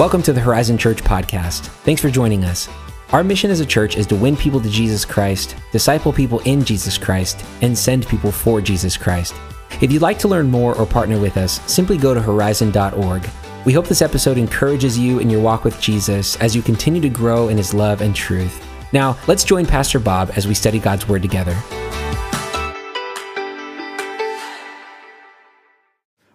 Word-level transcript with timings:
Welcome 0.00 0.22
to 0.22 0.32
the 0.32 0.40
Horizon 0.40 0.78
Church 0.78 1.04
podcast. 1.04 1.66
Thanks 1.84 2.00
for 2.00 2.08
joining 2.08 2.42
us. 2.42 2.70
Our 3.12 3.22
mission 3.22 3.50
as 3.50 3.60
a 3.60 3.66
church 3.66 3.98
is 3.98 4.06
to 4.06 4.16
win 4.16 4.34
people 4.34 4.58
to 4.58 4.70
Jesus 4.70 5.04
Christ, 5.04 5.54
disciple 5.72 6.10
people 6.10 6.38
in 6.46 6.64
Jesus 6.64 6.96
Christ, 6.96 7.44
and 7.60 7.76
send 7.76 8.08
people 8.08 8.32
for 8.32 8.62
Jesus 8.62 8.96
Christ. 8.96 9.34
If 9.82 9.92
you'd 9.92 10.00
like 10.00 10.18
to 10.20 10.28
learn 10.28 10.50
more 10.50 10.74
or 10.74 10.86
partner 10.86 11.20
with 11.20 11.36
us, 11.36 11.60
simply 11.70 11.98
go 11.98 12.14
to 12.14 12.22
horizon.org. 12.22 13.28
We 13.66 13.74
hope 13.74 13.88
this 13.88 14.00
episode 14.00 14.38
encourages 14.38 14.98
you 14.98 15.18
in 15.18 15.28
your 15.28 15.42
walk 15.42 15.64
with 15.64 15.78
Jesus 15.82 16.34
as 16.36 16.56
you 16.56 16.62
continue 16.62 17.02
to 17.02 17.10
grow 17.10 17.48
in 17.48 17.58
his 17.58 17.74
love 17.74 18.00
and 18.00 18.16
truth. 18.16 18.66
Now, 18.94 19.18
let's 19.26 19.44
join 19.44 19.66
Pastor 19.66 19.98
Bob 19.98 20.30
as 20.34 20.48
we 20.48 20.54
study 20.54 20.78
God's 20.78 21.10
Word 21.10 21.20
together. 21.20 21.54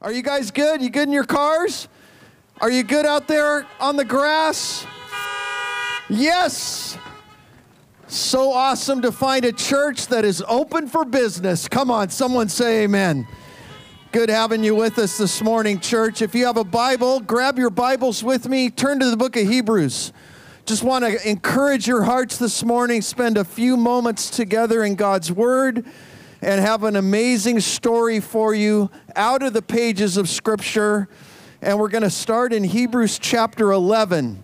Are 0.04 0.11
you 0.11 0.21
guys 0.21 0.52
good? 0.52 0.84
You 0.84 0.91
good 0.91 1.07
in 1.07 1.11
your 1.11 1.23
cars? 1.23 1.88
Are 2.62 2.72
you 2.72 2.84
good 2.84 3.05
out 3.05 3.27
there 3.27 3.68
on 3.82 3.98
the 3.98 4.05
grass? 4.05 4.86
Yes. 6.08 6.98
So 8.08 8.54
awesome 8.54 9.02
to 9.02 9.12
find 9.12 9.44
a 9.44 9.52
church 9.52 10.08
that 10.08 10.23
is 10.23 10.41
open 10.48 10.88
for 10.88 11.04
business. 11.04 11.68
Come 11.68 11.91
on, 11.91 12.09
someone 12.09 12.48
say 12.48 12.84
amen. 12.84 13.28
Good 14.14 14.30
having 14.30 14.64
you 14.64 14.73
with 14.73 14.98
us 15.00 15.18
this 15.18 15.41
morning, 15.41 15.81
church. 15.81 16.22
If 16.22 16.34
you 16.34 16.45
have 16.45 16.55
a 16.55 16.64
Bible, 16.64 17.20
grab 17.20 17.59
your 17.59 17.70
Bibles 17.70 18.23
with 18.23 18.48
me, 18.48 18.70
turn 18.70 19.02
to 19.02 19.09
the 19.09 19.17
book 19.17 19.36
of 19.36 19.45
Hebrews. 19.45 20.14
Just 20.66 20.81
want 20.81 21.03
to 21.03 21.30
encourage 21.30 21.90
your 21.90 22.03
hearts 22.03 22.38
this 22.38 22.64
morning, 22.64 23.02
spend 23.02 23.38
a 23.38 23.44
few 23.44 23.76
moments 23.76 24.30
together 24.30 24.86
in 24.86 24.95
God's 24.95 25.30
Word 25.30 25.86
and 26.42 26.62
have 26.62 26.86
an 26.86 26.95
amazing 26.95 27.59
story 27.59 28.22
for 28.22 28.56
you 28.56 28.90
out 29.17 29.44
of 29.44 29.52
the 29.52 29.62
pages 29.62 30.16
of 30.16 30.30
Scripture. 30.30 31.09
And 31.65 31.79
we're 31.79 31.89
going 31.89 32.03
to 32.03 32.11
start 32.11 32.53
in 32.53 32.63
Hebrews 32.63 33.17
chapter 33.17 33.71
11. 33.71 34.44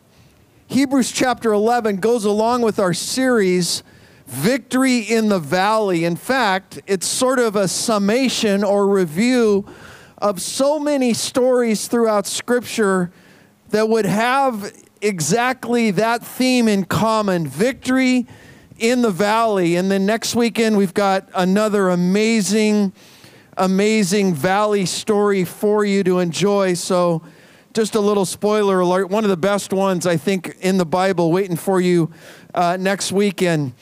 Hebrews 0.65 1.11
chapter 1.11 1.53
11 1.53 1.97
goes 1.97 2.25
along 2.25 2.63
with 2.63 2.79
our 2.79 2.95
series, 2.95 3.83
Victory 4.25 5.01
in 5.01 5.29
the 5.29 5.37
Valley. 5.37 6.03
In 6.03 6.15
fact, 6.15 6.81
it's 6.87 7.05
sort 7.05 7.37
of 7.37 7.55
a 7.55 7.67
summation 7.67 8.63
or 8.63 8.87
review 8.87 9.67
of 10.17 10.41
so 10.41 10.79
many 10.79 11.13
stories 11.13 11.87
throughout 11.87 12.25
Scripture 12.25 13.11
that 13.69 13.87
would 13.87 14.05
have 14.05 14.73
exactly 14.99 15.91
that 15.91 16.25
theme 16.25 16.67
in 16.67 16.85
common 16.85 17.45
victory 17.45 18.25
in 18.79 19.03
the 19.03 19.11
valley. 19.11 19.75
And 19.75 19.91
then 19.91 20.07
next 20.07 20.33
weekend, 20.33 20.75
we've 20.75 20.95
got 20.95 21.29
another 21.35 21.89
amazing, 21.89 22.93
amazing 23.57 24.33
valley 24.33 24.85
story 24.85 25.43
for 25.43 25.85
you 25.85 26.03
to 26.03 26.19
enjoy. 26.19 26.73
So, 26.73 27.21
just 27.73 27.95
a 27.95 27.99
little 27.99 28.25
spoiler 28.25 28.81
alert 28.81 29.09
one 29.09 29.23
of 29.23 29.29
the 29.29 29.37
best 29.37 29.71
ones, 29.71 30.05
I 30.05 30.17
think, 30.17 30.57
in 30.59 30.77
the 30.77 30.85
Bible 30.85 31.31
waiting 31.31 31.55
for 31.55 31.79
you 31.79 32.11
uh, 32.53 32.77
next 32.77 33.11
weekend. 33.11 33.73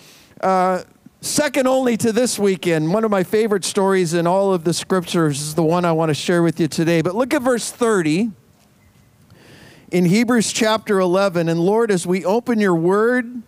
Uh, 0.41 0.83
second 1.21 1.67
only 1.67 1.97
to 1.97 2.11
this 2.11 2.37
weekend, 2.37 2.93
one 2.93 3.03
of 3.03 3.09
my 3.09 3.23
favorite 3.23 3.65
stories 3.65 4.13
in 4.13 4.27
all 4.27 4.53
of 4.53 4.63
the 4.63 4.73
scriptures 4.73 5.41
is 5.41 5.55
the 5.55 5.63
one 5.63 5.85
I 5.85 5.91
want 5.91 6.09
to 6.09 6.13
share 6.13 6.43
with 6.43 6.59
you 6.59 6.67
today. 6.67 7.01
But 7.01 7.15
look 7.15 7.33
at 7.33 7.41
verse 7.41 7.71
30 7.71 8.31
in 9.91 10.05
Hebrews 10.05 10.53
chapter 10.53 10.99
11. 10.99 11.49
And 11.49 11.59
Lord, 11.59 11.89
as 11.89 12.05
we 12.05 12.23
open 12.23 12.59
your 12.59 12.75
word, 12.75 13.41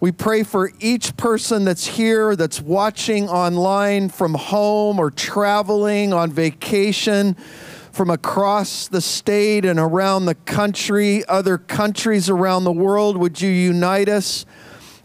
we 0.00 0.12
pray 0.12 0.44
for 0.44 0.70
each 0.78 1.16
person 1.16 1.64
that's 1.64 1.86
here, 1.86 2.36
that's 2.36 2.60
watching 2.60 3.28
online 3.28 4.08
from 4.08 4.34
home 4.34 5.00
or 5.00 5.10
traveling 5.10 6.12
on 6.12 6.30
vacation 6.30 7.34
from 7.90 8.08
across 8.08 8.86
the 8.86 9.00
state 9.00 9.64
and 9.64 9.80
around 9.80 10.26
the 10.26 10.36
country, 10.36 11.24
other 11.26 11.58
countries 11.58 12.30
around 12.30 12.62
the 12.62 12.72
world. 12.72 13.16
Would 13.16 13.40
you 13.40 13.50
unite 13.50 14.08
us 14.08 14.46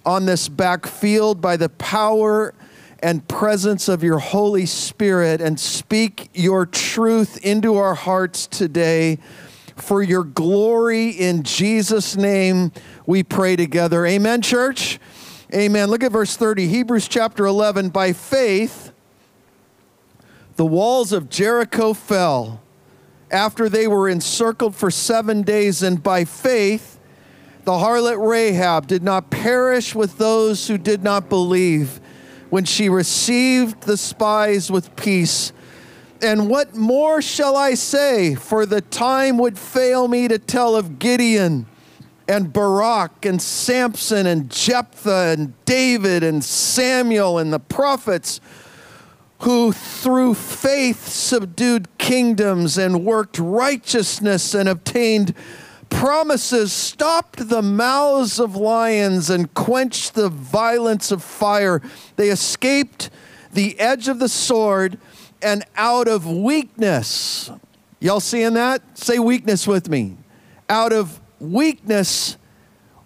on 0.06 0.28
this 0.28 0.48
backfield 0.48 1.42
by 1.42 1.58
the 1.58 1.70
power 1.70 2.54
and 3.02 3.28
presence 3.28 3.88
of 3.88 4.04
your 4.04 4.20
Holy 4.20 4.68
Spirit 4.68 5.42
and 5.42 5.60
speak 5.60 6.30
your 6.36 6.68
truth 6.68 7.44
into 7.44 7.78
our 7.78 7.96
hearts 7.96 8.46
today? 8.46 9.18
For 9.76 10.04
your 10.04 10.24
glory 10.24 11.10
in 11.10 11.44
Jesus' 11.44 12.16
name, 12.16 12.72
we 13.06 13.24
pray 13.24 13.56
together. 13.56 14.06
Amen, 14.06 14.42
church? 14.42 15.00
Amen. 15.54 15.90
Look 15.90 16.04
at 16.04 16.12
verse 16.12 16.36
30, 16.36 16.68
Hebrews 16.68 17.08
chapter 17.08 17.46
11. 17.46 17.90
By 17.90 18.14
faith, 18.14 18.92
the 20.56 20.66
walls 20.66 21.12
of 21.12 21.30
Jericho 21.30 21.94
fell 21.94 22.62
after 23.32 23.68
they 23.68 23.88
were 23.88 24.08
encircled 24.08 24.76
for 24.76 24.92
seven 24.92 25.42
days, 25.42 25.82
and 25.82 26.02
by 26.02 26.24
faith, 26.26 27.00
the 27.66 27.72
harlot 27.72 28.18
Rahab 28.20 28.88
did 28.88 29.04
not 29.04 29.30
perish 29.30 29.96
with 29.96 30.18
those 30.18 30.68
who 30.68 30.78
did 30.78 31.04
not 31.04 31.30
believe 31.30 32.00
when 32.50 32.66
she 32.66 32.90
received 32.90 33.82
the 33.82 33.98
spies 33.98 34.70
with 34.70 34.96
peace. 34.96 35.52
And 36.24 36.50
what 36.50 36.74
more 36.74 37.22
shall 37.22 37.58
I 37.58 37.74
say? 37.74 38.34
For 38.36 38.66
the 38.66 38.80
time 38.80 39.38
would 39.40 39.60
fail 39.60 40.08
me 40.08 40.30
to 40.30 40.40
tell 40.40 40.74
of 40.74 40.98
Gideon 40.98 41.66
and 42.30 42.54
Barak 42.54 43.26
and 43.26 43.42
Samson 43.42 44.26
and 44.26 44.50
Jephthah 44.50 45.36
and 45.38 45.66
David 45.66 46.24
and 46.24 46.42
Samuel 46.42 47.38
and 47.40 47.52
the 47.52 47.60
prophets 47.60 48.40
who 49.40 49.74
through 49.74 50.36
faith 50.36 51.10
subdued 51.10 51.90
kingdoms 51.98 52.78
and 52.78 53.04
worked 53.04 53.38
righteousness 53.38 54.54
and 54.54 54.70
obtained 54.70 55.36
promises, 55.90 56.72
stopped 56.72 57.50
the 57.50 57.62
mouths 57.62 58.40
of 58.40 58.56
lions 58.56 59.30
and 59.30 59.54
quenched 59.54 60.16
the 60.16 60.30
violence 60.30 61.12
of 61.12 61.22
fire. 61.22 61.82
They 62.16 62.30
escaped 62.30 63.10
the 63.52 63.78
edge 63.78 64.08
of 64.08 64.20
the 64.20 64.30
sword 64.30 64.98
and 65.44 65.64
out 65.76 66.08
of 66.08 66.26
weakness. 66.26 67.52
Y'all 68.00 68.20
seeing 68.20 68.54
that? 68.54 68.82
Say 68.98 69.20
weakness 69.20 69.68
with 69.68 69.90
me. 69.90 70.18
Out 70.70 70.94
of 70.94 71.20
weakness 71.40 72.38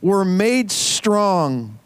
were 0.02 0.26
made 0.26 0.72
strong, 0.72 1.80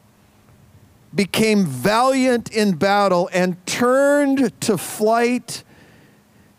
became 1.13 1.66
valiant 1.66 2.51
in 2.51 2.75
battle, 2.75 3.29
and 3.34 3.66
turned 3.66 4.59
to 4.61 4.78
flight 4.78 5.63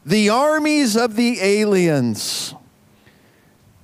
the 0.04 0.28
armies 0.28 0.96
of 0.96 1.16
the 1.16 1.40
aliens. 1.40 2.54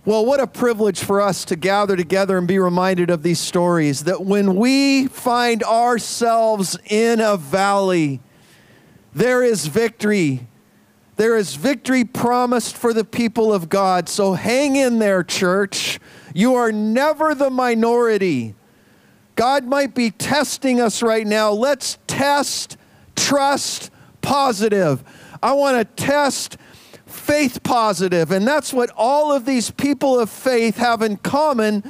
Well, 0.05 0.25
what 0.25 0.41
a 0.41 0.47
privilege 0.47 1.01
for 1.01 1.21
us 1.21 1.45
to 1.47 1.57
gather 1.57 1.95
together 1.95 2.39
and 2.39 2.49
be 2.49 2.59
reminded 2.59 3.11
of 3.11 3.23
these 3.23 3.39
stories 3.39 4.05
that 4.05 4.25
when 4.25 4.57
we 4.57 5.07
find 5.07 5.63
ourselves 5.63 6.79
in 6.87 7.21
a 7.21 7.37
valley, 7.37 8.21
there 9.19 9.43
is 9.43 9.67
victory. 9.67 10.47
There 11.17 11.37
is 11.37 11.57
victory 11.57 12.05
promised 12.05 12.77
for 12.77 12.93
the 12.93 13.05
people 13.05 13.53
of 13.53 13.69
God. 13.69 14.09
So 14.09 14.35
hang 14.35 14.77
in 14.77 15.01
there, 15.01 15.25
church. 15.25 15.99
You 16.35 16.55
are 16.55 16.71
never 16.71 17.35
the 17.35 17.51
minority. 17.51 18.55
God 19.35 19.65
might 19.65 19.93
be 19.93 20.13
testing 20.13 20.81
us 20.81 21.03
right 21.03 21.27
now. 21.27 21.51
Let's 21.51 21.99
test, 22.07 22.77
trust, 23.17 23.91
positive. 24.23 25.03
I 25.43 25.53
want 25.55 25.79
to 25.79 26.05
test 26.05 26.57
faith 27.07 27.63
positive, 27.65 28.31
and 28.31 28.47
that's 28.47 28.73
what 28.73 28.91
all 28.97 29.33
of 29.33 29.45
these 29.45 29.71
people 29.73 30.21
of 30.21 30.31
faith 30.31 30.77
have 30.77 31.03
in 31.03 31.17
common 31.17 31.83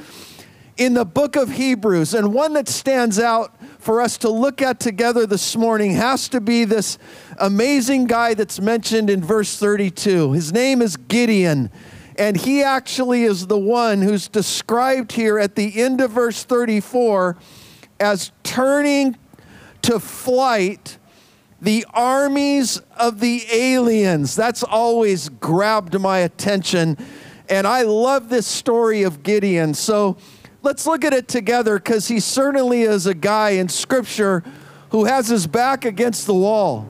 in 0.78 0.94
the 0.94 1.04
book 1.04 1.36
of 1.36 1.50
Hebrews. 1.50 2.14
And 2.14 2.32
one 2.32 2.54
that 2.54 2.68
stands 2.68 3.18
out 3.18 3.54
for 3.78 4.00
us 4.00 4.18
to 4.18 4.28
look 4.28 4.60
at 4.60 4.80
together 4.80 5.26
this 5.26 5.56
morning 5.56 5.92
has 5.92 6.28
to 6.28 6.40
be 6.40 6.64
this 6.64 6.98
amazing 7.38 8.06
guy 8.06 8.34
that's 8.34 8.60
mentioned 8.60 9.08
in 9.08 9.22
verse 9.22 9.58
32. 9.58 10.32
His 10.32 10.52
name 10.52 10.82
is 10.82 10.96
Gideon. 10.96 11.70
And 12.18 12.36
he 12.36 12.64
actually 12.64 13.22
is 13.22 13.46
the 13.46 13.58
one 13.58 14.02
who's 14.02 14.26
described 14.26 15.12
here 15.12 15.38
at 15.38 15.54
the 15.54 15.80
end 15.80 16.00
of 16.00 16.10
verse 16.10 16.42
34 16.42 17.36
as 18.00 18.32
turning 18.42 19.16
to 19.82 20.00
flight 20.00 20.98
the 21.60 21.86
armies 21.94 22.80
of 22.96 23.20
the 23.20 23.44
aliens. 23.52 24.34
That's 24.34 24.64
always 24.64 25.28
grabbed 25.28 25.98
my 26.00 26.18
attention. 26.18 26.96
And 27.48 27.66
I 27.66 27.82
love 27.82 28.28
this 28.28 28.46
story 28.46 29.04
of 29.04 29.22
Gideon. 29.22 29.74
So 29.74 30.16
let's 30.62 30.86
look 30.86 31.04
at 31.04 31.12
it 31.12 31.28
together 31.28 31.78
because 31.78 32.08
he 32.08 32.20
certainly 32.20 32.82
is 32.82 33.06
a 33.06 33.14
guy 33.14 33.50
in 33.50 33.68
Scripture 33.68 34.42
who 34.90 35.04
has 35.04 35.28
his 35.28 35.46
back 35.46 35.84
against 35.84 36.26
the 36.26 36.34
wall. 36.34 36.88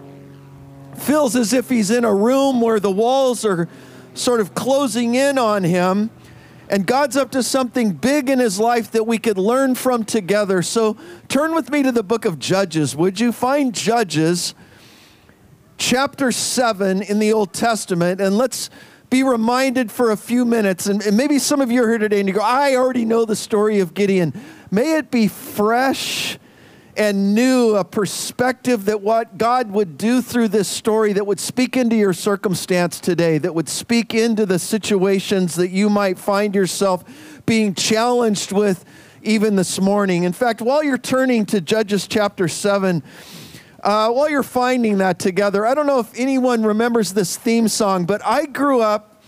Feels 0.96 1.36
as 1.36 1.52
if 1.52 1.68
he's 1.68 1.90
in 1.90 2.04
a 2.04 2.14
room 2.14 2.60
where 2.60 2.80
the 2.80 2.90
walls 2.90 3.44
are 3.44 3.68
sort 4.14 4.40
of 4.40 4.54
closing 4.54 5.14
in 5.14 5.38
on 5.38 5.64
him. 5.64 6.10
And 6.70 6.86
God's 6.86 7.16
up 7.16 7.30
to 7.30 7.42
something 7.42 7.92
big 7.92 8.28
in 8.28 8.38
his 8.38 8.60
life 8.60 8.90
that 8.90 9.04
we 9.04 9.16
could 9.18 9.38
learn 9.38 9.74
from 9.74 10.04
together. 10.04 10.60
So 10.60 10.96
turn 11.28 11.54
with 11.54 11.70
me 11.70 11.82
to 11.82 11.92
the 11.92 12.02
book 12.02 12.24
of 12.24 12.38
Judges. 12.38 12.94
Would 12.94 13.20
you 13.20 13.32
find 13.32 13.74
Judges 13.74 14.54
chapter 15.78 16.30
7 16.30 17.00
in 17.02 17.20
the 17.20 17.32
Old 17.32 17.54
Testament? 17.54 18.20
And 18.20 18.36
let's 18.36 18.68
be 19.10 19.22
reminded 19.22 19.90
for 19.90 20.10
a 20.10 20.16
few 20.16 20.44
minutes, 20.44 20.86
and, 20.86 21.02
and 21.02 21.16
maybe 21.16 21.38
some 21.38 21.60
of 21.60 21.70
you 21.70 21.82
are 21.82 21.88
here 21.88 21.98
today 21.98 22.20
and 22.20 22.28
you 22.28 22.34
go, 22.34 22.42
I 22.42 22.76
already 22.76 23.04
know 23.04 23.24
the 23.24 23.36
story 23.36 23.80
of 23.80 23.94
Gideon. 23.94 24.32
May 24.70 24.98
it 24.98 25.10
be 25.10 25.28
fresh 25.28 26.38
and 26.98 27.34
new, 27.34 27.76
a 27.76 27.84
perspective 27.84 28.86
that 28.86 29.00
what 29.00 29.38
God 29.38 29.70
would 29.70 29.96
do 29.96 30.20
through 30.20 30.48
this 30.48 30.68
story 30.68 31.12
that 31.12 31.26
would 31.26 31.38
speak 31.38 31.76
into 31.76 31.94
your 31.94 32.12
circumstance 32.12 32.98
today, 32.98 33.38
that 33.38 33.54
would 33.54 33.68
speak 33.68 34.14
into 34.14 34.44
the 34.44 34.58
situations 34.58 35.54
that 35.54 35.68
you 35.68 35.88
might 35.88 36.18
find 36.18 36.56
yourself 36.56 37.04
being 37.46 37.72
challenged 37.72 38.50
with 38.50 38.84
even 39.22 39.54
this 39.54 39.80
morning. 39.80 40.24
In 40.24 40.32
fact, 40.32 40.60
while 40.60 40.82
you're 40.82 40.98
turning 40.98 41.46
to 41.46 41.60
Judges 41.60 42.08
chapter 42.08 42.48
7, 42.48 43.02
uh, 43.82 44.10
while 44.10 44.28
you're 44.28 44.42
finding 44.42 44.98
that 44.98 45.18
together, 45.18 45.64
I 45.64 45.74
don't 45.74 45.86
know 45.86 46.00
if 46.00 46.12
anyone 46.18 46.64
remembers 46.64 47.12
this 47.12 47.36
theme 47.36 47.68
song, 47.68 48.06
but 48.06 48.24
I 48.24 48.46
grew 48.46 48.80
up 48.80 49.22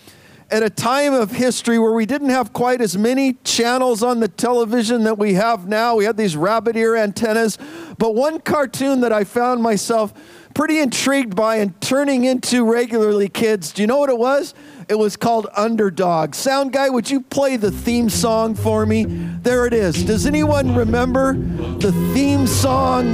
at 0.50 0.64
a 0.64 0.70
time 0.70 1.12
of 1.12 1.30
history 1.30 1.78
where 1.78 1.92
we 1.92 2.04
didn't 2.04 2.30
have 2.30 2.52
quite 2.52 2.80
as 2.80 2.98
many 2.98 3.34
channels 3.44 4.02
on 4.02 4.18
the 4.18 4.26
television 4.26 5.04
that 5.04 5.16
we 5.16 5.34
have 5.34 5.68
now. 5.68 5.94
We 5.94 6.04
had 6.04 6.16
these 6.16 6.36
rabbit 6.36 6.76
ear 6.76 6.96
antennas. 6.96 7.56
But 7.98 8.16
one 8.16 8.40
cartoon 8.40 9.02
that 9.02 9.12
I 9.12 9.22
found 9.22 9.62
myself 9.62 10.12
pretty 10.54 10.78
intrigued 10.78 11.34
by 11.36 11.56
and 11.56 11.78
turning 11.80 12.24
into 12.24 12.64
regularly, 12.64 13.28
kids, 13.28 13.72
do 13.72 13.82
you 13.82 13.88
know 13.88 13.98
what 13.98 14.10
it 14.10 14.18
was? 14.18 14.54
It 14.88 14.98
was 14.98 15.16
called 15.16 15.46
Underdog. 15.56 16.34
Sound 16.34 16.72
guy, 16.72 16.90
would 16.90 17.10
you 17.10 17.20
play 17.20 17.56
the 17.56 17.70
theme 17.70 18.08
song 18.10 18.54
for 18.54 18.84
me? 18.84 19.04
There 19.04 19.66
it 19.66 19.72
is. 19.72 20.02
Does 20.04 20.26
anyone 20.26 20.74
remember 20.74 21.34
the 21.34 21.92
theme 22.12 22.46
song 22.46 23.06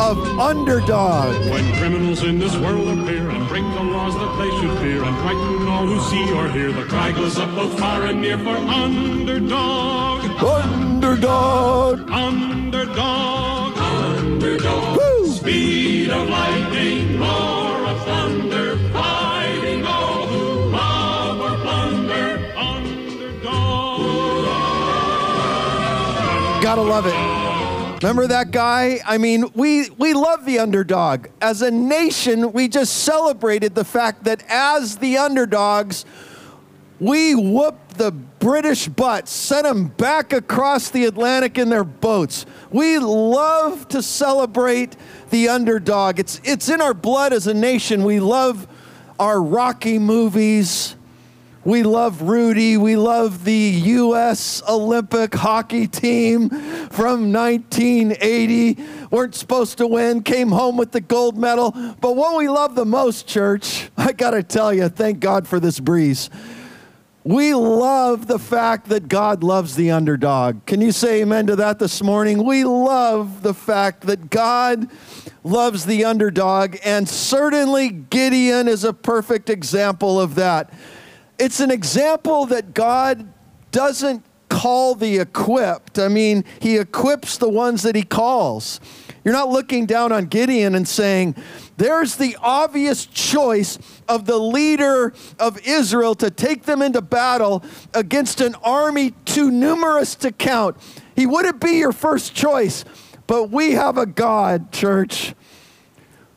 of 0.00 0.18
Underdog? 0.40 1.34
When 1.50 1.76
criminals 1.76 2.24
in 2.24 2.38
this 2.40 2.56
world 2.56 2.88
appear 2.98 3.30
and 3.30 3.48
break 3.48 3.62
the 3.62 3.82
laws 3.84 4.14
that 4.14 4.38
they 4.38 4.50
should 4.60 4.78
fear 4.80 5.04
and 5.04 5.16
frighten 5.18 5.68
all 5.68 5.86
who 5.86 6.00
see 6.10 6.32
or 6.32 6.48
hear, 6.48 6.72
the 6.72 6.84
cry 6.84 7.12
goes 7.12 7.38
up 7.38 7.54
both 7.54 7.78
far 7.78 8.06
and 8.06 8.20
near 8.20 8.38
for 8.38 8.56
underdog. 8.56 10.24
Underdog. 10.42 12.10
Underdog. 12.10 13.78
Underdog. 13.78 14.96
Woo! 14.96 15.09
Speed 15.50 16.10
of 16.10 16.28
lightning, 16.28 17.18
roar 17.18 17.84
of 17.88 18.04
thunder, 18.04 18.78
fighting 18.92 19.84
all 19.84 20.28
who 20.28 20.70
rob 20.70 21.40
or 21.40 21.58
plunder. 21.64 22.54
Underdog. 22.56 23.42
Gotta 26.62 26.82
love 26.82 27.06
it. 27.06 28.00
Remember 28.00 28.28
that 28.28 28.52
guy? 28.52 29.00
I 29.04 29.18
mean, 29.18 29.50
we, 29.56 29.90
we 29.90 30.14
love 30.14 30.44
the 30.44 30.60
underdog. 30.60 31.26
As 31.40 31.62
a 31.62 31.70
nation, 31.72 32.52
we 32.52 32.68
just 32.68 33.02
celebrated 33.02 33.74
the 33.74 33.84
fact 33.84 34.22
that 34.24 34.44
as 34.48 34.98
the 34.98 35.18
underdogs, 35.18 36.04
we 37.00 37.34
whooped 37.34 37.96
the 37.96 38.12
British 38.12 38.88
butt, 38.88 39.26
sent 39.26 39.64
them 39.64 39.86
back 39.86 40.32
across 40.32 40.90
the 40.90 41.06
Atlantic 41.06 41.58
in 41.58 41.70
their 41.70 41.84
boats. 41.84 42.46
We 42.70 42.98
love 42.98 43.88
to 43.88 44.02
celebrate 44.02 44.96
the 45.30 45.48
underdog. 45.48 46.18
It's, 46.18 46.40
it's 46.44 46.68
in 46.68 46.80
our 46.80 46.94
blood 46.94 47.32
as 47.32 47.46
a 47.46 47.54
nation. 47.54 48.04
We 48.04 48.20
love 48.20 48.66
our 49.18 49.40
Rocky 49.40 49.98
movies. 49.98 50.96
We 51.62 51.82
love 51.82 52.22
Rudy. 52.22 52.78
We 52.78 52.96
love 52.96 53.44
the 53.44 53.52
U.S. 53.52 54.62
Olympic 54.66 55.34
hockey 55.34 55.86
team 55.86 56.48
from 56.48 57.32
1980. 57.32 58.78
Weren't 59.10 59.34
supposed 59.34 59.76
to 59.78 59.86
win, 59.86 60.22
came 60.22 60.50
home 60.50 60.78
with 60.78 60.92
the 60.92 61.02
gold 61.02 61.36
medal. 61.36 61.72
But 62.00 62.16
what 62.16 62.38
we 62.38 62.48
love 62.48 62.74
the 62.74 62.86
most, 62.86 63.26
church, 63.26 63.90
I 63.96 64.12
got 64.12 64.30
to 64.30 64.42
tell 64.42 64.72
you, 64.72 64.88
thank 64.88 65.20
God 65.20 65.46
for 65.46 65.60
this 65.60 65.78
breeze. 65.80 66.30
We 67.22 67.52
love 67.52 68.28
the 68.28 68.38
fact 68.38 68.88
that 68.88 69.06
God 69.06 69.42
loves 69.42 69.76
the 69.76 69.90
underdog. 69.90 70.64
Can 70.64 70.80
you 70.80 70.90
say 70.90 71.20
amen 71.20 71.48
to 71.48 71.56
that 71.56 71.78
this 71.78 72.02
morning? 72.02 72.44
We 72.44 72.64
love 72.64 73.42
the 73.42 73.52
fact 73.52 74.06
that 74.06 74.30
God 74.30 74.88
loves 75.44 75.84
the 75.84 76.06
underdog, 76.06 76.76
and 76.82 77.06
certainly 77.06 77.90
Gideon 77.90 78.68
is 78.68 78.84
a 78.84 78.94
perfect 78.94 79.50
example 79.50 80.18
of 80.18 80.34
that. 80.36 80.72
It's 81.38 81.60
an 81.60 81.70
example 81.70 82.46
that 82.46 82.72
God 82.72 83.30
doesn't 83.70 84.24
call 84.48 84.94
the 84.94 85.18
equipped. 85.18 85.98
I 85.98 86.08
mean, 86.08 86.44
He 86.60 86.78
equips 86.78 87.36
the 87.36 87.50
ones 87.50 87.82
that 87.82 87.94
He 87.94 88.02
calls. 88.02 88.80
You're 89.24 89.34
not 89.34 89.50
looking 89.50 89.84
down 89.84 90.12
on 90.12 90.26
Gideon 90.26 90.74
and 90.74 90.88
saying, 90.88 91.36
there's 91.80 92.16
the 92.16 92.36
obvious 92.42 93.06
choice 93.06 93.78
of 94.06 94.26
the 94.26 94.36
leader 94.36 95.14
of 95.38 95.58
Israel 95.66 96.14
to 96.16 96.30
take 96.30 96.64
them 96.64 96.82
into 96.82 97.00
battle 97.00 97.64
against 97.94 98.42
an 98.42 98.54
army 98.56 99.12
too 99.24 99.50
numerous 99.50 100.14
to 100.16 100.30
count. 100.30 100.76
He 101.16 101.24
wouldn't 101.26 101.58
be 101.58 101.78
your 101.78 101.92
first 101.92 102.34
choice, 102.34 102.84
but 103.26 103.48
we 103.48 103.72
have 103.72 103.96
a 103.96 104.04
God, 104.04 104.72
church, 104.72 105.34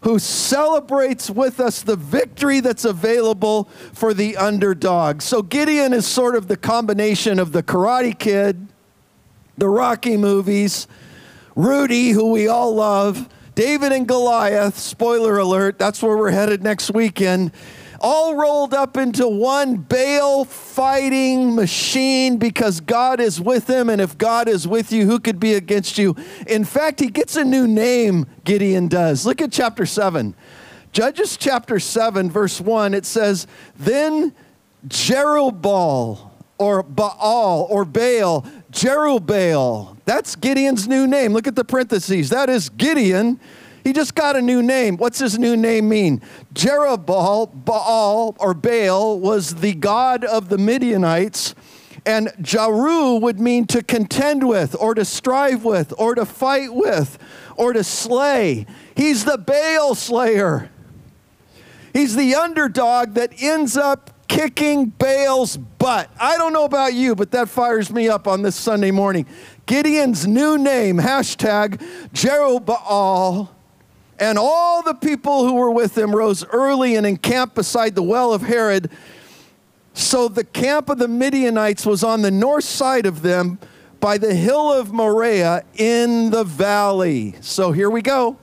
who 0.04 0.18
celebrates 0.18 1.30
with 1.30 1.60
us 1.60 1.82
the 1.82 1.98
victory 1.98 2.62
that's 2.62 2.86
available 2.86 3.66
for 3.92 4.14
the 4.14 4.38
underdog. 4.38 5.22
So 5.22 5.42
Gideon 5.42 5.92
is 5.92 6.08
sort 6.08 6.38
of 6.38 6.48
the 6.48 6.56
combination 6.56 7.38
of 7.38 7.52
the 7.52 7.64
Karate 7.64 8.18
Kid, 8.18 8.70
the 9.58 9.68
Rocky 9.68 10.16
movies, 10.16 10.88
Rudy, 11.54 12.12
who 12.12 12.32
we 12.32 12.48
all 12.48 12.74
love, 12.74 13.28
David 13.56 13.92
and 13.92 14.08
Goliath, 14.08 14.78
spoiler 14.78 15.38
alert, 15.38 15.78
that's 15.78 16.02
where 16.02 16.18
we're 16.18 16.32
headed 16.32 16.64
next 16.64 16.92
weekend, 16.92 17.52
all 18.02 18.36
rolled 18.36 18.74
up 18.74 18.98
into 18.98 19.28
one 19.28 19.78
Baal 19.78 20.44
fighting 20.44 21.56
machine 21.56 22.38
because 22.38 22.82
God 22.82 23.20
is 23.22 23.40
with 23.40 23.70
him. 23.70 23.90
And 23.90 24.02
if 24.02 24.18
God 24.18 24.50
is 24.50 24.68
with 24.68 24.92
you, 24.92 25.06
who 25.06 25.20
could 25.20 25.40
be 25.40 25.54
against 25.54 25.98
you? 25.98 26.16
In 26.48 26.66
fact, 26.66 27.00
he 27.00 27.08
gets 27.08 27.36
a 27.36 27.46
new 27.46 27.68
name, 27.68 28.26
Gideon 28.44 28.88
does. 28.88 29.26
Look 29.26 29.42
at 29.42 29.52
chapter 29.52 29.86
7. 29.86 30.36
Judges 30.92 31.38
chapter 31.38 31.80
7, 31.80 32.30
verse 32.30 32.60
1, 32.60 32.94
it 32.94 33.06
says, 33.06 33.48
Then 33.78 34.34
Jerubbaal, 34.88 36.30
or 36.58 36.84
Baal, 36.84 37.68
or 37.70 37.86
Baal, 37.86 38.46
Jerubbaal. 38.72 39.93
That's 40.06 40.36
Gideon's 40.36 40.88
new 40.88 41.08
name. 41.08 41.34
Look 41.34 41.48
at 41.48 41.56
the 41.56 41.64
parentheses. 41.64 42.30
That 42.30 42.50
is 42.50 42.70
Gideon. 42.70 43.40
He 43.84 43.94
just 43.94 44.16
got 44.16 44.36
a 44.36 44.42
new 44.42 44.62
name. 44.62 44.98
What's 44.98 45.20
his 45.20 45.38
new 45.38 45.58
name 45.58 45.90
mean? 45.90 46.22
Jerubbaal, 46.54 47.66
Baal, 47.66 48.36
or 48.40 48.54
Baal 48.54 49.20
was 49.20 49.56
the 49.56 49.74
god 49.74 50.24
of 50.24 50.50
the 50.50 50.58
Midianites. 50.58 51.54
And 52.06 52.28
Jaru 52.42 53.22
would 53.22 53.40
mean 53.40 53.66
to 53.68 53.82
contend 53.82 54.48
with, 54.48 54.76
or 54.78 54.94
to 54.94 55.06
strive 55.06 55.64
with, 55.64 55.94
or 55.98 56.16
to 56.16 56.26
fight 56.26 56.74
with, 56.74 57.18
or 57.56 57.72
to 57.72 57.84
slay. 57.84 58.66
He's 58.96 59.24
the 59.24 59.38
Baal 59.38 59.96
slayer. 59.96 60.70
He's 61.94 62.16
the 62.16 62.36
underdog 62.36 63.14
that 63.14 63.42
ends 63.42 63.78
up 63.78 64.10
kicking 64.28 64.88
Baal's 64.88 65.58
butt. 65.58 66.10
I 66.20 66.38
don't 66.38 66.54
know 66.54 66.66
about 66.66 66.94
you, 66.94 67.16
but 67.16 67.32
that 67.32 67.50
fires 67.50 67.92
me 67.92 68.10
up 68.10 68.28
on 68.28 68.42
this 68.42 68.56
Sunday 68.56 68.92
morning. 68.92 69.28
Gideon's 69.66 70.28
new 70.28 70.58
name, 70.58 70.98
hashtag 70.98 71.82
Jerubbaal, 72.14 73.50
and 74.20 74.38
all 74.38 74.84
the 74.84 74.94
people 74.94 75.46
who 75.46 75.54
were 75.54 75.72
with 75.72 75.98
him 75.98 76.16
rose 76.16 76.46
early 76.46 76.96
and 76.96 77.06
encamped 77.06 77.56
beside 77.56 77.96
the 77.96 78.04
well 78.04 78.34
of 78.34 78.44
Harod. 78.44 78.90
So 79.94 80.28
the 80.28 80.44
camp 80.44 80.90
of 80.90 80.98
the 80.98 81.08
Midianites 81.08 81.86
was 81.86 82.04
on 82.04 82.22
the 82.22 82.32
north 82.32 82.64
side 82.64 83.06
of 83.06 83.22
them 83.22 83.60
by 84.00 84.18
the 84.18 84.36
hill 84.36 84.72
of 84.72 84.92
Moriah 84.92 85.64
in 85.76 86.30
the 86.30 86.44
valley. 86.44 87.36
So 87.42 87.72
here 87.72 87.90
we 87.90 88.02
go. 88.02 88.38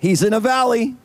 He's 0.00 0.22
in 0.22 0.32
a 0.32 0.40
valley, 0.40 0.96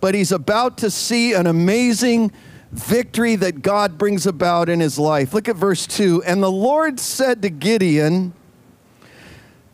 but 0.00 0.14
he's 0.14 0.30
about 0.30 0.78
to 0.78 0.90
see 0.90 1.32
an 1.32 1.46
amazing 1.46 2.32
victory 2.72 3.36
that 3.36 3.62
God 3.62 3.98
brings 3.98 4.26
about 4.26 4.68
in 4.68 4.80
his 4.80 4.98
life. 4.98 5.34
Look 5.34 5.48
at 5.48 5.56
verse 5.56 5.86
2. 5.86 6.22
And 6.24 6.42
the 6.42 6.50
Lord 6.50 7.00
said 7.00 7.42
to 7.42 7.50
Gideon, 7.50 8.32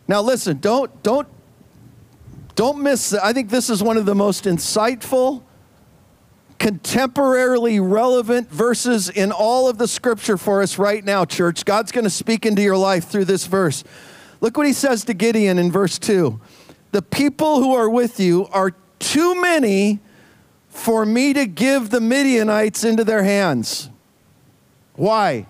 Now 0.07 0.21
listen, 0.21 0.59
don't 0.59 1.03
don't 1.03 1.27
don't 2.55 2.81
miss 2.81 3.13
I 3.13 3.33
think 3.33 3.49
this 3.49 3.69
is 3.69 3.83
one 3.83 3.97
of 3.97 4.05
the 4.05 4.15
most 4.15 4.45
insightful 4.45 5.43
contemporarily 6.59 7.79
relevant 7.79 8.49
verses 8.49 9.09
in 9.09 9.31
all 9.31 9.69
of 9.69 9.77
the 9.77 9.87
scripture 9.87 10.37
for 10.37 10.61
us 10.61 10.79
right 10.79 11.03
now, 11.03 11.23
church. 11.23 11.65
God's 11.65 11.91
going 11.91 12.03
to 12.03 12.09
speak 12.09 12.45
into 12.45 12.61
your 12.61 12.77
life 12.77 13.07
through 13.07 13.25
this 13.25 13.45
verse. 13.45 13.83
Look 14.41 14.57
what 14.57 14.65
he 14.65 14.73
says 14.73 15.03
to 15.05 15.13
Gideon 15.13 15.59
in 15.59 15.71
verse 15.71 15.99
2. 15.99 16.39
The 16.91 17.01
people 17.01 17.61
who 17.61 17.75
are 17.75 17.89
with 17.89 18.19
you 18.19 18.47
are 18.47 18.71
too 18.99 19.39
many 19.39 19.99
for 20.77 21.05
me 21.05 21.33
to 21.33 21.47
give 21.47 21.89
the 21.89 21.99
Midianites 21.99 22.83
into 22.83 23.03
their 23.03 23.23
hands. 23.23 23.89
Why? 24.93 25.47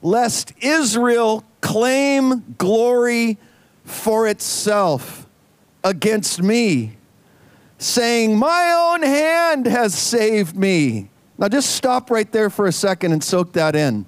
Lest 0.00 0.54
Israel 0.60 1.44
claim 1.60 2.56
glory 2.56 3.36
for 3.84 4.26
itself 4.26 5.26
against 5.84 6.42
me, 6.42 6.96
saying, 7.76 8.36
My 8.36 8.72
own 8.72 9.02
hand 9.02 9.66
has 9.66 9.94
saved 9.94 10.56
me. 10.56 11.10
Now 11.36 11.48
just 11.48 11.76
stop 11.76 12.10
right 12.10 12.30
there 12.32 12.48
for 12.48 12.66
a 12.66 12.72
second 12.72 13.12
and 13.12 13.22
soak 13.22 13.52
that 13.52 13.76
in. 13.76 14.06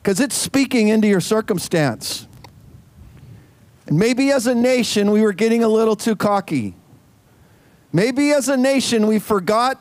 Because 0.00 0.20
it's 0.20 0.36
speaking 0.36 0.88
into 0.88 1.08
your 1.08 1.20
circumstance. 1.20 2.28
And 3.88 3.98
maybe 3.98 4.30
as 4.30 4.46
a 4.46 4.54
nation, 4.54 5.10
we 5.10 5.22
were 5.22 5.32
getting 5.32 5.64
a 5.64 5.68
little 5.68 5.96
too 5.96 6.14
cocky. 6.14 6.76
Maybe 7.92 8.32
as 8.32 8.48
a 8.48 8.56
nation, 8.56 9.06
we 9.06 9.18
forgot 9.18 9.78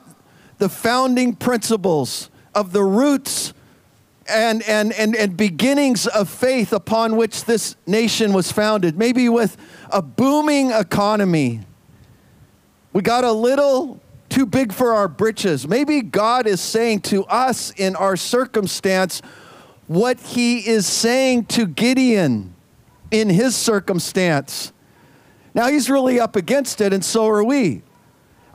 the 0.57 0.69
founding 0.69 1.35
principles 1.35 2.29
of 2.55 2.71
the 2.71 2.83
roots 2.83 3.53
and, 4.29 4.63
and, 4.63 4.93
and, 4.93 5.15
and 5.15 5.37
beginnings 5.37 6.07
of 6.07 6.29
faith 6.29 6.73
upon 6.73 7.15
which 7.15 7.45
this 7.45 7.75
nation 7.85 8.33
was 8.33 8.51
founded. 8.51 8.97
Maybe 8.97 9.29
with 9.29 9.57
a 9.89 10.01
booming 10.01 10.71
economy, 10.71 11.61
we 12.93 13.01
got 13.01 13.23
a 13.23 13.31
little 13.31 14.01
too 14.29 14.45
big 14.45 14.73
for 14.73 14.93
our 14.93 15.07
britches. 15.07 15.67
Maybe 15.67 16.01
God 16.01 16.47
is 16.47 16.59
saying 16.59 17.01
to 17.01 17.23
us 17.25 17.71
in 17.71 17.95
our 17.95 18.17
circumstance 18.17 19.21
what 19.87 20.19
he 20.19 20.67
is 20.67 20.85
saying 20.85 21.45
to 21.45 21.65
Gideon 21.65 22.53
in 23.11 23.29
his 23.29 23.55
circumstance. 23.55 24.73
Now 25.53 25.67
he's 25.67 25.89
really 25.89 26.19
up 26.19 26.35
against 26.35 26.81
it, 26.81 26.91
and 26.91 27.03
so 27.03 27.27
are 27.27 27.43
we. 27.43 27.81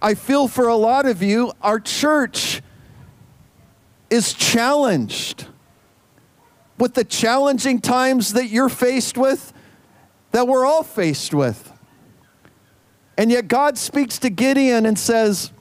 I 0.03 0.15
feel 0.15 0.49
for 0.49 0.67
a 0.67 0.75
lot 0.75 1.07
of 1.07 1.23
you, 1.23 1.53
our 1.63 1.79
church 1.79 2.61
is 4.11 4.35
challenged 4.35 5.47
with 6.77 6.95
the 6.95 7.05
challenging 7.05 7.81
times 7.81 8.33
that 8.33 8.49
you're 8.49 8.69
faced 8.69 9.17
with, 9.17 9.53
that 10.33 10.49
we're 10.49 10.67
all 10.67 10.83
faced 10.83 11.33
with. 11.33 11.73
And 13.17 13.31
yet 13.31 13.47
God 13.47 13.79
speaks 13.79 14.19
to 14.19 14.31
Gideon 14.31 14.87
and 14.87 14.99
says, 14.99 15.53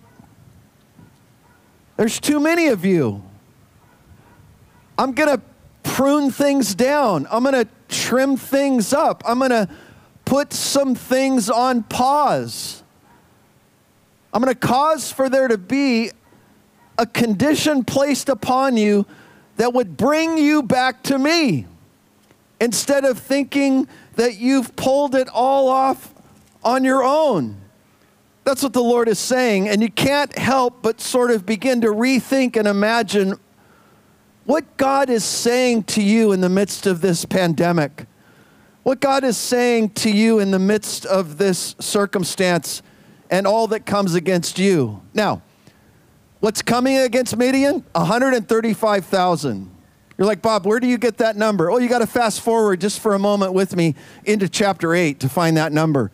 There's 1.98 2.20
too 2.20 2.40
many 2.40 2.68
of 2.68 2.84
you. 2.84 3.24
I'm 4.98 5.12
going 5.12 5.38
to 5.38 5.42
prune 5.84 6.32
things 6.32 6.74
down. 6.74 7.28
I'm 7.30 7.44
going 7.44 7.66
to 7.66 7.70
trim 7.90 8.38
things 8.38 8.92
up. 8.92 9.22
I'm 9.26 9.38
going 9.38 9.52
to 9.52 9.70
put 10.26 10.52
some 10.52 10.96
things 10.96 11.50
on 11.50 11.84
pause. 11.84 12.82
I'm 14.34 14.42
going 14.42 14.54
to 14.54 14.60
cause 14.60 15.12
for 15.12 15.30
there 15.30 15.48
to 15.48 15.58
be 15.58 16.12
a 16.98 17.06
condition 17.06 17.84
placed 17.84 18.30
upon 18.30 18.78
you 18.78 19.06
that 19.58 19.74
would 19.74 19.98
bring 19.98 20.38
you 20.38 20.64
back 20.64 21.04
to 21.04 21.18
me 21.18 21.66
instead 22.60 23.04
of 23.04 23.18
thinking 23.18 23.88
that 24.16 24.38
you've 24.38 24.76
pulled 24.76 25.16
it 25.16 25.28
all 25.30 25.68
off 25.68 26.14
on 26.64 26.84
your 26.84 27.04
own. 27.04 27.58
That's 28.44 28.64
what 28.64 28.74
the 28.74 28.84
Lord 28.84 29.08
is 29.08 29.20
saying. 29.20 29.68
And 29.68 29.82
you 29.82 29.90
can't 29.90 30.36
help 30.38 30.82
but 30.82 31.02
sort 31.02 31.32
of 31.32 31.46
begin 31.46 31.82
to 31.82 31.88
rethink 31.88 32.56
and 32.56 32.68
imagine 32.68 33.36
what 34.46 34.78
God 34.78 35.10
is 35.10 35.24
saying 35.24 35.84
to 35.84 36.02
you 36.02 36.32
in 36.32 36.42
the 36.42 36.50
midst 36.50 36.88
of 36.88 37.02
this 37.02 37.26
pandemic, 37.26 38.06
what 38.84 39.00
God 39.00 39.24
is 39.24 39.38
saying 39.38 39.92
to 39.92 40.12
you 40.12 40.40
in 40.40 40.52
the 40.52 40.60
midst 40.60 41.06
of 41.06 41.38
this 41.38 41.76
circumstance 41.80 42.82
and 43.32 43.48
all 43.48 43.66
that 43.68 43.86
comes 43.86 44.14
against 44.14 44.60
you. 44.60 45.02
Now, 45.14 45.42
what's 46.40 46.62
coming 46.62 46.98
against 46.98 47.36
Midian? 47.36 47.84
135,000. 47.94 49.72
You're 50.18 50.28
like, 50.28 50.42
Bob, 50.44 50.68
where 50.68 50.80
do 50.80 50.86
you 50.86 51.00
get 51.00 51.18
that 51.18 51.38
number? 51.38 51.72
Oh, 51.72 51.80
you 51.80 51.90
got 51.90 52.00
to 52.00 52.08
fast 52.08 52.42
forward 52.42 52.82
just 52.82 53.00
for 53.00 53.16
a 53.16 53.20
moment 53.20 53.54
with 53.54 53.76
me 53.76 53.96
into 54.26 54.48
chapter 54.48 54.94
8 54.94 55.20
to 55.22 55.30
find 55.30 55.58
that 55.58 55.72
number. 55.72 56.12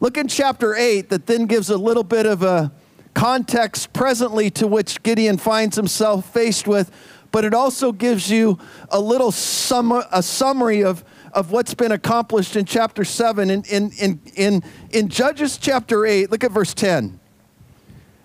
Look 0.00 0.16
in 0.16 0.28
chapter 0.28 0.74
8, 0.74 1.10
that 1.10 1.26
then 1.26 1.44
gives 1.44 1.68
a 1.68 1.76
little 1.76 2.04
bit 2.04 2.24
of 2.24 2.42
a 2.42 2.72
context 3.12 3.92
presently 3.92 4.48
to 4.50 4.66
which 4.66 5.02
Gideon 5.02 5.36
finds 5.36 5.76
himself 5.76 6.32
faced 6.32 6.66
with 6.66 6.90
but 7.32 7.44
it 7.46 7.54
also 7.54 7.90
gives 7.90 8.30
you 8.30 8.58
a 8.90 9.00
little 9.00 9.32
sum- 9.32 10.04
a 10.12 10.22
summary 10.22 10.84
of, 10.84 11.02
of 11.32 11.50
what's 11.50 11.74
been 11.74 11.92
accomplished 11.92 12.56
in 12.56 12.64
chapter 12.64 13.04
7. 13.04 13.50
In, 13.50 13.62
in, 13.64 13.90
in, 13.98 14.20
in, 14.34 14.62
in 14.90 15.08
Judges 15.08 15.56
chapter 15.56 16.04
8, 16.06 16.30
look 16.30 16.44
at 16.44 16.50
verse 16.50 16.74
10. 16.74 17.18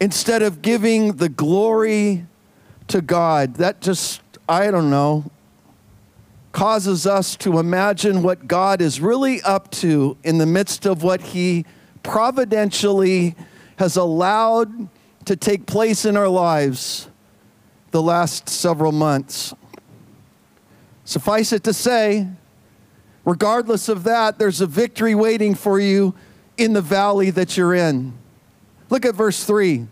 instead 0.00 0.40
of 0.40 0.62
giving 0.62 1.16
the 1.16 1.28
glory 1.28 2.24
to 2.88 3.00
God. 3.00 3.54
That 3.54 3.80
just, 3.80 4.20
I 4.48 4.70
don't 4.70 4.90
know, 4.90 5.30
causes 6.52 7.06
us 7.06 7.36
to 7.36 7.58
imagine 7.58 8.22
what 8.22 8.48
God 8.48 8.80
is 8.80 9.00
really 9.00 9.40
up 9.42 9.70
to 9.72 10.16
in 10.24 10.38
the 10.38 10.46
midst 10.46 10.86
of 10.86 11.02
what 11.02 11.20
He 11.20 11.64
providentially 12.02 13.36
has 13.76 13.96
allowed 13.96 14.88
to 15.24 15.36
take 15.36 15.66
place 15.66 16.04
in 16.04 16.16
our 16.16 16.28
lives 16.28 17.08
the 17.90 18.02
last 18.02 18.48
several 18.48 18.92
months. 18.92 19.54
Suffice 21.04 21.52
it 21.52 21.64
to 21.64 21.72
say, 21.72 22.28
regardless 23.24 23.88
of 23.88 24.04
that, 24.04 24.38
there's 24.38 24.60
a 24.60 24.66
victory 24.66 25.14
waiting 25.14 25.54
for 25.54 25.78
you 25.78 26.14
in 26.56 26.72
the 26.72 26.82
valley 26.82 27.30
that 27.30 27.56
you're 27.56 27.74
in. 27.74 28.12
Look 28.90 29.06
at 29.06 29.14
verse 29.14 29.44
3. 29.44 29.86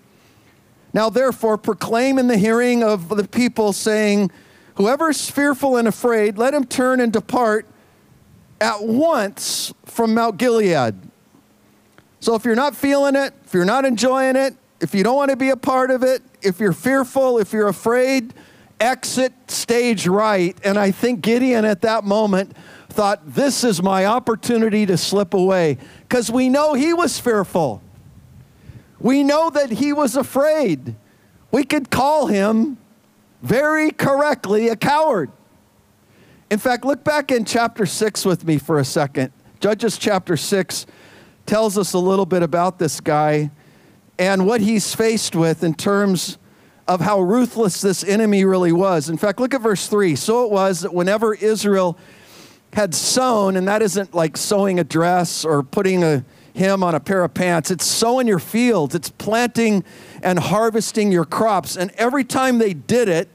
Now, 0.97 1.11
therefore, 1.11 1.59
proclaim 1.59 2.19
in 2.19 2.26
the 2.26 2.38
hearing 2.38 2.83
of 2.83 3.11
the 3.11 3.29
people, 3.29 3.75
saying, 3.75 4.31
Whoever 4.76 5.11
is 5.11 5.31
fearful 5.31 5.76
and 5.76 5.87
afraid, 5.87 6.38
let 6.38 6.55
him 6.55 6.65
turn 6.65 7.00
and 7.00 7.12
depart 7.12 7.67
at 8.62 8.83
once 8.83 9.75
from 9.85 10.15
Mount 10.15 10.38
Gilead. 10.38 10.95
So, 12.21 12.35
if 12.35 12.47
you're 12.47 12.55
not 12.57 12.75
feeling 12.75 13.15
it, 13.15 13.35
if 13.45 13.53
you're 13.53 13.67
not 13.67 13.85
enjoying 13.85 14.37
it, 14.37 14.57
if 14.81 14.95
you 14.95 15.05
don't 15.05 15.17
want 15.17 15.31
to 15.31 15.37
be 15.37 15.50
a 15.50 15.57
part 15.57 15.91
of 15.91 16.03
it, 16.03 16.23
if 16.41 16.61
you're 16.61 16.73
fearful, 16.73 17.37
if 17.37 17.53
you're 17.53 17.69
afraid, 17.69 18.33
exit 18.81 19.35
stage 19.49 20.07
right. 20.07 20.57
And 20.65 20.79
I 20.79 20.93
think 20.93 21.21
Gideon 21.21 21.67
at 21.67 21.83
that 21.83 22.05
moment 22.05 22.57
thought, 22.88 23.21
This 23.35 23.65
is 23.65 23.83
my 23.83 24.07
opportunity 24.07 24.87
to 24.87 24.97
slip 24.97 25.35
away. 25.35 25.76
Because 26.09 26.31
we 26.31 26.49
know 26.49 26.73
he 26.73 26.95
was 26.95 27.21
fearful. 27.21 27.83
We 28.99 29.23
know 29.23 29.50
that 29.50 29.71
he 29.71 29.93
was 29.93 30.17
afraid. 30.17 30.97
We 31.50 31.65
could 31.65 31.91
call 31.91 32.26
him 32.26 32.79
very 33.43 33.91
correctly 33.91 34.69
a 34.69 34.76
coward. 34.76 35.31
In 36.50 36.59
fact, 36.59 36.85
look 36.85 37.05
back 37.05 37.31
in 37.31 37.45
chapter 37.45 37.87
6 37.87 38.25
with 38.25 38.45
me 38.45 38.59
for 38.59 38.79
a 38.79 38.85
second. 38.85 39.33
Judges 39.61 39.99
chapter 39.99 40.37
6 40.37 40.87
tells 41.45 41.76
us 41.76 41.93
a 41.93 41.99
little 41.99 42.26
bit 42.26 42.43
about 42.43 42.79
this 42.79 43.00
guy 43.00 43.50
and 44.19 44.47
what 44.47 44.61
he's 44.61 44.95
faced 44.95 45.37
with 45.37 45.62
in 45.62 45.75
terms 45.75 46.38
of 46.88 47.00
how 47.00 47.21
ruthless 47.21 47.81
this 47.81 48.05
enemy 48.05 48.45
really 48.45 48.73
was. 48.73 49.09
In 49.09 49.17
fact, 49.17 49.41
look 49.41 49.55
at 49.55 49.61
verse 49.61 49.88
3. 49.88 50.15
So 50.17 50.45
it 50.45 50.50
was 50.50 50.81
that 50.81 50.95
whenever 50.95 51.35
Israel 51.35 51.99
had 52.73 52.95
sown, 52.95 53.57
and 53.57 53.67
that 53.69 53.83
isn't 53.83 54.15
like 54.15 54.37
sewing 54.37 54.79
a 54.79 54.85
dress 54.85 55.45
or 55.45 55.62
putting 55.62 56.05
a 56.05 56.25
hem 56.57 56.83
on 56.83 56.95
a 56.95 57.01
pair 57.01 57.23
of 57.23 57.35
pants. 57.35 57.71
It's 57.71 57.85
sowing 57.85 58.27
your 58.27 58.39
fields, 58.39 58.95
it's 58.95 59.11
planting 59.11 59.85
and 60.23 60.39
harvesting 60.39 61.13
your 61.13 61.25
crops. 61.25 61.77
And 61.77 61.91
every 61.93 62.25
time 62.25 62.59
they 62.59 62.75
did 62.75 63.09
it, 63.09 63.29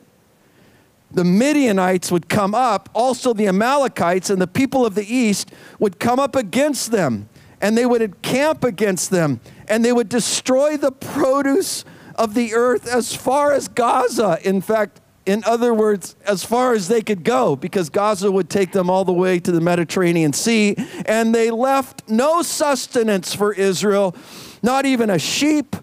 the 1.14 1.24
Midianites 1.24 2.12
would 2.12 2.30
come 2.30 2.56
up, 2.56 2.90
also 2.94 3.34
the 3.34 3.48
Amalekites 3.48 4.30
and 4.30 4.42
the 4.42 4.48
people 4.48 4.86
of 4.86 4.96
the 4.96 5.06
east 5.14 5.52
would 5.80 6.00
come 6.00 6.20
up 6.20 6.36
against 6.36 6.92
them, 6.92 7.28
and 7.60 7.78
they 7.78 7.86
would 7.86 8.02
encamp 8.02 8.64
against 8.64 9.10
them, 9.10 9.42
and 9.68 9.84
they 9.84 9.92
would 9.92 10.08
destroy 10.08 10.78
the 10.78 10.92
produce 10.92 11.84
of 12.16 12.34
the 12.34 12.54
earth 12.54 12.88
as 12.88 13.14
far 13.14 13.52
as 13.52 13.68
Gaza. 13.68 14.40
In 14.44 14.62
fact, 14.62 15.02
in 15.26 15.44
other 15.46 15.74
words, 15.74 16.16
as 16.26 16.44
far 16.44 16.74
as 16.74 16.88
they 16.88 17.02
could 17.02 17.24
go, 17.24 17.56
because 17.56 17.90
Gaza 17.90 18.32
would 18.32 18.50
take 18.50 18.72
them 18.72 18.90
all 18.90 19.06
the 19.06 19.14
way 19.14 19.40
to 19.40 19.52
the 19.52 19.62
Mediterranean 19.62 20.34
Sea, 20.34 20.76
and 21.06 21.34
they 21.34 21.52
left 21.52 22.10
no 22.10 22.42
sustenance 22.42 23.36
for 23.36 23.54
Israel, 23.54 24.16
not 24.64 24.86
even 24.86 25.10
a 25.10 25.20
sheep 25.20 25.76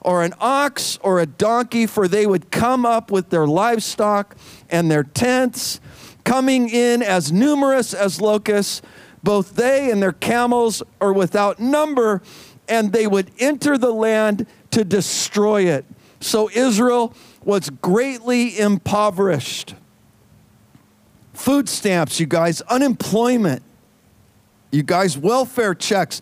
or 0.00 0.24
an 0.24 0.34
ox 0.40 0.98
or 1.02 1.20
a 1.20 1.26
donkey, 1.26 1.86
for 1.86 2.08
they 2.08 2.26
would 2.26 2.50
come 2.50 2.84
up 2.84 3.10
with 3.10 3.30
their 3.30 3.46
livestock 3.46 4.34
and 4.70 4.90
their 4.90 5.04
tents, 5.04 5.80
coming 6.24 6.68
in 6.68 7.02
as 7.02 7.30
numerous 7.30 7.94
as 7.94 8.20
locusts. 8.20 8.82
Both 9.22 9.54
they 9.54 9.90
and 9.90 10.02
their 10.02 10.12
camels 10.12 10.82
are 11.00 11.12
without 11.12 11.60
number, 11.60 12.22
and 12.68 12.92
they 12.92 13.06
would 13.06 13.30
enter 13.38 13.76
the 13.76 13.92
land 13.92 14.46
to 14.70 14.84
destroy 14.84 15.64
it. 15.64 15.84
So 16.20 16.50
Israel 16.50 17.14
was 17.44 17.70
greatly 17.70 18.58
impoverished. 18.58 19.74
Food 21.32 21.68
stamps, 21.68 22.20
you 22.20 22.26
guys, 22.26 22.60
unemployment, 22.62 23.62
you 24.70 24.82
guys, 24.82 25.16
welfare 25.16 25.74
checks, 25.74 26.20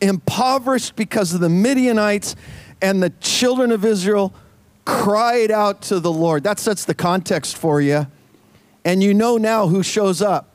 impoverished 0.00 0.96
because 0.96 1.34
of 1.34 1.40
the 1.40 1.48
Midianites, 1.48 2.34
and 2.80 3.02
the 3.02 3.10
children 3.20 3.72
of 3.72 3.84
Israel 3.84 4.32
cried 4.84 5.50
out 5.50 5.82
to 5.82 6.00
the 6.00 6.10
Lord. 6.10 6.44
That 6.44 6.58
sets 6.58 6.84
the 6.84 6.94
context 6.94 7.56
for 7.56 7.80
you. 7.80 8.06
And 8.84 9.02
you 9.02 9.12
know 9.12 9.36
now 9.36 9.66
who 9.66 9.82
shows 9.82 10.22
up. 10.22 10.48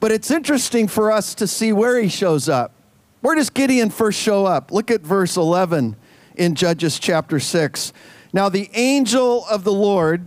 But 0.00 0.12
it's 0.12 0.30
interesting 0.30 0.86
for 0.86 1.10
us 1.10 1.34
to 1.36 1.46
see 1.46 1.72
where 1.72 2.00
he 2.00 2.08
shows 2.08 2.48
up. 2.48 2.72
Where 3.20 3.34
does 3.34 3.50
Gideon 3.50 3.90
first 3.90 4.20
show 4.20 4.44
up? 4.44 4.70
Look 4.70 4.90
at 4.90 5.00
verse 5.00 5.36
11 5.36 5.96
in 6.36 6.54
Judges 6.54 6.98
chapter 6.98 7.40
6. 7.40 7.92
Now, 8.32 8.48
the 8.48 8.68
angel 8.74 9.44
of 9.46 9.64
the 9.64 9.72
Lord, 9.72 10.22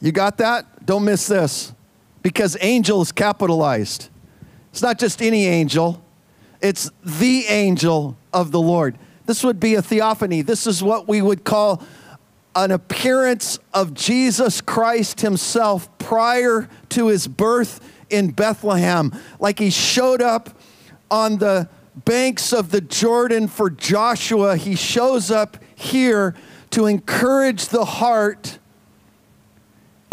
you 0.00 0.12
got 0.12 0.38
that? 0.38 0.84
Don't 0.84 1.04
miss 1.04 1.28
this 1.28 1.72
because 2.22 2.56
angel 2.60 3.00
is 3.02 3.12
capitalized. 3.12 4.08
It's 4.70 4.82
not 4.82 4.98
just 4.98 5.22
any 5.22 5.46
angel, 5.46 6.02
it's 6.60 6.90
the 7.04 7.46
angel 7.46 8.16
of 8.32 8.50
the 8.50 8.60
Lord. 8.60 8.98
This 9.26 9.44
would 9.44 9.60
be 9.60 9.74
a 9.74 9.82
theophany. 9.82 10.42
This 10.42 10.66
is 10.66 10.82
what 10.82 11.06
we 11.06 11.22
would 11.22 11.44
call 11.44 11.82
an 12.56 12.70
appearance 12.70 13.58
of 13.72 13.94
Jesus 13.94 14.60
Christ 14.60 15.20
himself 15.20 15.96
prior 15.98 16.68
to 16.90 17.08
his 17.08 17.26
birth 17.26 17.80
in 18.10 18.30
Bethlehem. 18.30 19.12
Like 19.38 19.58
he 19.58 19.70
showed 19.70 20.22
up 20.22 20.50
on 21.10 21.38
the 21.38 21.68
banks 21.94 22.52
of 22.52 22.70
the 22.70 22.80
Jordan 22.80 23.48
for 23.48 23.70
Joshua, 23.70 24.56
he 24.56 24.74
shows 24.74 25.30
up 25.30 25.56
here 25.74 26.34
to 26.70 26.86
encourage 26.86 27.68
the 27.68 27.84
heart 27.84 28.58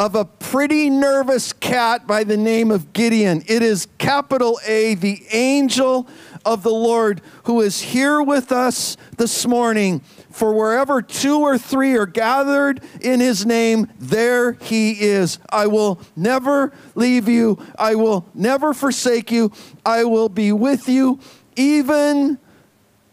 of 0.02 0.16
a 0.16 0.26
pretty 0.26 0.90
nervous 0.90 1.54
cat 1.54 2.08
by 2.08 2.24
the 2.24 2.38
name 2.38 2.72
of 2.72 2.92
Gideon. 2.92 3.44
It 3.46 3.62
is 3.62 3.88
capital 4.00 4.60
A, 4.66 4.96
the 4.96 5.24
angel 5.32 6.08
of 6.44 6.64
the 6.64 6.72
Lord, 6.72 7.22
who 7.44 7.62
is 7.62 7.82
here 7.82 8.20
with 8.22 8.52
us 8.52 8.98
this 9.18 9.46
morning. 9.46 10.00
For 10.32 10.54
wherever 10.56 11.04
two 11.04 11.42
or 11.42 11.58
three 11.58 11.96
are 11.98 12.08
gathered 12.08 12.82
in 13.00 13.20
his 13.20 13.46
name, 13.46 13.92
there 14.00 14.54
he 14.54 14.94
is. 15.02 15.38
I 15.52 15.68
will 15.68 16.02
never 16.16 16.74
leave 16.96 17.28
you. 17.28 17.64
I 17.78 17.94
will 17.94 18.26
never 18.34 18.74
forsake 18.74 19.32
you. 19.32 19.52
I 19.86 20.06
will 20.06 20.30
be 20.30 20.52
with 20.52 20.90
you 20.90 21.20
even 21.56 22.40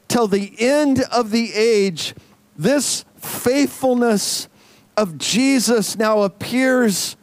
till 0.08 0.26
the 0.26 0.54
end 0.58 1.02
of 1.12 1.32
the 1.32 1.52
age. 1.52 2.14
This 2.56 3.04
faithfulness 3.18 4.48
of 4.96 5.18
Jesus 5.18 5.96
now 5.96 6.22
appears 6.22 7.16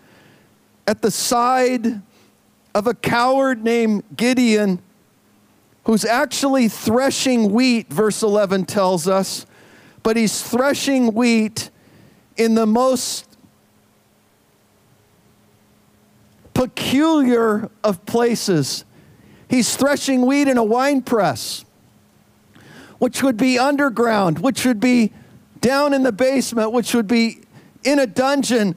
at 0.87 1.01
the 1.01 1.11
side 1.11 2.01
of 2.73 2.87
a 2.87 2.93
coward 2.93 3.63
named 3.63 4.03
Gideon 4.15 4.81
who's 5.85 6.05
actually 6.05 6.67
threshing 6.67 7.51
wheat, 7.51 7.87
verse 7.91 8.23
11 8.23 8.65
tells 8.65 9.07
us, 9.07 9.45
but 10.03 10.17
he's 10.17 10.41
threshing 10.41 11.13
wheat 11.13 11.69
in 12.37 12.55
the 12.55 12.65
most 12.65 13.37
peculiar 16.53 17.69
of 17.83 18.05
places. 18.05 18.83
He's 19.47 19.75
threshing 19.75 20.25
wheat 20.25 20.47
in 20.47 20.57
a 20.57 20.63
wine 20.63 21.01
press, 21.01 21.65
which 22.97 23.21
would 23.21 23.37
be 23.37 23.59
underground, 23.59 24.39
which 24.39 24.65
would 24.65 24.79
be 24.79 25.13
down 25.65 25.95
in 25.95 26.03
the 26.03 26.11
basement, 26.11 26.71
which 26.71 26.93
would 26.93 27.07
be 27.07 27.39
in 27.83 27.97
a 27.97 28.05
dungeon, 28.05 28.75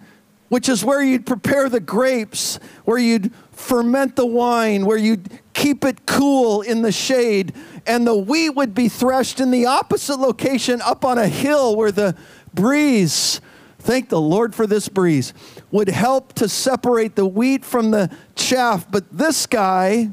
which 0.49 0.71
is 0.71 0.83
where 0.83 1.03
you'd 1.03 1.27
prepare 1.27 1.69
the 1.69 1.81
grapes, 1.81 2.59
where 2.87 2.97
you'd 2.97 3.31
ferment 3.53 4.17
the 4.17 4.25
wine, 4.25 4.87
where 4.87 4.97
you'd 4.97 5.29
keep 5.53 5.85
it 5.85 6.07
cool 6.07 6.63
in 6.63 6.81
the 6.81 6.91
shade. 6.91 7.53
And 7.87 8.07
the 8.07 8.17
wheat 8.17 8.51
would 8.51 8.75
be 8.75 8.89
threshed 8.89 9.39
in 9.39 9.51
the 9.51 9.67
opposite 9.67 10.19
location 10.19 10.81
up 10.81 11.05
on 11.05 11.19
a 11.19 11.29
hill 11.29 11.77
where 11.77 11.93
the 11.93 12.17
breeze, 12.55 13.43
thank 13.81 14.09
the 14.09 14.21
Lord 14.21 14.55
for 14.55 14.67
this 14.67 14.89
breeze, 14.89 15.35
would 15.71 15.89
help 15.89 16.33
to 16.35 16.49
separate 16.49 17.17
the 17.17 17.27
wheat 17.27 17.67
from 17.67 17.91
the 17.91 18.11
chaff. 18.35 18.91
But 18.91 19.05
this 19.13 19.45
guy 19.45 20.09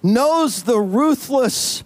knows 0.00 0.62
the 0.62 0.78
ruthless 0.78 1.82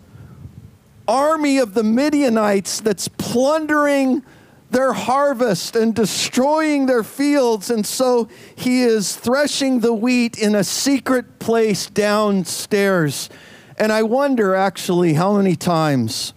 army 1.09 1.59
of 1.59 1.73
the 1.75 1.83
Midianites 1.83 2.81
that's 2.81 3.09
plundering 3.09 4.23
their 4.71 4.93
harvest 4.93 5.75
and 5.75 5.95
destroying 5.95 6.87
their 6.87 7.03
fields. 7.03 7.71
And 7.71 7.87
so 7.87 8.29
he 8.55 8.83
is 8.83 9.17
threshing 9.17 9.81
the 9.81 9.95
wheat 9.95 10.39
in 10.39 10.55
a 10.55 10.63
secret 10.63 11.39
place 11.39 11.89
downstairs. 11.89 13.31
And 13.79 13.91
I 13.91 14.03
wonder 14.03 14.55
actually 14.55 15.15
how 15.15 15.39
many 15.39 15.57
times, 15.57 16.35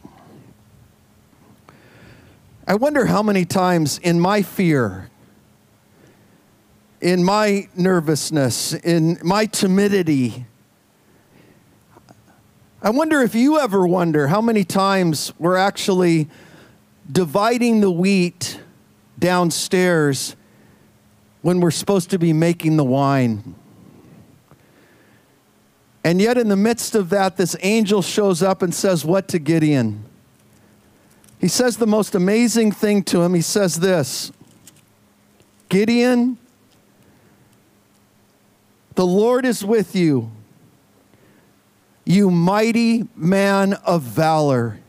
I 2.66 2.76
wonder 2.76 3.06
how 3.06 3.22
many 3.22 3.44
times 3.44 3.98
in 3.98 4.20
my 4.20 4.42
fear, 4.42 5.10
in 7.02 7.24
my 7.24 7.68
nervousness, 7.76 8.74
in 8.74 9.18
my 9.24 9.48
timidity, 9.48 10.46
I 12.84 12.90
wonder 12.90 13.22
if 13.22 13.36
you 13.36 13.60
ever 13.60 13.86
wonder 13.86 14.28
how 14.28 14.42
many 14.42 14.64
times 14.64 15.32
we're 15.38 15.56
actually 15.56 16.28
dividing 17.12 17.82
the 17.82 17.92
wheat 17.92 18.60
downstairs 19.20 20.36
when 21.44 21.62
we're 21.62 21.70
supposed 21.70 22.10
to 22.10 22.18
be 22.18 22.34
making 22.34 22.78
the 22.78 22.84
wine. 22.84 23.54
And 26.04 26.20
yet, 26.20 26.40
in 26.40 26.48
the 26.48 26.56
midst 26.56 26.96
of 26.96 27.12
that, 27.12 27.38
this 27.38 27.56
angel 27.62 28.02
shows 28.02 28.42
up 28.42 28.64
and 28.64 28.74
says, 28.74 29.06
What 29.06 29.28
to 29.28 29.38
Gideon? 29.38 30.04
He 31.40 31.48
says 31.48 31.78
the 31.78 31.86
most 31.86 32.16
amazing 32.16 32.72
thing 32.72 33.04
to 33.04 33.22
him. 33.22 33.36
He 33.36 33.42
says 33.42 33.76
this 33.76 34.32
Gideon, 35.70 36.40
the 38.96 39.06
Lord 39.06 39.46
is 39.46 39.64
with 39.64 39.96
you 39.96 40.32
you 42.06 42.32
mighty 42.32 43.08
man 43.16 43.74
of 43.86 44.02
valor. 44.02 44.80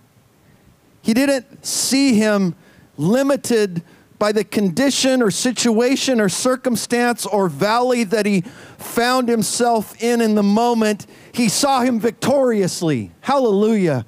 He 1.02 1.14
didn't 1.14 1.64
see 1.64 2.14
him 2.14 2.54
limited 2.96 3.82
by 4.18 4.30
the 4.30 4.44
condition 4.44 5.20
or 5.20 5.32
situation 5.32 6.20
or 6.20 6.28
circumstance 6.28 7.26
or 7.26 7.48
valley 7.48 8.04
that 8.04 8.24
he 8.24 8.42
found 8.78 9.28
himself 9.28 10.00
in 10.00 10.20
in 10.20 10.36
the 10.36 10.42
moment. 10.44 11.06
He 11.32 11.48
saw 11.48 11.80
him 11.80 11.98
victoriously. 11.98 13.10
Hallelujah. 13.20 14.06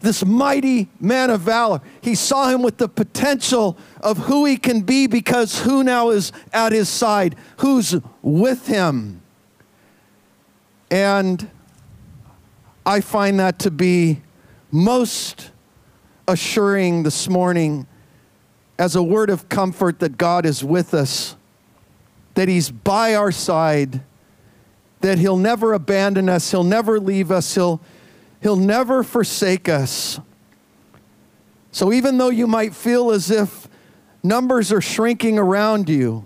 This 0.00 0.24
mighty 0.24 0.88
man 0.98 1.30
of 1.30 1.42
valor. 1.42 1.80
He 2.00 2.16
saw 2.16 2.48
him 2.48 2.62
with 2.62 2.78
the 2.78 2.88
potential 2.88 3.78
of 4.00 4.18
who 4.18 4.44
he 4.44 4.56
can 4.56 4.80
be 4.80 5.06
because 5.06 5.60
who 5.60 5.84
now 5.84 6.10
is 6.10 6.32
at 6.52 6.72
his 6.72 6.88
side? 6.88 7.36
Who's 7.58 7.94
with 8.22 8.66
him? 8.66 9.22
And 10.90 11.48
I 12.84 13.00
find 13.00 13.38
that 13.38 13.60
to 13.60 13.70
be 13.70 14.22
most 14.70 15.50
assuring 16.26 17.04
this 17.04 17.28
morning 17.28 17.86
as 18.78 18.96
a 18.96 19.02
word 19.02 19.30
of 19.30 19.48
comfort 19.48 20.00
that 20.00 20.18
God 20.18 20.44
is 20.44 20.64
with 20.64 20.92
us, 20.92 21.36
that 22.34 22.48
He's 22.48 22.70
by 22.70 23.14
our 23.14 23.30
side, 23.30 24.00
that 25.00 25.18
He'll 25.18 25.36
never 25.36 25.72
abandon 25.72 26.28
us, 26.28 26.50
He'll 26.50 26.64
never 26.64 26.98
leave 26.98 27.30
us, 27.30 27.54
He'll, 27.54 27.80
he'll 28.40 28.56
never 28.56 29.04
forsake 29.04 29.68
us. 29.68 30.18
So 31.70 31.92
even 31.92 32.18
though 32.18 32.30
you 32.30 32.46
might 32.46 32.74
feel 32.74 33.12
as 33.12 33.30
if 33.30 33.68
numbers 34.22 34.72
are 34.72 34.80
shrinking 34.80 35.38
around 35.38 35.88
you, 35.88 36.24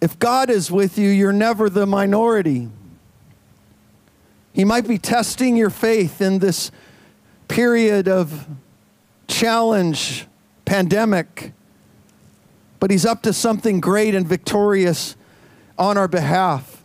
if 0.00 0.18
God 0.18 0.50
is 0.50 0.70
with 0.70 0.98
you, 0.98 1.08
you're 1.08 1.32
never 1.32 1.68
the 1.68 1.86
minority. 1.86 2.68
He 4.56 4.64
might 4.64 4.88
be 4.88 4.96
testing 4.96 5.54
your 5.54 5.68
faith 5.68 6.22
in 6.22 6.38
this 6.38 6.70
period 7.46 8.08
of 8.08 8.48
challenge, 9.28 10.26
pandemic, 10.64 11.52
but 12.80 12.90
He's 12.90 13.04
up 13.04 13.20
to 13.24 13.34
something 13.34 13.80
great 13.80 14.14
and 14.14 14.26
victorious 14.26 15.14
on 15.78 15.98
our 15.98 16.08
behalf. 16.08 16.82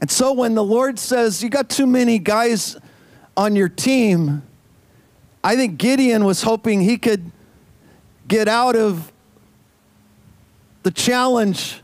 And 0.00 0.10
so 0.10 0.32
when 0.32 0.56
the 0.56 0.64
Lord 0.64 0.98
says, 0.98 1.44
You 1.44 1.48
got 1.48 1.70
too 1.70 1.86
many 1.86 2.18
guys 2.18 2.76
on 3.36 3.54
your 3.54 3.68
team, 3.68 4.42
I 5.44 5.54
think 5.54 5.78
Gideon 5.78 6.24
was 6.24 6.42
hoping 6.42 6.80
he 6.80 6.98
could 6.98 7.30
get 8.26 8.48
out 8.48 8.74
of 8.74 9.12
the 10.82 10.90
challenge. 10.90 11.83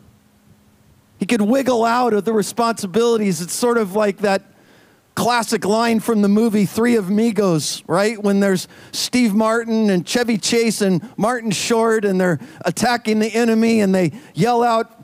He 1.21 1.27
could 1.27 1.43
wiggle 1.43 1.85
out 1.85 2.15
of 2.15 2.25
the 2.25 2.33
responsibilities. 2.33 3.43
It's 3.43 3.53
sort 3.53 3.77
of 3.77 3.95
like 3.95 4.19
that 4.19 4.43
classic 5.15 5.67
line 5.67 6.01
from 6.01 6.23
the 6.23 6.29
movie 6.29 6.65
Three 6.65 6.97
Amigos, 6.97 7.85
right? 7.87 8.21
When 8.21 8.41
there's 8.41 8.67
Steve 8.91 9.35
Martin 9.35 9.91
and 9.91 10.09
Chevy 10.09 10.39
Chase 10.39 10.81
and 10.81 11.07
Martin 11.19 11.51
Short 11.51 12.07
and 12.07 12.19
they're 12.19 12.41
attacking 12.65 13.19
the 13.19 13.29
enemy 13.35 13.81
and 13.81 13.95
they 13.95 14.13
yell 14.35 14.63
out, 14.63 14.97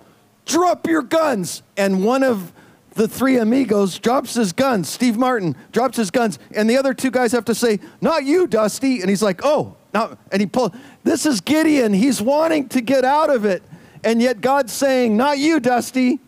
Drop 0.47 0.87
your 0.87 1.03
guns! 1.03 1.63
And 1.77 2.03
one 2.03 2.23
of 2.23 2.53
the 2.95 3.07
three 3.07 3.37
amigos 3.37 3.99
drops 3.99 4.35
his 4.35 4.55
guns. 4.55 4.89
Steve 4.89 5.19
Martin 5.19 5.55
drops 5.71 5.99
his 5.99 6.11
guns, 6.11 6.39
and 6.55 6.71
the 6.71 6.79
other 6.79 6.95
two 6.95 7.11
guys 7.11 7.33
have 7.33 7.45
to 7.45 7.55
say, 7.55 7.79
Not 8.01 8.25
you, 8.25 8.47
Dusty. 8.47 9.03
And 9.03 9.11
he's 9.11 9.23
like, 9.23 9.41
Oh, 9.45 9.77
no. 9.93 10.17
And 10.33 10.41
he 10.41 10.47
pulled, 10.47 10.75
This 11.05 11.27
is 11.27 11.43
Gideon. 11.43 11.93
He's 11.93 12.23
wanting 12.23 12.71
to 12.71 12.81
get 12.81 13.05
out 13.05 13.29
of 13.29 13.45
it. 13.45 13.63
And 14.05 14.21
yet 14.21 14.41
God's 14.41 14.73
saying, 14.73 15.17
Not 15.17 15.39
you, 15.39 15.61
Dusty. 15.61 16.21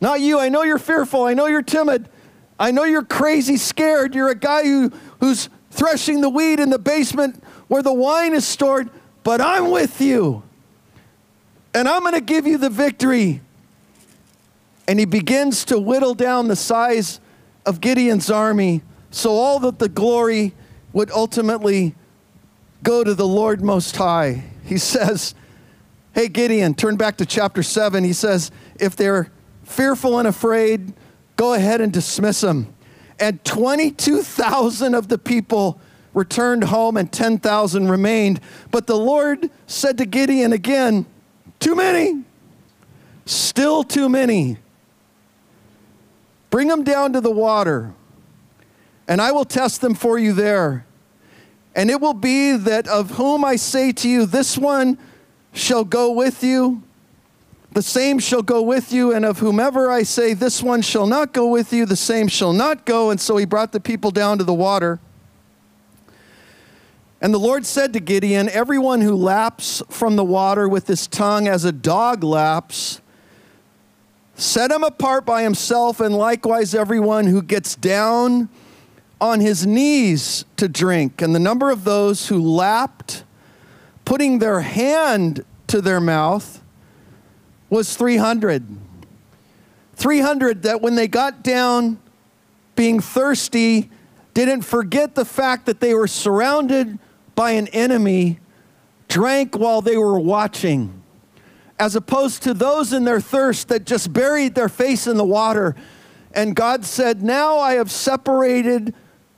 Not 0.00 0.20
you. 0.20 0.38
I 0.38 0.48
know 0.48 0.62
you're 0.62 0.78
fearful. 0.78 1.24
I 1.24 1.34
know 1.34 1.46
you're 1.46 1.62
timid. 1.62 2.08
I 2.58 2.70
know 2.70 2.84
you're 2.84 3.04
crazy 3.04 3.56
scared. 3.56 4.14
You're 4.14 4.28
a 4.28 4.34
guy 4.34 4.64
who, 4.64 4.92
who's 5.20 5.48
threshing 5.70 6.20
the 6.20 6.28
wheat 6.28 6.60
in 6.60 6.70
the 6.70 6.78
basement 6.78 7.42
where 7.68 7.82
the 7.82 7.92
wine 7.92 8.34
is 8.34 8.46
stored, 8.46 8.90
but 9.22 9.40
I'm 9.40 9.70
with 9.70 10.00
you. 10.00 10.42
And 11.72 11.88
I'm 11.88 12.02
going 12.02 12.14
to 12.14 12.20
give 12.20 12.46
you 12.46 12.58
the 12.58 12.70
victory. 12.70 13.40
And 14.86 14.98
he 14.98 15.04
begins 15.04 15.64
to 15.66 15.78
whittle 15.78 16.14
down 16.14 16.48
the 16.48 16.56
size 16.56 17.18
of 17.66 17.80
Gideon's 17.80 18.30
army 18.30 18.82
so 19.10 19.32
all 19.32 19.58
that 19.60 19.78
the 19.78 19.88
glory 19.88 20.54
would 20.92 21.10
ultimately 21.10 21.94
go 22.82 23.02
to 23.02 23.14
the 23.14 23.26
Lord 23.26 23.62
Most 23.62 23.96
High. 23.96 24.44
He 24.64 24.78
says, 24.78 25.34
Hey, 26.14 26.28
Gideon, 26.28 26.74
turn 26.74 26.94
back 26.94 27.16
to 27.16 27.26
chapter 27.26 27.64
7. 27.64 28.04
He 28.04 28.12
says, 28.12 28.52
If 28.78 28.94
they're 28.94 29.32
fearful 29.64 30.20
and 30.20 30.28
afraid, 30.28 30.92
go 31.34 31.54
ahead 31.54 31.80
and 31.80 31.92
dismiss 31.92 32.40
them. 32.40 32.72
And 33.18 33.44
22,000 33.44 34.94
of 34.94 35.08
the 35.08 35.18
people 35.18 35.80
returned 36.12 36.64
home 36.64 36.96
and 36.96 37.10
10,000 37.10 37.88
remained. 37.88 38.40
But 38.70 38.86
the 38.86 38.96
Lord 38.96 39.50
said 39.66 39.98
to 39.98 40.06
Gideon 40.06 40.52
again, 40.52 41.06
Too 41.58 41.74
many, 41.74 42.22
still 43.26 43.82
too 43.82 44.08
many. 44.08 44.58
Bring 46.50 46.68
them 46.68 46.84
down 46.84 47.12
to 47.14 47.20
the 47.20 47.32
water, 47.32 47.92
and 49.08 49.20
I 49.20 49.32
will 49.32 49.44
test 49.44 49.80
them 49.80 49.96
for 49.96 50.16
you 50.16 50.32
there. 50.32 50.86
And 51.74 51.90
it 51.90 52.00
will 52.00 52.14
be 52.14 52.52
that 52.56 52.86
of 52.86 53.10
whom 53.10 53.44
I 53.44 53.56
say 53.56 53.90
to 53.90 54.08
you, 54.08 54.26
This 54.26 54.56
one 54.56 54.96
shall 55.54 55.84
go 55.84 56.12
with 56.12 56.42
you, 56.44 56.82
the 57.72 57.82
same 57.82 58.18
shall 58.18 58.42
go 58.42 58.62
with 58.62 58.92
you, 58.92 59.12
and 59.12 59.24
of 59.24 59.38
whomever 59.38 59.90
I 59.90 60.02
say, 60.02 60.34
This 60.34 60.62
one 60.62 60.82
shall 60.82 61.06
not 61.06 61.32
go 61.32 61.48
with 61.48 61.72
you, 61.72 61.86
the 61.86 61.96
same 61.96 62.28
shall 62.28 62.52
not 62.52 62.84
go. 62.84 63.10
And 63.10 63.20
so 63.20 63.36
he 63.36 63.44
brought 63.44 63.72
the 63.72 63.80
people 63.80 64.10
down 64.10 64.38
to 64.38 64.44
the 64.44 64.54
water. 64.54 65.00
And 67.20 67.32
the 67.32 67.38
Lord 67.38 67.66
said 67.66 67.92
to 67.94 68.00
Gideon, 68.00 68.48
Everyone 68.48 69.00
who 69.00 69.16
laps 69.16 69.82
from 69.88 70.14
the 70.14 70.24
water 70.24 70.68
with 70.68 70.86
his 70.86 71.06
tongue 71.08 71.48
as 71.48 71.64
a 71.64 71.72
dog 71.72 72.22
laps, 72.22 73.00
set 74.36 74.70
him 74.70 74.84
apart 74.84 75.24
by 75.24 75.42
himself, 75.42 75.98
and 75.98 76.14
likewise 76.14 76.74
everyone 76.74 77.26
who 77.26 77.42
gets 77.42 77.74
down 77.74 78.48
on 79.20 79.40
his 79.40 79.66
knees 79.66 80.44
to 80.58 80.68
drink. 80.68 81.22
And 81.22 81.34
the 81.34 81.40
number 81.40 81.70
of 81.70 81.82
those 81.82 82.28
who 82.28 82.40
lapped, 82.40 83.23
putting 84.04 84.38
their 84.38 84.60
hand 84.60 85.44
to 85.68 85.80
their 85.80 86.00
mouth, 86.00 86.62
was 87.70 87.96
300. 87.96 88.64
300 89.96 90.62
that 90.62 90.80
when 90.80 90.94
they 90.94 91.08
got 91.08 91.42
down 91.42 91.98
being 92.76 93.00
thirsty, 93.00 93.90
didn't 94.34 94.62
forget 94.62 95.14
the 95.14 95.24
fact 95.24 95.66
that 95.66 95.80
they 95.80 95.94
were 95.94 96.08
surrounded 96.08 96.98
by 97.34 97.52
an 97.52 97.68
enemy, 97.68 98.38
drank 99.08 99.56
while 99.56 99.80
they 99.80 99.96
were 99.96 100.18
watching, 100.18 101.02
as 101.78 101.96
opposed 101.96 102.42
to 102.42 102.54
those 102.54 102.92
in 102.92 103.04
their 103.04 103.20
thirst 103.20 103.68
that 103.68 103.84
just 103.84 104.12
buried 104.12 104.54
their 104.54 104.68
face 104.68 105.06
in 105.06 105.16
the 105.16 105.24
water. 105.24 105.74
And 106.32 106.54
God 106.54 106.84
said, 106.84 107.22
Now 107.22 107.58
I 107.58 107.74
have 107.74 107.90
separated 107.90 108.94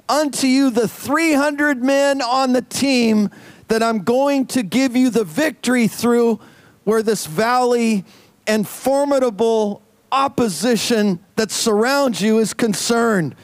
unto 0.08 0.46
you 0.46 0.70
the 0.70 0.88
300 0.88 1.82
men 1.82 2.22
on 2.22 2.52
the 2.52 2.62
team 2.62 3.30
that 3.68 3.82
I'm 3.82 4.00
going 4.00 4.46
to 4.46 4.62
give 4.62 4.96
you 4.96 5.10
the 5.10 5.24
victory 5.24 5.88
through 5.88 6.40
where 6.84 7.02
this 7.02 7.26
valley 7.26 8.04
and 8.46 8.66
formidable 8.66 9.82
opposition 10.12 11.18
that 11.34 11.50
surrounds 11.50 12.22
you 12.22 12.38
is 12.38 12.54
concerned. 12.54 13.34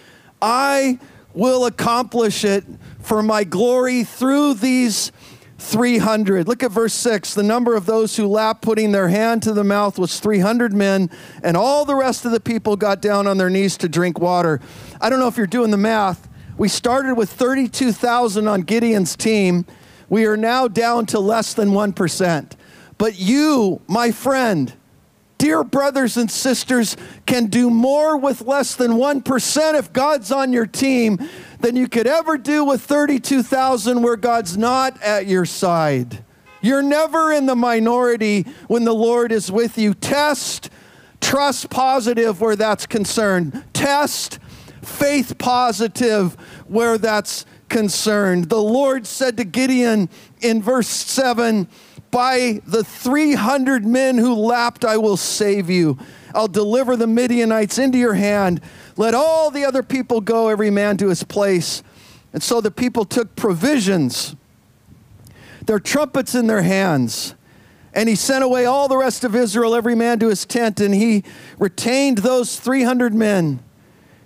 I 0.40 0.98
will 1.34 1.66
accomplish 1.66 2.44
it 2.44 2.64
for 3.00 3.22
my 3.22 3.44
glory 3.44 4.04
through 4.04 4.54
these 4.54 5.10
300. 5.58 6.48
Look 6.48 6.62
at 6.62 6.70
verse 6.70 6.94
6. 6.94 7.34
The 7.34 7.42
number 7.42 7.74
of 7.74 7.86
those 7.86 8.16
who 8.16 8.26
lapped, 8.26 8.62
putting 8.62 8.92
their 8.92 9.08
hand 9.08 9.42
to 9.44 9.52
the 9.52 9.64
mouth, 9.64 9.98
was 9.98 10.20
300 10.20 10.72
men, 10.72 11.10
and 11.42 11.56
all 11.56 11.84
the 11.84 11.94
rest 11.94 12.24
of 12.24 12.32
the 12.32 12.40
people 12.40 12.76
got 12.76 13.00
down 13.00 13.26
on 13.26 13.38
their 13.38 13.50
knees 13.50 13.76
to 13.78 13.88
drink 13.88 14.18
water. 14.18 14.60
I 15.00 15.08
don't 15.08 15.20
know 15.20 15.28
if 15.28 15.36
you're 15.36 15.46
doing 15.46 15.70
the 15.70 15.76
math. 15.76 16.28
We 16.58 16.68
started 16.68 17.14
with 17.14 17.30
32,000 17.30 18.46
on 18.46 18.62
Gideon's 18.62 19.16
team. 19.16 19.64
We 20.12 20.26
are 20.26 20.36
now 20.36 20.68
down 20.68 21.06
to 21.06 21.18
less 21.18 21.54
than 21.54 21.70
1%. 21.70 22.52
But 22.98 23.18
you, 23.18 23.80
my 23.88 24.10
friend, 24.10 24.70
dear 25.38 25.64
brothers 25.64 26.18
and 26.18 26.30
sisters, 26.30 26.98
can 27.24 27.46
do 27.46 27.70
more 27.70 28.18
with 28.18 28.42
less 28.42 28.74
than 28.74 28.90
1% 28.90 29.78
if 29.78 29.90
God's 29.94 30.30
on 30.30 30.52
your 30.52 30.66
team 30.66 31.18
than 31.60 31.76
you 31.76 31.88
could 31.88 32.06
ever 32.06 32.36
do 32.36 32.62
with 32.62 32.82
32,000 32.82 34.02
where 34.02 34.16
God's 34.16 34.58
not 34.58 35.00
at 35.00 35.26
your 35.26 35.46
side. 35.46 36.22
You're 36.60 36.82
never 36.82 37.32
in 37.32 37.46
the 37.46 37.56
minority 37.56 38.42
when 38.68 38.84
the 38.84 38.92
Lord 38.92 39.32
is 39.32 39.50
with 39.50 39.78
you. 39.78 39.94
Test, 39.94 40.68
trust 41.22 41.70
positive 41.70 42.38
where 42.38 42.54
that's 42.54 42.84
concerned. 42.84 43.64
Test, 43.72 44.40
faith 44.82 45.38
positive 45.38 46.34
where 46.68 46.98
that's 46.98 47.46
concerned. 47.72 48.50
The 48.50 48.62
Lord 48.62 49.06
said 49.06 49.36
to 49.38 49.44
Gideon 49.44 50.08
in 50.40 50.62
verse 50.62 50.86
7 50.86 51.66
By 52.12 52.60
the 52.66 52.84
300 52.84 53.84
men 53.84 54.18
who 54.18 54.34
lapped, 54.34 54.84
I 54.84 54.98
will 54.98 55.16
save 55.16 55.68
you. 55.68 55.98
I'll 56.34 56.48
deliver 56.48 56.96
the 56.96 57.06
Midianites 57.06 57.78
into 57.78 57.98
your 57.98 58.14
hand. 58.14 58.60
Let 58.96 59.14
all 59.14 59.50
the 59.50 59.64
other 59.64 59.82
people 59.82 60.20
go, 60.20 60.48
every 60.48 60.70
man 60.70 60.96
to 60.98 61.08
his 61.08 61.24
place. 61.24 61.82
And 62.32 62.42
so 62.42 62.60
the 62.60 62.70
people 62.70 63.04
took 63.04 63.34
provisions, 63.36 64.36
their 65.66 65.80
trumpets 65.80 66.34
in 66.34 66.46
their 66.46 66.62
hands. 66.62 67.34
And 67.94 68.08
he 68.08 68.14
sent 68.14 68.42
away 68.44 68.64
all 68.64 68.88
the 68.88 68.96
rest 68.96 69.24
of 69.24 69.34
Israel, 69.34 69.74
every 69.74 69.94
man 69.94 70.18
to 70.20 70.28
his 70.28 70.46
tent, 70.46 70.80
and 70.80 70.94
he 70.94 71.24
retained 71.58 72.18
those 72.18 72.58
300 72.58 73.12
men 73.12 73.60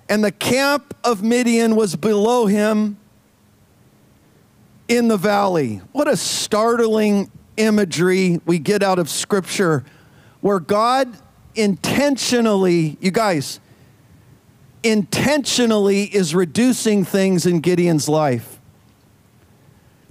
and 0.09 0.23
the 0.23 0.31
camp 0.31 0.95
of 1.03 1.23
Midian 1.23 1.75
was 1.75 1.97
below 1.97 2.47
him 2.47 2.97
in 4.89 5.09
the 5.09 5.17
valley. 5.17 5.81
What 5.93 6.09
a 6.09 6.17
startling 6.17 7.31
imagery 7.57 8.41
we 8.45 8.59
get 8.59 8.83
out 8.83 8.99
of 8.99 9.09
Scripture 9.09 9.85
where 10.41 10.61
God 10.61 11.17
intentionally, 11.55 12.97
you 13.01 13.11
guys, 13.11 13.61
intentionally 14.83 16.05
is 16.05 16.35
reducing 16.35 17.05
things 17.05 17.47
in 17.47 17.61
Gideon's 17.61 18.09
life. 18.09 18.61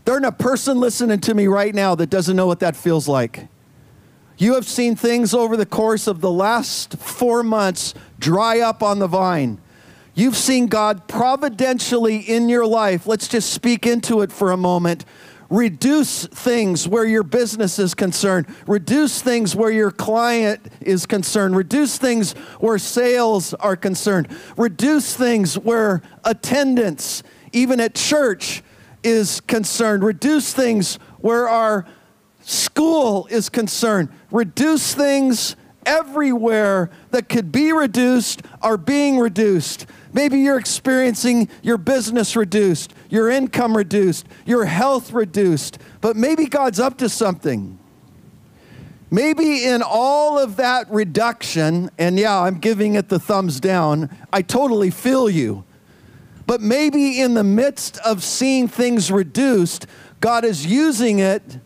There's 0.03 0.21
not 0.21 0.33
a 0.33 0.43
person 0.43 0.79
listening 0.79 1.19
to 1.21 1.33
me 1.33 1.47
right 1.47 1.73
now 1.73 1.95
that 1.95 2.09
doesn't 2.09 2.35
know 2.35 2.47
what 2.47 2.59
that 2.59 2.75
feels 2.75 3.07
like. 3.07 3.47
You 4.37 4.55
have 4.55 4.67
seen 4.67 4.95
things 4.95 5.33
over 5.33 5.55
the 5.55 5.65
course 5.65 6.07
of 6.07 6.19
the 6.19 6.31
last 6.31 6.97
four 6.97 7.41
months 7.41 7.93
dry 8.19 8.59
up 8.59 8.83
on 8.83 8.99
the 8.99 9.07
vine. 9.07 9.59
You've 10.15 10.37
seen 10.37 10.67
God 10.67 11.09
providentially 11.09 12.17
in 12.17 12.47
your 12.47 12.65
life. 12.65 13.05
Let's 13.05 13.27
just 13.27 13.51
speak 13.51 13.85
into 13.85 14.21
it 14.21 14.31
for 14.31 14.51
a 14.51 14.57
moment. 14.57 15.03
Reduce 15.49 16.25
things 16.27 16.87
where 16.87 17.05
your 17.05 17.21
business 17.21 17.77
is 17.77 17.93
concerned. 17.93 18.47
Reduce 18.65 19.21
things 19.21 19.55
where 19.55 19.69
your 19.69 19.91
client 19.91 20.61
is 20.79 21.05
concerned. 21.05 21.55
Reduce 21.55 21.97
things 21.97 22.31
where 22.59 22.77
sales 22.77 23.53
are 23.55 23.75
concerned. 23.75 24.29
Reduce 24.57 25.13
things 25.15 25.55
where 25.57 26.01
attendance, 26.23 27.21
even 27.51 27.81
at 27.81 27.93
church, 27.93 28.63
is 29.03 29.41
concerned. 29.41 30.03
Reduce 30.03 30.53
things 30.53 30.95
where 31.19 31.47
our 31.49 31.85
school 32.41 33.27
is 33.29 33.49
concerned. 33.49 34.09
Reduce 34.31 34.95
things 34.95 35.55
everywhere 35.85 36.89
that 37.11 37.29
could 37.29 37.51
be 37.51 37.71
reduced 37.71 38.41
are 38.61 38.77
being 38.77 39.19
reduced. 39.19 39.85
Maybe 40.15 40.39
you're 40.39 40.57
experiencing 40.57 41.49
your 41.61 41.77
business 41.77 42.37
reduced, 42.37 42.93
your 43.09 43.29
income 43.29 43.75
reduced, 43.75 44.25
your 44.45 44.63
health 44.63 45.11
reduced, 45.11 45.77
but 45.99 46.15
maybe 46.15 46.45
God's 46.45 46.79
up 46.79 46.97
to 46.99 47.09
something. 47.09 47.77
Maybe 49.11 49.65
in 49.65 49.83
all 49.85 50.39
of 50.39 50.55
that 50.55 50.89
reduction, 50.89 51.89
and 51.97 52.17
yeah, 52.17 52.39
I'm 52.39 52.59
giving 52.59 52.95
it 52.95 53.09
the 53.09 53.19
thumbs 53.19 53.59
down, 53.59 54.09
I 54.31 54.41
totally 54.41 54.89
feel 54.89 55.29
you. 55.29 55.65
But 56.47 56.61
maybe 56.61 57.19
in 57.19 57.33
the 57.33 57.43
midst 57.43 57.97
of 57.97 58.23
seeing 58.23 58.69
things 58.69 59.11
reduced, 59.11 59.85
God 60.21 60.45
is 60.45 60.65
using 60.65 61.19
it 61.19 61.59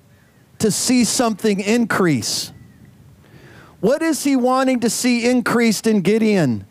to 0.58 0.72
see 0.72 1.04
something 1.04 1.60
increase. 1.60 2.52
What 3.80 4.02
is 4.02 4.24
he 4.24 4.36
wanting 4.36 4.80
to 4.80 4.90
see 4.90 5.30
increased 5.30 5.86
in 5.86 6.02
Gideon? 6.02 6.66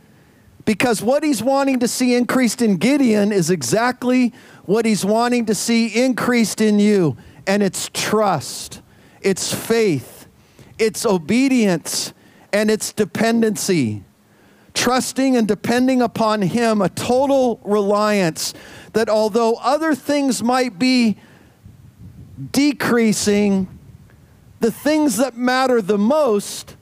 Because 0.69 1.01
what 1.01 1.25
he's 1.25 1.43
wanting 1.43 1.79
to 1.79 1.89
see 1.89 2.15
increased 2.15 2.61
in 2.61 2.77
Gideon 2.77 3.33
is 3.33 3.49
exactly 3.49 4.35
what 4.67 4.85
he's 4.85 5.03
wanting 5.03 5.47
to 5.47 5.55
see 5.55 5.87
increased 6.05 6.61
in 6.61 6.79
you. 6.79 7.17
And 7.47 7.63
it's 7.63 7.89
trust, 7.95 8.83
it's 9.23 9.51
faith, 9.51 10.29
it's 10.79 11.07
obedience, 11.07 12.13
and 12.53 12.71
it's 12.71 12.93
dependency. 12.93 14.05
Trusting 14.75 15.37
and 15.37 15.49
depending 15.49 16.03
upon 16.03 16.43
him, 16.43 16.83
a 16.83 16.91
total 16.91 17.63
reliance 17.65 18.53
that 18.93 19.09
although 19.09 19.55
other 19.63 19.95
things 19.95 20.43
might 20.43 20.79
be 20.79 21.17
decreasing, 22.53 23.69
the 24.61 24.71
things 24.71 25.17
that 25.17 25.35
matter 25.35 25.81
the 25.81 25.97
most 25.97 26.77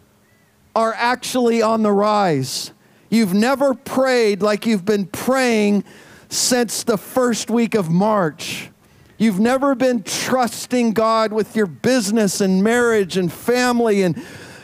are 0.74 0.92
actually 0.92 1.62
on 1.62 1.84
the 1.84 1.92
rise. 1.92 2.72
You've 3.10 3.34
never 3.34 3.74
prayed 3.74 4.42
like 4.42 4.66
you've 4.66 4.84
been 4.84 5.06
praying 5.06 5.84
since 6.28 6.82
the 6.82 6.98
first 6.98 7.50
week 7.50 7.74
of 7.74 7.90
March. 7.90 8.70
You've 9.18 9.40
never 9.40 9.74
been 9.74 10.02
trusting 10.02 10.92
God 10.92 11.32
with 11.32 11.56
your 11.56 11.66
business 11.66 12.40
and 12.40 12.62
marriage 12.62 13.16
and 13.16 13.32
family 13.32 14.02
and 14.02 14.22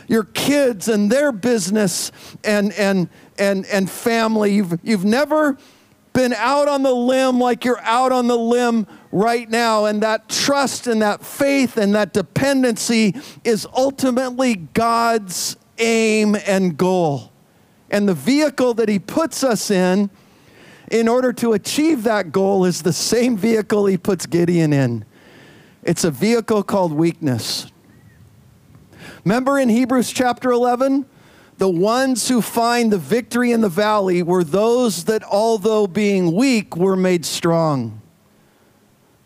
your 0.08 0.24
kids 0.24 0.88
and 0.88 1.10
their 1.10 1.32
business 1.32 2.12
and, 2.44 2.72
and, 2.74 3.08
and, 3.38 3.64
and 3.66 3.88
family. 3.88 4.54
You've, 4.54 4.78
you've 4.82 5.06
never 5.06 5.56
been 6.12 6.34
out 6.34 6.68
on 6.68 6.82
the 6.82 6.92
limb 6.92 7.38
like 7.38 7.64
you're 7.64 7.80
out 7.80 8.12
on 8.12 8.26
the 8.26 8.36
limb 8.36 8.86
right 9.10 9.48
now. 9.48 9.86
And 9.86 10.02
that 10.02 10.28
trust 10.28 10.86
and 10.86 11.00
that 11.00 11.24
faith 11.24 11.78
and 11.78 11.94
that 11.94 12.12
dependency 12.12 13.14
is 13.44 13.66
ultimately 13.74 14.56
God's 14.56 15.56
aim 15.78 16.36
and 16.46 16.76
goal. 16.76 17.31
And 17.92 18.08
the 18.08 18.14
vehicle 18.14 18.74
that 18.74 18.88
He 18.88 18.98
puts 18.98 19.44
us 19.44 19.70
in, 19.70 20.10
in 20.90 21.06
order 21.06 21.32
to 21.34 21.52
achieve 21.52 22.02
that 22.02 22.32
goal, 22.32 22.64
is 22.64 22.82
the 22.82 22.92
same 22.92 23.36
vehicle 23.36 23.86
He 23.86 23.98
puts 23.98 24.26
Gideon 24.26 24.72
in. 24.72 25.04
It's 25.84 26.02
a 26.02 26.10
vehicle 26.10 26.62
called 26.62 26.92
weakness. 26.92 27.70
Remember 29.24 29.58
in 29.58 29.68
Hebrews 29.68 30.10
chapter 30.10 30.50
11? 30.50 31.06
The 31.58 31.68
ones 31.68 32.28
who 32.28 32.40
find 32.40 32.90
the 32.90 32.98
victory 32.98 33.52
in 33.52 33.60
the 33.60 33.68
valley 33.68 34.22
were 34.22 34.42
those 34.42 35.04
that, 35.04 35.22
although 35.22 35.86
being 35.86 36.34
weak, 36.34 36.76
were 36.76 36.96
made 36.96 37.24
strong. 37.24 38.00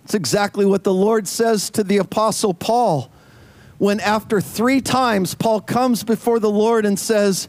It's 0.04 0.14
exactly 0.14 0.66
what 0.66 0.84
the 0.84 0.92
Lord 0.92 1.26
says 1.26 1.70
to 1.70 1.84
the 1.84 1.98
Apostle 1.98 2.52
Paul 2.52 3.10
when, 3.78 4.00
after 4.00 4.40
three 4.40 4.80
times, 4.80 5.34
Paul 5.34 5.60
comes 5.60 6.04
before 6.04 6.38
the 6.38 6.50
Lord 6.50 6.84
and 6.84 6.98
says, 6.98 7.48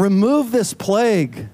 Remove 0.00 0.50
this 0.50 0.72
plague, 0.72 1.48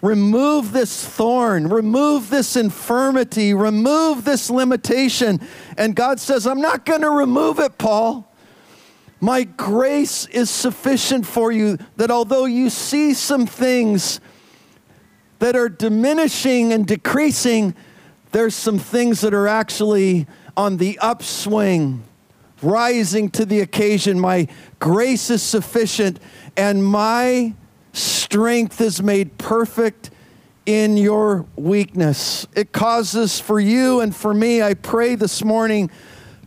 remove 0.00 0.72
this 0.72 1.06
thorn, 1.06 1.68
remove 1.68 2.30
this 2.30 2.56
infirmity, 2.56 3.52
remove 3.52 4.24
this 4.24 4.48
limitation. 4.48 5.38
And 5.76 5.94
God 5.94 6.18
says, 6.18 6.46
I'm 6.46 6.62
not 6.62 6.86
going 6.86 7.02
to 7.02 7.10
remove 7.10 7.58
it, 7.58 7.76
Paul. 7.76 8.26
My 9.20 9.44
grace 9.44 10.24
is 10.28 10.48
sufficient 10.48 11.26
for 11.26 11.52
you, 11.52 11.76
that 11.96 12.10
although 12.10 12.46
you 12.46 12.70
see 12.70 13.12
some 13.12 13.46
things 13.46 14.18
that 15.38 15.54
are 15.54 15.68
diminishing 15.68 16.72
and 16.72 16.86
decreasing, 16.86 17.74
there's 18.32 18.54
some 18.54 18.78
things 18.78 19.20
that 19.20 19.34
are 19.34 19.46
actually 19.46 20.26
on 20.56 20.78
the 20.78 20.98
upswing, 21.00 22.02
rising 22.62 23.30
to 23.30 23.44
the 23.44 23.60
occasion. 23.60 24.18
My 24.18 24.48
grace 24.78 25.30
is 25.30 25.42
sufficient, 25.42 26.20
and 26.56 26.84
my 26.84 27.54
strength 27.92 28.80
is 28.80 29.02
made 29.02 29.38
perfect 29.38 30.10
in 30.66 30.96
your 30.96 31.46
weakness. 31.56 32.46
It 32.54 32.72
causes 32.72 33.40
for 33.40 33.58
you 33.58 34.00
and 34.00 34.14
for 34.14 34.34
me, 34.34 34.60
I 34.60 34.74
pray 34.74 35.14
this 35.14 35.42
morning, 35.42 35.90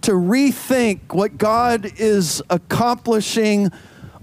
to 0.01 0.11
rethink 0.11 1.13
what 1.13 1.37
God 1.37 1.91
is 1.97 2.41
accomplishing 2.49 3.69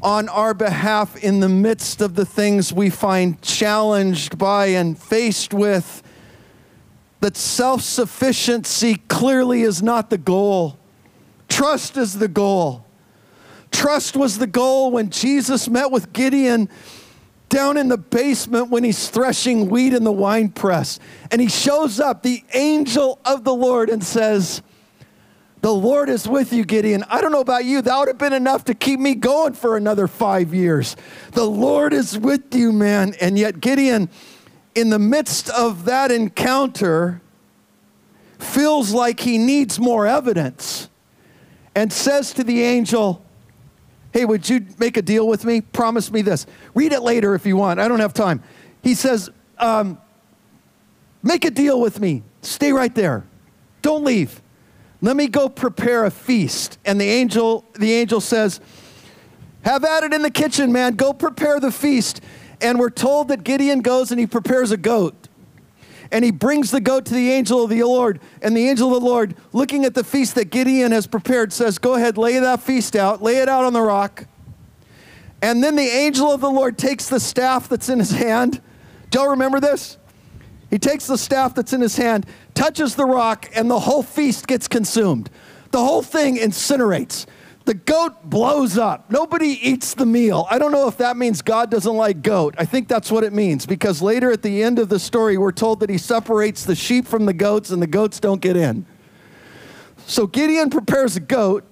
on 0.03 0.29
our 0.29 0.55
behalf 0.55 1.17
in 1.23 1.41
the 1.41 1.49
midst 1.49 2.01
of 2.01 2.15
the 2.15 2.25
things 2.25 2.73
we 2.73 2.91
find 2.91 3.41
challenged 3.43 4.39
by 4.39 4.67
and 4.67 4.97
faced 4.97 5.53
with 5.53 6.03
that 7.21 7.37
self 7.37 7.83
sufficiency 7.83 8.97
clearly 9.09 9.63
is 9.63 9.83
not 9.83 10.11
the 10.11 10.19
goal. 10.19 10.78
Trust 11.59 11.97
is 11.97 12.17
the 12.17 12.29
goal. 12.29 12.87
Trust 13.73 14.17
was 14.17 14.39
the 14.39 14.47
goal 14.47 14.93
when 14.93 15.11
Jesus 15.11 15.69
met 15.69 15.91
with 15.91 16.13
Gideon 16.13 16.69
down 17.49 17.77
in 17.77 17.89
the 17.89 17.99
basement 17.99 18.71
when 18.71 18.85
he's 18.85 19.09
threshing 19.09 19.69
wheat 19.69 19.93
in 19.93 20.05
the 20.05 20.13
wine 20.13 20.51
press. 20.51 21.01
And 21.33 21.41
he 21.41 21.49
shows 21.49 21.99
up, 21.99 22.23
the 22.23 22.45
angel 22.55 23.19
of 23.25 23.43
the 23.43 23.53
Lord, 23.53 23.91
and 23.91 24.05
says, 24.05 24.63
The 25.63 25.75
Lord 25.75 26.09
is 26.09 26.29
with 26.29 26.53
you, 26.53 26.65
Gideon. 26.65 27.03
I 27.09 27.21
don't 27.21 27.33
know 27.33 27.41
about 27.41 27.65
you, 27.65 27.83
that 27.83 27.99
would 27.99 28.07
have 28.07 28.19
been 28.19 28.33
enough 28.33 28.67
to 28.67 28.75
keep 28.75 29.01
me 29.01 29.17
going 29.17 29.55
for 29.55 29.77
another 29.77 30.07
five 30.07 30.55
years. 30.55 30.95
The 31.33 31.43
Lord 31.43 31.93
is 31.93 32.17
with 32.17 32.55
you, 32.55 32.71
man. 32.71 33.15
And 33.21 33.37
yet, 33.37 33.61
Gideon 33.61 34.11
in 34.77 34.91
the 34.91 34.99
midst 35.01 35.51
of 35.51 35.87
that 35.87 36.13
encounter, 36.13 37.21
feels 38.39 38.93
like 38.93 39.19
he 39.19 39.39
needs 39.39 39.81
more 39.81 40.07
evidence 40.07 40.89
and 41.79 41.93
says 41.93 42.33
to 42.33 42.43
the 42.43 42.61
angel, 42.65 43.23
Hey, 44.13 44.25
would 44.25 44.49
you 44.49 44.67
make 44.79 44.97
a 44.97 45.03
deal 45.03 45.29
with 45.29 45.45
me? 45.45 45.61
Promise 45.61 46.11
me 46.11 46.23
this. 46.23 46.45
Read 46.75 46.93
it 46.93 47.03
later 47.03 47.37
if 47.37 47.47
you 47.47 47.57
want. 47.57 47.79
I 47.79 47.87
don't 47.87 48.01
have 48.01 48.13
time. 48.13 48.43
He 48.83 48.95
says, 48.95 49.31
um, 49.59 50.01
Make 51.23 51.45
a 51.45 51.53
deal 51.53 51.81
with 51.81 52.01
me. 52.01 52.25
Stay 52.43 52.73
right 52.73 52.93
there. 52.93 53.25
Don't 53.81 54.03
leave. 54.03 54.43
Let 55.01 55.15
me 55.15 55.29
go 55.29 55.49
prepare 55.49 56.05
a 56.05 56.11
feast. 56.11 56.79
And 56.85 57.01
the 57.01 57.09
angel, 57.09 57.65
the 57.79 57.93
angel 57.93 58.21
says, 58.21 58.61
Have 59.63 59.85
at 59.85 60.03
it 60.03 60.13
in 60.13 60.23
the 60.23 60.33
kitchen, 60.33 60.73
man. 60.73 60.97
Go 60.97 61.13
prepare 61.13 61.61
the 61.61 61.71
feast. 61.71 62.21
And 62.61 62.81
we're 62.81 62.91
told 62.91 63.29
that 63.29 63.45
Gideon 63.45 63.83
goes 63.83 64.11
and 64.11 64.19
he 64.19 64.27
prepares 64.27 64.73
a 64.73 64.77
goat. 64.77 65.28
And 66.11 66.25
he 66.25 66.31
brings 66.31 66.71
the 66.71 66.81
goat 66.81 67.05
to 67.07 67.15
the 67.15 67.31
angel 67.31 67.63
of 67.63 67.71
the 67.71 67.83
Lord. 67.83 68.21
And 68.41 68.57
the 68.57 68.69
angel 68.69 68.95
of 68.95 69.03
the 69.03 69.09
Lord, 69.09 69.35
looking 69.53 69.85
at 69.85 69.95
the 69.95 70.05
feast 70.05 70.35
that 70.37 70.47
Gideon 70.47 70.93
has 70.93 71.07
prepared, 71.07 71.53
says, 71.53 71.79
Go 71.79 71.95
ahead, 71.95 72.17
lay 72.17 72.39
that 72.39 72.63
feast 72.63 72.97
out, 72.97 73.23
lay 73.23 73.37
it 73.39 73.49
out 73.49 73.65
on 73.65 73.73
the 73.73 73.83
rock. 73.83 74.27
And 75.43 75.63
then 75.63 75.77
the 75.77 75.83
angel 75.83 76.33
of 76.33 76.41
the 76.41 76.51
Lord 76.51 76.79
takes 76.79 77.09
the 77.09 77.21
staff 77.21 77.69
that's 77.69 77.89
in 77.89 77.99
his 77.99 78.11
hand. 78.11 78.61
Do 79.11 79.19
y'all 79.19 79.29
remember 79.31 79.61
this? 79.61 79.99
He 80.71 80.79
takes 80.79 81.07
the 81.07 81.17
staff 81.17 81.55
that's 81.55 81.73
in 81.73 81.81
his 81.81 81.97
hand, 81.97 82.27
touches 82.55 82.95
the 82.95 83.07
rock, 83.07 83.49
and 83.55 83.71
the 83.71 83.81
whole 83.81 84.03
feast 84.03 84.47
gets 84.47 84.69
consumed. 84.69 85.31
The 85.71 85.79
whole 85.79 86.03
thing 86.03 86.37
incinerates. 86.37 87.27
The 87.69 87.75
goat 87.75 88.25
blows 88.25 88.79
up. 88.79 89.11
Nobody 89.11 89.59
eats 89.61 89.93
the 89.93 90.07
meal. 90.07 90.47
I 90.51 90.59
don't 90.59 90.73
know 90.73 90.89
if 90.89 90.97
that 90.97 91.19
means 91.19 91.43
God 91.43 91.71
doesn't 91.71 91.97
like 91.97 92.23
goat. 92.23 92.55
I 92.57 92.65
think 92.65 92.89
that's 92.89 93.11
what 93.11 93.25
it 93.25 93.35
means 93.35 93.67
because 93.67 94.01
later 94.01 94.33
at 94.33 94.41
the 94.41 94.63
end 94.63 94.79
of 94.79 94.89
the 94.89 94.99
story, 94.99 95.37
we're 95.37 95.53
told 95.53 95.81
that 95.81 95.91
he 95.91 95.99
separates 95.99 96.65
the 96.65 96.75
sheep 96.75 97.07
from 97.07 97.27
the 97.27 97.35
goats 97.35 97.69
and 97.69 97.83
the 97.83 97.87
goats 97.87 98.21
don't 98.21 98.41
get 98.41 98.57
in. 98.57 98.87
So 100.07 100.27
Gideon 100.27 100.71
prepares 100.71 101.17
a 101.17 101.21
goat 101.21 101.63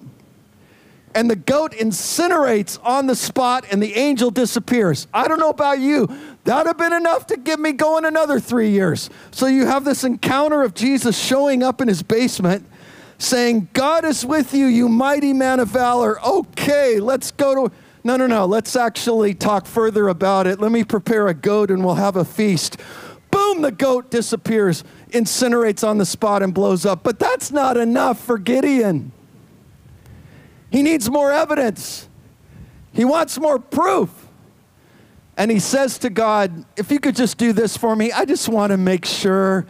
and 1.15 1.31
the 1.31 1.35
goat 1.35 1.71
incinerates 1.71 2.77
on 2.83 3.07
the 3.07 3.15
spot, 3.15 3.65
and 3.71 3.81
the 3.81 3.95
angel 3.95 4.29
disappears. 4.29 5.07
I 5.11 5.27
don't 5.27 5.39
know 5.39 5.49
about 5.49 5.79
you. 5.79 6.07
That'd 6.43 6.67
have 6.67 6.77
been 6.77 6.93
enough 6.93 7.25
to 7.27 7.37
get 7.37 7.59
me 7.59 7.71
going 7.71 8.05
another 8.05 8.39
three 8.39 8.69
years. 8.69 9.09
So 9.31 9.47
you 9.47 9.65
have 9.65 9.83
this 9.83 10.03
encounter 10.03 10.61
of 10.61 10.75
Jesus 10.75 11.17
showing 11.17 11.63
up 11.63 11.81
in 11.81 11.87
his 11.87 12.03
basement 12.03 12.67
saying, 13.17 13.69
God 13.73 14.05
is 14.05 14.25
with 14.25 14.53
you, 14.53 14.65
you 14.65 14.89
mighty 14.89 15.33
man 15.33 15.59
of 15.59 15.69
valor. 15.69 16.23
Okay, 16.25 16.99
let's 16.99 17.31
go 17.31 17.67
to. 17.67 17.75
No, 18.03 18.15
no, 18.15 18.27
no. 18.27 18.45
Let's 18.45 18.75
actually 18.75 19.33
talk 19.33 19.65
further 19.65 20.07
about 20.07 20.47
it. 20.47 20.61
Let 20.61 20.71
me 20.71 20.83
prepare 20.83 21.27
a 21.27 21.33
goat 21.33 21.71
and 21.71 21.83
we'll 21.83 21.95
have 21.95 22.15
a 22.15 22.23
feast. 22.23 22.77
Boom, 23.31 23.61
the 23.61 23.71
goat 23.71 24.09
disappears, 24.09 24.83
incinerates 25.09 25.85
on 25.85 25.97
the 25.97 26.05
spot, 26.05 26.41
and 26.41 26.53
blows 26.53 26.85
up. 26.85 27.03
But 27.03 27.19
that's 27.19 27.51
not 27.51 27.75
enough 27.75 28.19
for 28.19 28.37
Gideon. 28.37 29.11
He 30.69 30.81
needs 30.81 31.09
more 31.09 31.31
evidence, 31.31 32.07
he 32.93 33.05
wants 33.05 33.37
more 33.39 33.59
proof. 33.59 34.25
And 35.39 35.51
he 35.51 35.59
says 35.59 35.99
to 35.99 36.09
God, 36.09 36.65
If 36.75 36.89
you 36.89 36.99
could 36.99 37.15
just 37.15 37.37
do 37.37 37.53
this 37.53 37.77
for 37.77 37.95
me, 37.95 38.11
I 38.11 38.25
just 38.25 38.49
want 38.49 38.71
to 38.71 38.77
make 38.77 39.05
sure 39.05 39.67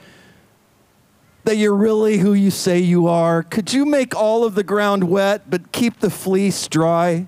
that 1.48 1.56
you're 1.56 1.74
really 1.74 2.18
who 2.18 2.34
you 2.34 2.52
say 2.52 2.78
you 2.78 3.08
are? 3.08 3.42
Could 3.42 3.72
you 3.72 3.86
make 3.86 4.14
all 4.14 4.44
of 4.44 4.54
the 4.54 4.64
ground 4.64 5.06
wet 5.06 5.50
but 5.50 5.72
keep 5.72 6.02
the 6.02 6.10
fleece 6.10 6.68
dry? 6.68 7.26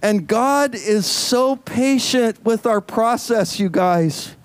And 0.00 0.26
God 0.26 0.74
is 0.74 1.04
so 1.04 1.56
patient 1.56 2.42
with 2.46 2.64
our 2.64 2.80
process, 2.80 3.60
you 3.60 3.68
guys. 3.68 4.36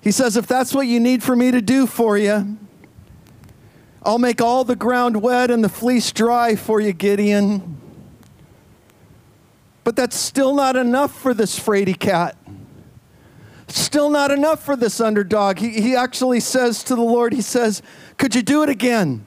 He 0.00 0.12
says, 0.12 0.36
if 0.36 0.46
that's 0.46 0.72
what 0.72 0.86
you 0.86 1.00
need 1.00 1.24
for 1.24 1.34
me 1.34 1.50
to 1.50 1.60
do 1.60 1.88
for 1.88 2.16
you, 2.16 2.56
I'll 4.04 4.18
make 4.20 4.40
all 4.40 4.62
the 4.62 4.76
ground 4.76 5.20
wet 5.20 5.50
and 5.50 5.64
the 5.64 5.68
fleece 5.68 6.12
dry 6.12 6.54
for 6.54 6.80
you, 6.80 6.92
Gideon. 6.92 7.80
But 9.82 9.96
that's 9.96 10.14
still 10.14 10.54
not 10.54 10.76
enough 10.76 11.20
for 11.20 11.34
this 11.34 11.58
Frady 11.58 11.94
cat. 11.94 12.36
Still 13.70 14.10
not 14.10 14.30
enough 14.30 14.64
for 14.64 14.74
this 14.74 15.00
underdog. 15.00 15.58
He, 15.58 15.80
he 15.80 15.94
actually 15.94 16.40
says 16.40 16.82
to 16.84 16.96
the 16.96 17.02
Lord, 17.02 17.32
He 17.32 17.42
says, 17.42 17.82
Could 18.18 18.34
you 18.34 18.42
do 18.42 18.62
it 18.62 18.68
again? 18.68 19.24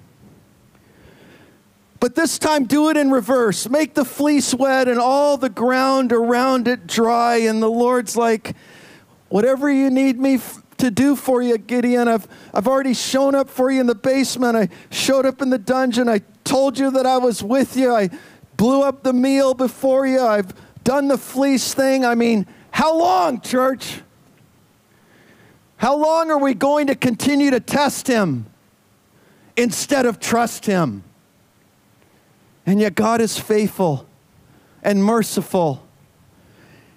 But 2.00 2.16
this 2.16 2.38
time, 2.38 2.66
do 2.66 2.90
it 2.90 2.98
in 2.98 3.12
reverse. 3.12 3.70
Make 3.70 3.94
the 3.94 4.04
fleece 4.04 4.54
wet 4.54 4.90
and 4.90 5.00
all 5.00 5.38
the 5.38 5.50
ground 5.50 6.12
around 6.12 6.68
it 6.68 6.86
dry. 6.86 7.38
And 7.38 7.64
the 7.64 7.70
Lord's 7.70 8.18
like, 8.18 8.56
Whatever 9.30 9.72
you 9.72 9.90
need 9.90 10.20
me 10.20 10.36
f- 10.36 10.62
to 10.78 10.92
do 10.92 11.16
for 11.16 11.42
you, 11.42 11.58
Gideon, 11.58 12.10
I've, 12.10 12.28
I've 12.54 12.68
already 12.68 12.94
shown 12.94 13.36
up 13.36 13.50
for 13.50 13.72
you 13.72 13.80
in 13.80 13.88
the 13.88 13.96
basement. 13.96 14.58
I 14.58 14.68
showed 14.92 15.26
up 15.26 15.42
in 15.42 15.50
the 15.50 15.58
dungeon. 15.58 16.10
I 16.10 16.20
told 16.44 16.78
you 16.78 16.92
that 16.92 17.06
I 17.06 17.18
was 17.18 17.42
with 17.42 17.78
you. 17.78 17.96
I 17.96 18.10
blew 18.58 18.84
up 18.84 19.04
the 19.04 19.14
meal 19.14 19.54
before 19.54 20.06
you. 20.06 20.20
I've 20.20 20.54
done 20.84 21.08
the 21.08 21.18
fleece 21.18 21.74
thing. 21.74 22.04
I 22.04 22.16
mean, 22.16 22.46
how 22.72 22.98
long, 22.98 23.40
church? 23.40 24.02
How 25.84 25.98
long 25.98 26.32
are 26.32 26.38
we 26.38 26.54
going 26.54 26.88
to 26.88 26.96
continue 26.96 27.52
to 27.52 27.60
test 27.60 28.08
him 28.08 28.46
instead 29.58 30.06
of 30.06 30.18
trust 30.18 30.66
him? 30.66 31.04
And 32.66 32.80
yet, 32.80 32.96
God 32.96 33.20
is 33.20 33.38
faithful 33.38 34.08
and 34.82 35.04
merciful 35.04 35.86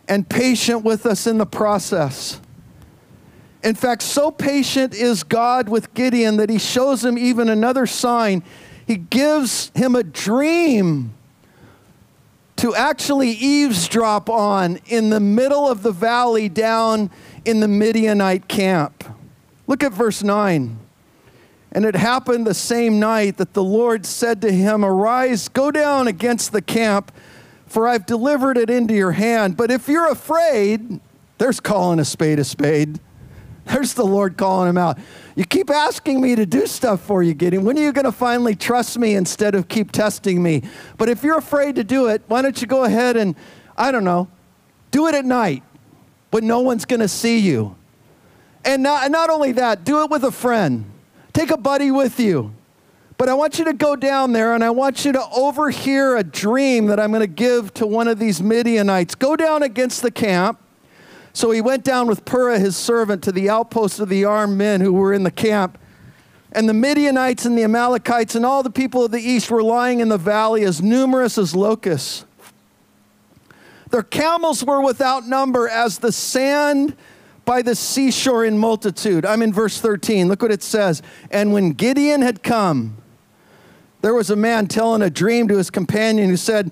and 0.06 0.28
patient 0.28 0.84
with 0.84 1.04
us 1.04 1.26
in 1.26 1.38
the 1.38 1.46
process. 1.46 2.40
In 3.64 3.74
fact, 3.74 4.02
so 4.02 4.30
patient 4.30 4.94
is 4.94 5.24
God 5.24 5.68
with 5.68 5.92
Gideon 5.92 6.36
that 6.36 6.48
he 6.48 6.58
shows 6.58 7.04
him 7.04 7.18
even 7.18 7.48
another 7.48 7.86
sign. 7.86 8.44
He 8.86 8.94
gives 8.94 9.72
him 9.74 9.96
a 9.96 10.04
dream 10.04 11.12
to 12.54 12.72
actually 12.74 13.32
eavesdrop 13.32 14.30
on 14.30 14.78
in 14.86 15.10
the 15.10 15.20
middle 15.20 15.68
of 15.68 15.82
the 15.82 15.92
valley 15.92 16.48
down 16.48 17.10
in 17.46 17.60
the 17.60 17.68
Midianite 17.68 18.48
camp. 18.48 19.04
Look 19.66 19.82
at 19.82 19.92
verse 19.92 20.22
9. 20.22 20.78
And 21.72 21.84
it 21.84 21.94
happened 21.94 22.46
the 22.46 22.54
same 22.54 22.98
night 22.98 23.36
that 23.36 23.54
the 23.54 23.62
Lord 23.62 24.06
said 24.06 24.40
to 24.42 24.52
him, 24.52 24.84
Arise, 24.84 25.48
go 25.48 25.70
down 25.70 26.08
against 26.08 26.52
the 26.52 26.62
camp, 26.62 27.12
for 27.66 27.86
I've 27.86 28.06
delivered 28.06 28.56
it 28.56 28.70
into 28.70 28.94
your 28.94 29.12
hand. 29.12 29.56
But 29.56 29.70
if 29.70 29.88
you're 29.88 30.10
afraid, 30.10 31.00
there's 31.38 31.60
calling 31.60 31.98
a 31.98 32.04
spade 32.04 32.38
a 32.38 32.44
spade. 32.44 33.00
There's 33.66 33.94
the 33.94 34.04
Lord 34.04 34.36
calling 34.36 34.68
him 34.68 34.78
out. 34.78 34.98
You 35.34 35.44
keep 35.44 35.70
asking 35.70 36.20
me 36.20 36.36
to 36.36 36.46
do 36.46 36.66
stuff 36.66 37.00
for 37.00 37.22
you, 37.22 37.34
Gideon. 37.34 37.64
When 37.64 37.76
are 37.76 37.82
you 37.82 37.92
going 37.92 38.04
to 38.04 38.12
finally 38.12 38.54
trust 38.54 38.96
me 38.96 39.16
instead 39.16 39.54
of 39.54 39.68
keep 39.68 39.90
testing 39.90 40.42
me? 40.42 40.62
But 40.98 41.08
if 41.08 41.24
you're 41.24 41.38
afraid 41.38 41.74
to 41.74 41.84
do 41.84 42.06
it, 42.06 42.22
why 42.28 42.42
don't 42.42 42.60
you 42.60 42.68
go 42.68 42.84
ahead 42.84 43.16
and, 43.16 43.34
I 43.76 43.90
don't 43.90 44.04
know, 44.04 44.28
do 44.92 45.08
it 45.08 45.14
at 45.14 45.24
night 45.24 45.64
but 46.30 46.42
no 46.42 46.60
one's 46.60 46.84
going 46.84 47.00
to 47.00 47.08
see 47.08 47.38
you. 47.38 47.76
And 48.64 48.82
not, 48.82 49.10
not 49.10 49.30
only 49.30 49.52
that, 49.52 49.84
do 49.84 50.02
it 50.02 50.10
with 50.10 50.24
a 50.24 50.32
friend. 50.32 50.84
Take 51.32 51.50
a 51.50 51.56
buddy 51.56 51.90
with 51.90 52.18
you. 52.18 52.52
But 53.18 53.28
I 53.28 53.34
want 53.34 53.58
you 53.58 53.64
to 53.66 53.72
go 53.72 53.96
down 53.96 54.32
there 54.32 54.54
and 54.54 54.62
I 54.62 54.70
want 54.70 55.04
you 55.04 55.12
to 55.12 55.24
overhear 55.34 56.16
a 56.16 56.24
dream 56.24 56.86
that 56.86 57.00
I'm 57.00 57.10
going 57.10 57.20
to 57.20 57.26
give 57.26 57.72
to 57.74 57.86
one 57.86 58.08
of 58.08 58.18
these 58.18 58.42
Midianites. 58.42 59.14
Go 59.14 59.36
down 59.36 59.62
against 59.62 60.02
the 60.02 60.10
camp. 60.10 60.60
So 61.32 61.50
he 61.50 61.60
went 61.60 61.84
down 61.84 62.06
with 62.06 62.24
Purah, 62.24 62.58
his 62.58 62.76
servant, 62.76 63.22
to 63.24 63.32
the 63.32 63.48
outpost 63.48 64.00
of 64.00 64.08
the 64.08 64.24
armed 64.24 64.56
men 64.56 64.80
who 64.80 64.92
were 64.92 65.12
in 65.12 65.22
the 65.22 65.30
camp. 65.30 65.78
And 66.52 66.68
the 66.68 66.74
Midianites 66.74 67.44
and 67.44 67.56
the 67.56 67.64
Amalekites 67.64 68.34
and 68.34 68.46
all 68.46 68.62
the 68.62 68.70
people 68.70 69.04
of 69.04 69.10
the 69.10 69.20
east 69.20 69.50
were 69.50 69.62
lying 69.62 70.00
in 70.00 70.08
the 70.08 70.18
valley 70.18 70.64
as 70.64 70.82
numerous 70.82 71.36
as 71.36 71.54
locusts. 71.54 72.24
Their 73.90 74.02
camels 74.02 74.64
were 74.64 74.80
without 74.80 75.26
number 75.26 75.68
as 75.68 75.98
the 75.98 76.12
sand 76.12 76.96
by 77.44 77.62
the 77.62 77.74
seashore 77.74 78.44
in 78.44 78.58
multitude. 78.58 79.24
I'm 79.24 79.42
in 79.42 79.52
verse 79.52 79.80
13. 79.80 80.28
Look 80.28 80.42
what 80.42 80.50
it 80.50 80.62
says. 80.62 81.02
And 81.30 81.52
when 81.52 81.70
Gideon 81.70 82.22
had 82.22 82.42
come, 82.42 82.96
there 84.02 84.14
was 84.14 84.30
a 84.30 84.36
man 84.36 84.66
telling 84.66 85.02
a 85.02 85.10
dream 85.10 85.48
to 85.48 85.56
his 85.56 85.70
companion 85.70 86.28
who 86.28 86.36
said, 86.36 86.70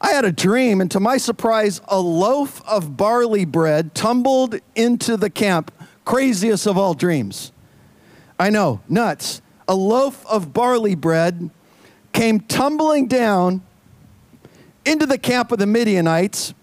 I 0.00 0.12
had 0.12 0.24
a 0.24 0.32
dream, 0.32 0.80
and 0.80 0.90
to 0.90 1.00
my 1.00 1.16
surprise, 1.16 1.80
a 1.88 1.98
loaf 1.98 2.62
of 2.68 2.96
barley 2.96 3.44
bread 3.44 3.94
tumbled 3.94 4.56
into 4.74 5.16
the 5.16 5.30
camp. 5.30 5.72
Craziest 6.04 6.66
of 6.66 6.76
all 6.76 6.94
dreams. 6.94 7.52
I 8.38 8.50
know, 8.50 8.80
nuts. 8.88 9.40
A 9.66 9.74
loaf 9.74 10.24
of 10.26 10.52
barley 10.52 10.94
bread 10.94 11.50
came 12.12 12.40
tumbling 12.40 13.06
down 13.06 13.62
into 14.84 15.06
the 15.06 15.18
camp 15.18 15.52
of 15.52 15.58
the 15.58 15.66
Midianites, 15.66 16.54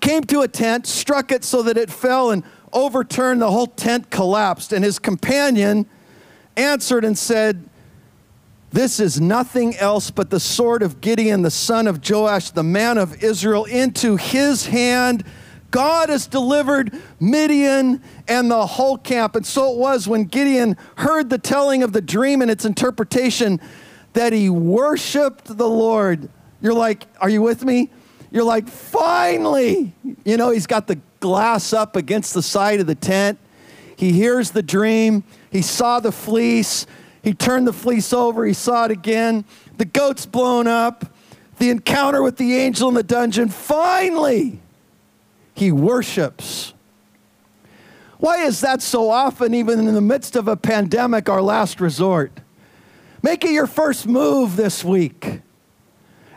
came 0.00 0.22
to 0.24 0.40
a 0.40 0.48
tent, 0.48 0.86
struck 0.86 1.30
it 1.30 1.44
so 1.44 1.62
that 1.62 1.76
it 1.76 1.90
fell 1.90 2.30
and 2.30 2.42
overturned, 2.72 3.42
the 3.42 3.50
whole 3.50 3.66
tent 3.66 4.10
collapsed. 4.10 4.72
And 4.72 4.84
his 4.84 4.98
companion 4.98 5.86
answered 6.56 7.04
and 7.04 7.16
said, 7.16 7.68
This 8.70 9.00
is 9.00 9.20
nothing 9.20 9.76
else 9.76 10.10
but 10.10 10.30
the 10.30 10.40
sword 10.40 10.82
of 10.82 11.00
Gideon, 11.00 11.42
the 11.42 11.50
son 11.50 11.86
of 11.86 12.00
Joash, 12.08 12.50
the 12.50 12.62
man 12.62 12.98
of 12.98 13.22
Israel, 13.22 13.64
into 13.64 14.16
his 14.16 14.66
hand. 14.66 15.24
God 15.70 16.08
has 16.08 16.26
delivered 16.26 16.92
Midian 17.20 18.02
and 18.26 18.50
the 18.50 18.66
whole 18.66 18.98
camp. 18.98 19.36
And 19.36 19.46
so 19.46 19.72
it 19.72 19.78
was 19.78 20.08
when 20.08 20.24
Gideon 20.24 20.76
heard 20.96 21.30
the 21.30 21.38
telling 21.38 21.82
of 21.82 21.92
the 21.92 22.00
dream 22.00 22.42
and 22.42 22.50
its 22.50 22.64
interpretation 22.64 23.60
that 24.14 24.32
he 24.32 24.50
worshiped 24.50 25.56
the 25.56 25.68
Lord. 25.68 26.28
You're 26.60 26.74
like, 26.74 27.06
are 27.20 27.28
you 27.28 27.42
with 27.42 27.64
me? 27.64 27.90
You're 28.30 28.44
like, 28.44 28.68
finally. 28.68 29.92
You 30.24 30.36
know, 30.36 30.50
he's 30.50 30.66
got 30.66 30.86
the 30.86 30.98
glass 31.20 31.72
up 31.72 31.96
against 31.96 32.34
the 32.34 32.42
side 32.42 32.80
of 32.80 32.86
the 32.86 32.94
tent. 32.94 33.38
He 33.96 34.12
hears 34.12 34.50
the 34.50 34.62
dream. 34.62 35.24
He 35.50 35.62
saw 35.62 36.00
the 36.00 36.12
fleece. 36.12 36.86
He 37.22 37.34
turned 37.34 37.66
the 37.66 37.72
fleece 37.72 38.12
over. 38.12 38.44
He 38.46 38.54
saw 38.54 38.86
it 38.86 38.90
again. 38.90 39.44
The 39.76 39.84
goat's 39.84 40.26
blown 40.26 40.66
up. 40.66 41.12
The 41.58 41.70
encounter 41.70 42.22
with 42.22 42.36
the 42.36 42.56
angel 42.56 42.88
in 42.88 42.94
the 42.94 43.02
dungeon. 43.02 43.48
Finally, 43.48 44.60
he 45.54 45.70
worships. 45.70 46.72
Why 48.18 48.44
is 48.44 48.60
that 48.60 48.80
so 48.82 49.10
often, 49.10 49.54
even 49.54 49.86
in 49.86 49.94
the 49.94 50.00
midst 50.00 50.36
of 50.36 50.48
a 50.48 50.56
pandemic, 50.56 51.28
our 51.28 51.42
last 51.42 51.80
resort? 51.80 52.40
Make 53.22 53.44
it 53.44 53.50
your 53.50 53.66
first 53.66 54.06
move 54.06 54.56
this 54.56 54.82
week 54.82 55.42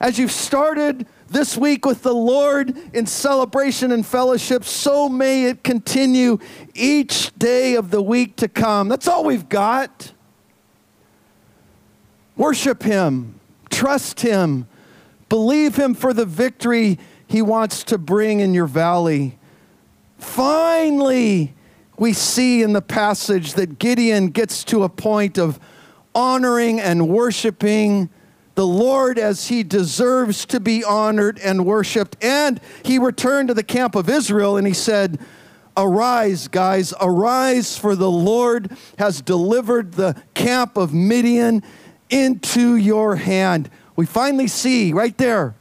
as 0.03 0.19
you've 0.19 0.33
started 0.33 1.07
this 1.29 1.55
week 1.55 1.85
with 1.85 2.03
the 2.03 2.13
Lord 2.13 2.77
in 2.93 3.05
celebration 3.05 3.93
and 3.93 4.05
fellowship, 4.05 4.65
so 4.65 5.07
may 5.07 5.45
it 5.45 5.63
continue 5.63 6.39
each 6.75 7.33
day 7.39 7.75
of 7.75 7.89
the 7.89 8.01
week 8.01 8.35
to 8.35 8.49
come. 8.49 8.89
That's 8.89 9.07
all 9.07 9.23
we've 9.23 9.47
got. 9.47 10.11
Worship 12.35 12.83
Him, 12.83 13.39
trust 13.69 14.19
Him, 14.19 14.67
believe 15.29 15.77
Him 15.77 15.93
for 15.93 16.13
the 16.13 16.25
victory 16.25 16.99
He 17.25 17.41
wants 17.41 17.85
to 17.85 17.97
bring 17.97 18.41
in 18.41 18.53
your 18.53 18.67
valley. 18.67 19.39
Finally, 20.17 21.53
we 21.97 22.11
see 22.11 22.61
in 22.61 22.73
the 22.73 22.81
passage 22.81 23.53
that 23.53 23.79
Gideon 23.79 24.27
gets 24.27 24.65
to 24.65 24.83
a 24.83 24.89
point 24.89 25.37
of 25.37 25.61
honoring 26.13 26.81
and 26.81 27.07
worshiping 27.07 28.09
the 28.55 28.67
Lord 28.67 29.17
as 29.17 29.47
he 29.47 29.63
deserves 29.63 30.45
to 30.45 30.59
be 30.59 30.83
honored 30.83 31.39
and 31.39 31.65
worshiped. 31.65 32.17
And 32.23 32.59
he 32.83 32.99
returned 32.99 33.47
to 33.47 33.53
the 33.53 33.63
camp 33.63 33.95
of 33.95 34.09
Israel 34.09 34.57
and 34.57 34.67
he 34.67 34.73
said, 34.73 35.19
Arise, 35.75 36.47
guys, 36.47 36.93
arise, 37.01 37.77
for 37.77 37.95
the 37.95 38.11
Lord 38.11 38.71
has 38.99 39.21
delivered 39.21 39.93
the 39.93 40.21
camp 40.35 40.77
of 40.77 40.93
Midian 40.93 41.63
into 42.11 42.75
your 42.75 43.15
hand. 43.15 43.71
We 43.95 44.05
finally 44.05 44.47
see 44.47 44.93
right 44.93 45.17
there 45.17 45.55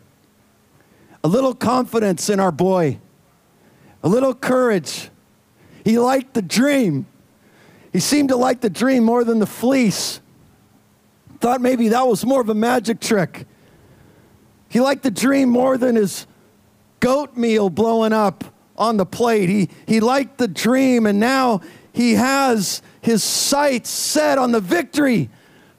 a 1.25 1.29
little 1.29 1.55
confidence 1.55 2.29
in 2.29 2.41
our 2.41 2.53
boy, 2.53 2.99
a 4.03 4.09
little 4.09 4.35
courage. 4.35 5.09
He 5.85 5.99
liked 5.99 6.35
the 6.35 6.43
dream. 6.43 7.07
He 7.93 8.01
seemed 8.01 8.31
to 8.31 8.37
like 8.37 8.61
the 8.61 8.71
dream 8.71 9.05
more 9.05 9.25
than 9.25 9.39
the 9.39 9.47
fleece. 9.47 10.21
Thought 11.43 11.61
maybe 11.61 11.89
that 11.89 12.07
was 12.07 12.25
more 12.25 12.41
of 12.41 12.49
a 12.51 12.55
magic 12.55 13.01
trick. 13.01 13.49
He 14.69 14.79
liked 14.79 15.03
the 15.03 15.11
dream 15.11 15.49
more 15.49 15.77
than 15.77 15.97
his 15.97 16.29
goat 17.01 17.37
meal 17.37 17.69
blowing 17.69 18.13
up 18.13 18.45
on 18.79 18.97
the 18.97 19.05
plate. 19.05 19.49
He, 19.49 19.69
he 19.89 19.99
liked 19.99 20.39
the 20.39 20.47
dream, 20.47 21.05
and 21.05 21.19
now 21.19 21.61
he 21.93 22.15
has 22.15 22.81
his 23.01 23.25
sights 23.25 23.91
set 23.91 24.39
on 24.39 24.53
the 24.53 24.61
victory 24.61 25.31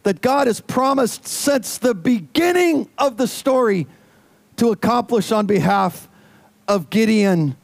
that 0.03 0.20
God 0.20 0.47
has 0.47 0.59
promised 0.59 1.26
since 1.26 1.78
the 1.78 1.95
beginning 1.95 2.89
of 2.97 3.16
the 3.16 3.26
story 3.26 3.88
to 4.57 4.72
accomplish 4.72 5.32
on 5.32 5.45
behalf 5.45 6.09
of 6.68 6.89
Gideon, 6.89 7.55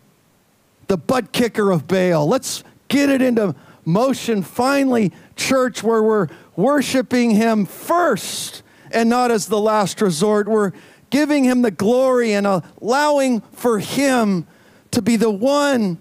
the 0.88 0.96
butt 0.96 1.34
kicker 1.34 1.70
of 1.70 1.86
Baal. 1.86 2.28
Let's 2.28 2.64
get 2.88 3.10
it 3.10 3.22
into 3.22 3.56
motion 3.84 4.42
finally, 4.42 5.12
church, 5.36 5.84
where 5.84 6.02
we're 6.02 6.28
worshiping 6.60 7.32
Him 7.32 7.66
first 7.66 8.62
and 8.92 9.10
not 9.10 9.32
as 9.32 9.48
the 9.48 9.60
last 9.60 10.02
resort. 10.02 10.48
We're 10.48 10.72
giving 11.10 11.44
Him 11.44 11.62
the 11.62 11.72
glory 11.72 12.34
and 12.34 12.46
allowing 12.46 13.42
for 13.52 13.80
Him 13.80 14.46
to 14.92 15.02
be 15.02 15.16
the 15.16 15.32
one 15.32 16.00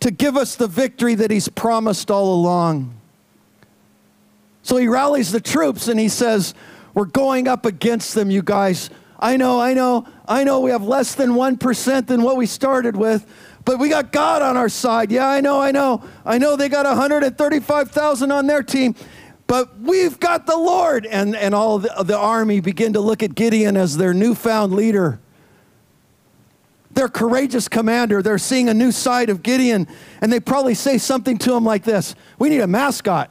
to 0.00 0.10
give 0.10 0.36
us 0.36 0.56
the 0.56 0.66
victory 0.66 1.14
that 1.14 1.30
He's 1.30 1.48
promised 1.48 2.10
all 2.10 2.34
along. 2.34 2.94
So 4.64 4.78
he 4.78 4.88
rallies 4.88 5.30
the 5.30 5.40
troops 5.40 5.88
and 5.88 6.00
he 6.00 6.08
says, 6.08 6.54
We're 6.94 7.04
going 7.04 7.46
up 7.46 7.66
against 7.66 8.14
them, 8.14 8.30
you 8.30 8.42
guys. 8.42 8.88
I 9.20 9.36
know, 9.36 9.60
I 9.60 9.74
know, 9.74 10.08
I 10.26 10.42
know 10.42 10.60
we 10.60 10.70
have 10.70 10.82
less 10.82 11.14
than 11.14 11.30
1% 11.30 12.06
than 12.06 12.22
what 12.22 12.36
we 12.36 12.46
started 12.46 12.96
with, 12.96 13.26
but 13.64 13.78
we 13.78 13.88
got 13.88 14.10
God 14.10 14.42
on 14.42 14.56
our 14.56 14.70
side. 14.70 15.12
Yeah, 15.12 15.28
I 15.28 15.40
know, 15.40 15.60
I 15.60 15.70
know. 15.70 16.02
I 16.24 16.38
know 16.38 16.56
they 16.56 16.68
got 16.68 16.86
135,000 16.86 18.32
on 18.32 18.46
their 18.46 18.62
team, 18.62 18.94
but 19.54 19.78
we've 19.78 20.18
got 20.18 20.46
the 20.46 20.56
Lord. 20.56 21.06
And, 21.06 21.36
and 21.36 21.54
all 21.54 21.78
the, 21.78 22.02
the 22.02 22.18
army 22.18 22.58
begin 22.58 22.94
to 22.94 23.00
look 23.00 23.22
at 23.22 23.36
Gideon 23.36 23.76
as 23.76 23.96
their 23.96 24.12
newfound 24.12 24.72
leader. 24.72 25.20
Their 26.90 27.06
courageous 27.06 27.68
commander. 27.68 28.20
They're 28.20 28.36
seeing 28.36 28.68
a 28.68 28.74
new 28.74 28.90
side 28.90 29.30
of 29.30 29.44
Gideon, 29.44 29.86
and 30.20 30.32
they 30.32 30.40
probably 30.40 30.74
say 30.74 30.98
something 30.98 31.38
to 31.38 31.54
him 31.54 31.64
like 31.64 31.84
this 31.84 32.16
We 32.36 32.48
need 32.48 32.62
a 32.62 32.66
mascot. 32.66 33.30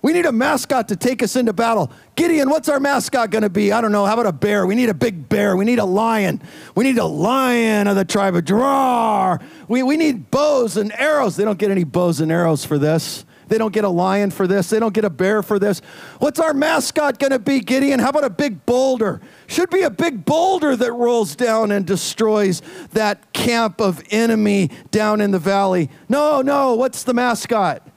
We 0.00 0.14
need 0.14 0.24
a 0.24 0.32
mascot 0.32 0.88
to 0.88 0.96
take 0.96 1.22
us 1.22 1.36
into 1.36 1.52
battle. 1.52 1.92
Gideon, 2.14 2.48
what's 2.48 2.70
our 2.70 2.80
mascot 2.80 3.30
going 3.30 3.42
to 3.42 3.50
be? 3.50 3.72
I 3.72 3.82
don't 3.82 3.92
know. 3.92 4.06
How 4.06 4.14
about 4.14 4.24
a 4.24 4.32
bear? 4.32 4.66
We 4.66 4.74
need 4.74 4.88
a 4.88 4.94
big 4.94 5.28
bear. 5.28 5.54
We 5.54 5.66
need 5.66 5.80
a 5.80 5.84
lion. 5.84 6.40
We 6.74 6.84
need 6.84 6.96
a 6.96 7.04
lion 7.04 7.88
of 7.88 7.96
the 7.96 8.06
tribe 8.06 8.36
of 8.36 8.46
Gerar. 8.46 9.42
We, 9.68 9.82
we 9.82 9.98
need 9.98 10.30
bows 10.30 10.78
and 10.78 10.98
arrows. 10.98 11.36
They 11.36 11.44
don't 11.44 11.58
get 11.58 11.70
any 11.70 11.84
bows 11.84 12.20
and 12.22 12.32
arrows 12.32 12.64
for 12.64 12.78
this. 12.78 13.26
They 13.48 13.58
don't 13.58 13.72
get 13.72 13.84
a 13.84 13.88
lion 13.88 14.30
for 14.30 14.46
this. 14.46 14.70
They 14.70 14.80
don't 14.80 14.92
get 14.92 15.04
a 15.04 15.10
bear 15.10 15.42
for 15.42 15.58
this. 15.58 15.80
What's 16.18 16.40
our 16.40 16.52
mascot 16.52 17.18
going 17.18 17.30
to 17.30 17.38
be, 17.38 17.60
Gideon? 17.60 18.00
How 18.00 18.08
about 18.08 18.24
a 18.24 18.30
big 18.30 18.66
boulder? 18.66 19.20
Should 19.46 19.70
be 19.70 19.82
a 19.82 19.90
big 19.90 20.24
boulder 20.24 20.74
that 20.74 20.92
rolls 20.92 21.36
down 21.36 21.70
and 21.70 21.86
destroys 21.86 22.60
that 22.92 23.32
camp 23.32 23.80
of 23.80 24.02
enemy 24.10 24.70
down 24.90 25.20
in 25.20 25.30
the 25.30 25.38
valley. 25.38 25.90
No, 26.08 26.42
no. 26.42 26.74
What's 26.74 27.04
the 27.04 27.14
mascot? 27.14 27.88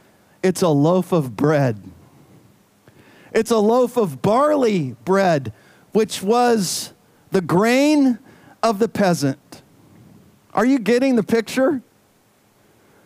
It's 0.44 0.62
a 0.62 0.70
loaf 0.70 1.12
of 1.12 1.36
bread. 1.36 1.82
It's 3.34 3.52
a 3.52 3.58
loaf 3.58 3.98
of 3.98 4.22
barley 4.22 4.96
bread, 5.06 5.54
which 5.94 6.22
was 6.22 6.94
the 7.32 7.42
grain 7.42 8.20
of 8.64 8.80
the 8.80 8.88
peasant. 8.88 9.62
Are 10.54 10.66
you 10.66 10.80
getting 10.80 11.16
the 11.16 11.24
picture? 11.24 11.82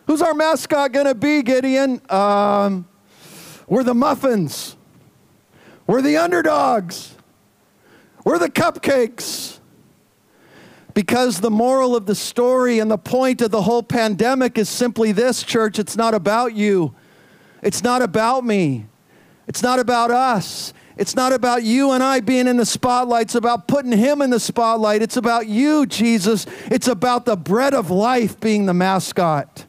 Who's 0.06 0.20
our 0.20 0.34
mascot 0.34 0.92
going 0.92 1.06
to 1.06 1.14
be, 1.14 1.42
Gideon? 1.42 2.00
Um, 2.10 2.86
we're 3.66 3.84
the 3.84 3.94
muffins. 3.94 4.76
We're 5.86 6.02
the 6.02 6.16
underdogs. 6.16 7.14
We're 8.24 8.38
the 8.38 8.50
cupcakes. 8.50 9.58
Because 10.92 11.40
the 11.40 11.50
moral 11.50 11.96
of 11.96 12.06
the 12.06 12.14
story 12.14 12.78
and 12.78 12.90
the 12.90 12.98
point 12.98 13.42
of 13.42 13.50
the 13.50 13.62
whole 13.62 13.82
pandemic 13.82 14.58
is 14.58 14.68
simply 14.68 15.12
this, 15.12 15.42
church 15.42 15.78
it's 15.78 15.96
not 15.96 16.14
about 16.14 16.54
you, 16.54 16.94
it's 17.62 17.82
not 17.82 18.02
about 18.02 18.44
me. 18.44 18.86
It's 19.46 19.62
not 19.62 19.78
about 19.78 20.10
us. 20.10 20.72
It's 20.96 21.16
not 21.16 21.32
about 21.32 21.64
you 21.64 21.90
and 21.92 22.02
I 22.02 22.20
being 22.20 22.46
in 22.46 22.56
the 22.56 22.66
spotlight. 22.66 23.26
It's 23.26 23.34
about 23.34 23.66
putting 23.66 23.92
Him 23.92 24.22
in 24.22 24.30
the 24.30 24.40
spotlight. 24.40 25.02
It's 25.02 25.16
about 25.16 25.48
you, 25.48 25.86
Jesus. 25.86 26.46
It's 26.70 26.88
about 26.88 27.26
the 27.26 27.36
bread 27.36 27.74
of 27.74 27.90
life 27.90 28.38
being 28.40 28.66
the 28.66 28.74
mascot. 28.74 29.66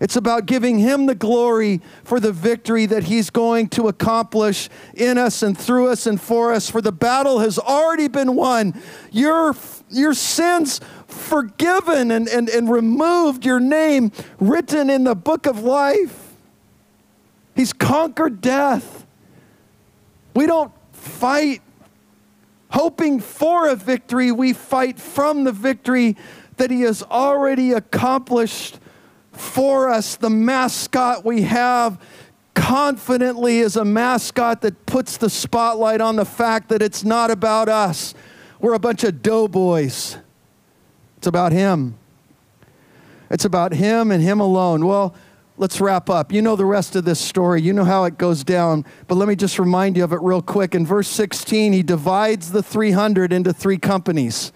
It's 0.00 0.16
about 0.16 0.46
giving 0.46 0.78
Him 0.78 1.06
the 1.06 1.14
glory 1.14 1.80
for 2.04 2.20
the 2.20 2.32
victory 2.32 2.86
that 2.86 3.04
He's 3.04 3.30
going 3.30 3.68
to 3.70 3.88
accomplish 3.88 4.68
in 4.94 5.18
us 5.18 5.42
and 5.42 5.58
through 5.58 5.88
us 5.88 6.06
and 6.06 6.20
for 6.20 6.52
us. 6.52 6.70
For 6.70 6.80
the 6.80 6.92
battle 6.92 7.40
has 7.40 7.58
already 7.58 8.08
been 8.08 8.36
won. 8.36 8.80
Your, 9.10 9.56
your 9.90 10.14
sins 10.14 10.80
forgiven 11.06 12.10
and, 12.10 12.28
and, 12.28 12.48
and 12.48 12.70
removed, 12.70 13.44
your 13.44 13.60
name 13.60 14.12
written 14.38 14.88
in 14.88 15.04
the 15.04 15.16
book 15.16 15.46
of 15.46 15.60
life. 15.60 16.36
He's 17.56 17.72
conquered 17.72 18.40
death. 18.40 19.04
We 20.34 20.46
don't 20.46 20.72
fight 20.92 21.62
hoping 22.70 23.18
for 23.18 23.68
a 23.68 23.74
victory, 23.74 24.30
we 24.30 24.52
fight 24.52 25.00
from 25.00 25.44
the 25.44 25.52
victory 25.52 26.16
that 26.56 26.70
He 26.70 26.82
has 26.82 27.02
already 27.02 27.72
accomplished 27.72 28.78
for 29.38 29.88
us. 29.88 30.16
The 30.16 30.30
mascot 30.30 31.24
we 31.24 31.42
have 31.42 32.00
confidently 32.54 33.60
is 33.60 33.76
a 33.76 33.84
mascot 33.84 34.60
that 34.62 34.86
puts 34.86 35.16
the 35.16 35.30
spotlight 35.30 36.00
on 36.00 36.16
the 36.16 36.24
fact 36.24 36.68
that 36.70 36.82
it's 36.82 37.04
not 37.04 37.30
about 37.30 37.68
us. 37.68 38.14
We're 38.60 38.74
a 38.74 38.80
bunch 38.80 39.04
of 39.04 39.22
doughboys. 39.22 40.18
It's 41.16 41.26
about 41.26 41.52
Him. 41.52 41.96
It's 43.30 43.44
about 43.44 43.72
Him 43.72 44.10
and 44.10 44.22
Him 44.22 44.40
alone. 44.40 44.86
Well, 44.86 45.14
let's 45.56 45.80
wrap 45.80 46.10
up. 46.10 46.32
You 46.32 46.42
know 46.42 46.56
the 46.56 46.64
rest 46.64 46.96
of 46.96 47.04
this 47.04 47.20
story. 47.20 47.62
You 47.62 47.72
know 47.72 47.84
how 47.84 48.04
it 48.04 48.18
goes 48.18 48.42
down. 48.44 48.84
But 49.06 49.16
let 49.16 49.28
me 49.28 49.36
just 49.36 49.58
remind 49.58 49.96
you 49.96 50.04
of 50.04 50.12
it 50.12 50.20
real 50.20 50.42
quick. 50.42 50.74
In 50.74 50.86
verse 50.86 51.08
16, 51.08 51.72
he 51.72 51.82
divides 51.82 52.52
the 52.52 52.62
300 52.62 53.32
into 53.32 53.52
three 53.52 53.78
companies, 53.78 54.52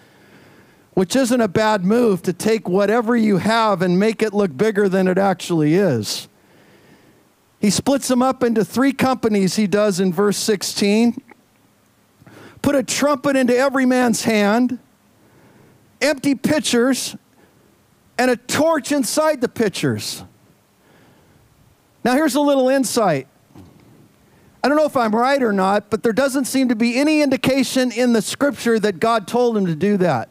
which 0.94 1.16
isn't 1.16 1.40
a 1.40 1.48
bad 1.48 1.84
move 1.84 2.22
to 2.22 2.32
take 2.32 2.68
whatever 2.68 3.16
you 3.16 3.38
have 3.38 3.80
and 3.82 3.98
make 3.98 4.22
it 4.22 4.34
look 4.34 4.56
bigger 4.56 4.88
than 4.88 5.08
it 5.08 5.18
actually 5.18 5.74
is. 5.74 6.28
He 7.60 7.70
splits 7.70 8.08
them 8.08 8.22
up 8.22 8.42
into 8.42 8.64
three 8.64 8.92
companies, 8.92 9.56
he 9.56 9.66
does 9.66 10.00
in 10.00 10.12
verse 10.12 10.36
16. 10.36 11.22
Put 12.60 12.74
a 12.74 12.82
trumpet 12.82 13.36
into 13.36 13.56
every 13.56 13.86
man's 13.86 14.24
hand, 14.24 14.78
empty 16.00 16.34
pitchers, 16.34 17.16
and 18.18 18.30
a 18.30 18.36
torch 18.36 18.92
inside 18.92 19.40
the 19.40 19.48
pitchers. 19.48 20.24
Now, 22.04 22.14
here's 22.14 22.34
a 22.34 22.40
little 22.40 22.68
insight. 22.68 23.28
I 24.62 24.68
don't 24.68 24.76
know 24.76 24.84
if 24.84 24.96
I'm 24.96 25.14
right 25.14 25.42
or 25.42 25.52
not, 25.52 25.88
but 25.88 26.02
there 26.02 26.12
doesn't 26.12 26.44
seem 26.44 26.68
to 26.68 26.76
be 26.76 26.96
any 26.96 27.22
indication 27.22 27.90
in 27.90 28.12
the 28.12 28.22
scripture 28.22 28.78
that 28.78 29.00
God 29.00 29.26
told 29.26 29.56
him 29.56 29.66
to 29.66 29.74
do 29.74 29.96
that. 29.98 30.28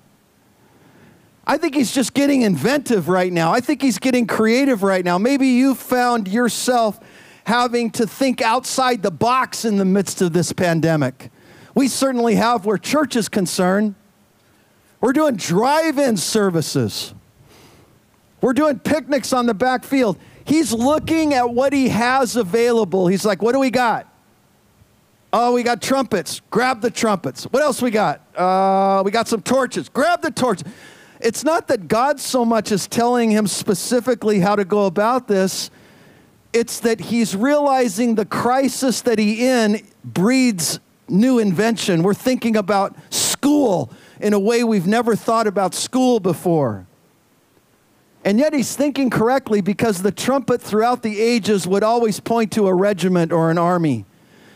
I 1.46 1.58
think 1.58 1.76
he's 1.76 1.92
just 1.92 2.14
getting 2.14 2.44
inventive 2.44 3.10
right 3.10 3.32
now. 3.32 3.52
I 3.52 3.62
think 3.62 3.82
he's 3.82 3.98
getting 3.98 4.28
creative 4.28 4.84
right 4.84 5.04
now. 5.04 5.18
Maybe 5.18 5.48
you 5.48 5.74
found 5.74 6.28
yourself 6.28 7.00
having 7.46 7.90
to 7.92 8.06
think 8.06 8.42
outside 8.42 9.02
the 9.02 9.12
box 9.12 9.66
in 9.66 9.78
the 9.78 9.86
midst 9.86 10.22
of 10.22 10.34
this 10.34 10.54
pandemic. 10.54 11.32
We 11.74 11.88
certainly 11.88 12.36
have 12.36 12.66
where 12.66 12.78
church 12.78 13.16
is 13.16 13.28
concerned. 13.28 13.96
We're 15.00 15.14
doing 15.14 15.36
drive 15.36 15.98
in 15.98 16.18
services, 16.18 17.14
we're 18.40 18.54
doing 18.54 18.80
picnics 18.80 19.34
on 19.34 19.46
the 19.46 19.54
back 19.54 19.84
field. 19.84 20.18
He's 20.44 20.74
looking 20.74 21.34
at 21.36 21.52
what 21.52 21.72
he 21.72 21.90
has 21.90 22.36
available. 22.36 23.08
He's 23.08 23.24
like, 23.24 23.42
what 23.42 23.54
do 23.54 23.60
we 23.60 23.70
got? 23.70 24.08
Oh, 25.32 25.54
we 25.54 25.64
got 25.64 25.82
trumpets. 25.82 26.42
Grab 26.50 26.82
the 26.82 26.90
trumpets. 26.90 27.46
What 27.46 27.62
else 27.62 27.82
we 27.82 27.92
got? 27.92 28.22
Uh, 28.36 29.02
we 29.06 29.12
got 29.12 29.28
some 29.28 29.42
torches. 29.42 29.88
Grab 29.88 30.22
the 30.22 30.32
torches. 30.32 30.68
It's 31.22 31.44
not 31.44 31.68
that 31.68 31.88
God 31.88 32.20
so 32.20 32.44
much 32.44 32.72
is 32.72 32.88
telling 32.88 33.30
him 33.30 33.46
specifically 33.46 34.40
how 34.40 34.56
to 34.56 34.66
go 34.66 34.88
about 34.88 35.28
this. 35.28 35.70
It's 36.52 36.80
that 36.80 37.00
he's 37.00 37.36
realizing 37.36 38.16
the 38.16 38.26
crisis 38.26 39.02
that 39.02 39.20
he 39.20 39.48
in 39.48 39.86
breeds 40.04 40.80
new 41.08 41.40
invention. 41.40 42.02
We're 42.02 42.14
thinking 42.14 42.58
about 42.58 42.96
school 43.14 43.92
in 44.20 44.34
a 44.34 44.40
way 44.40 44.64
we've 44.64 44.88
never 44.88 45.16
thought 45.16 45.48
about 45.48 45.76
school 45.76 46.20
before. 46.20 46.88
And 48.24 48.40
yet 48.40 48.54
he's 48.54 48.76
thinking 48.76 49.10
correctly 49.10 49.62
because 49.62 50.02
the 50.02 50.12
trumpet 50.12 50.62
throughout 50.62 51.04
the 51.04 51.20
ages 51.20 51.68
would 51.68 51.84
always 51.84 52.20
point 52.20 52.52
to 52.54 52.68
a 52.68 52.74
regiment 52.74 53.32
or 53.32 53.50
an 53.50 53.58
army. 53.58 54.06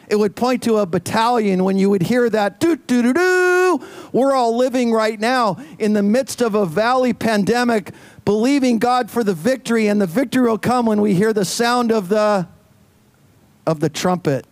It 0.07 0.17
would 0.17 0.35
point 0.35 0.63
to 0.63 0.77
a 0.77 0.85
battalion 0.85 1.63
when 1.63 1.77
you 1.77 1.89
would 1.89 2.03
hear 2.03 2.29
that 2.29 2.59
doo 2.59 2.75
doo 2.75 3.01
doo 3.01 3.13
doo. 3.13 3.54
We're 4.11 4.33
all 4.33 4.55
living 4.55 4.91
right 4.91 5.19
now 5.19 5.57
in 5.79 5.93
the 5.93 6.03
midst 6.03 6.41
of 6.41 6.55
a 6.55 6.65
valley 6.65 7.13
pandemic, 7.13 7.91
believing 8.23 8.79
God 8.79 9.09
for 9.09 9.23
the 9.23 9.33
victory, 9.33 9.87
and 9.87 10.01
the 10.01 10.07
victory 10.07 10.47
will 10.47 10.57
come 10.57 10.85
when 10.85 11.01
we 11.01 11.13
hear 11.13 11.33
the 11.33 11.45
sound 11.45 11.91
of 11.91 12.09
the 12.09 12.47
of 13.65 13.79
the 13.79 13.89
trumpet. 13.89 14.45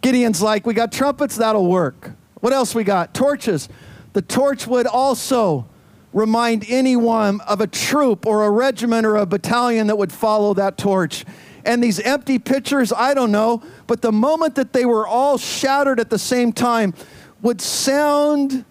Gideon's 0.00 0.42
like, 0.42 0.66
we 0.66 0.74
got 0.74 0.90
trumpets, 0.90 1.36
that'll 1.36 1.68
work. 1.68 2.10
What 2.40 2.52
else 2.52 2.74
we 2.74 2.82
got? 2.82 3.14
Torches. 3.14 3.68
The 4.12 4.22
torch 4.22 4.66
would 4.66 4.86
also 4.86 5.66
remind 6.12 6.66
anyone 6.68 7.40
of 7.42 7.60
a 7.60 7.66
troop 7.66 8.26
or 8.26 8.44
a 8.44 8.50
regiment 8.50 9.06
or 9.06 9.16
a 9.16 9.24
battalion 9.24 9.86
that 9.86 9.96
would 9.96 10.12
follow 10.12 10.52
that 10.54 10.76
torch. 10.76 11.24
And 11.64 11.82
these 11.82 12.00
empty 12.00 12.40
pitchers, 12.40 12.92
I 12.92 13.14
don't 13.14 13.30
know, 13.30 13.62
but 13.92 14.00
the 14.00 14.10
moment 14.10 14.54
that 14.54 14.72
they 14.72 14.86
were 14.86 15.06
all 15.06 15.36
shattered 15.36 16.00
at 16.00 16.08
the 16.08 16.18
same 16.18 16.50
time 16.50 16.94
would 17.42 17.60
sound 17.60 18.64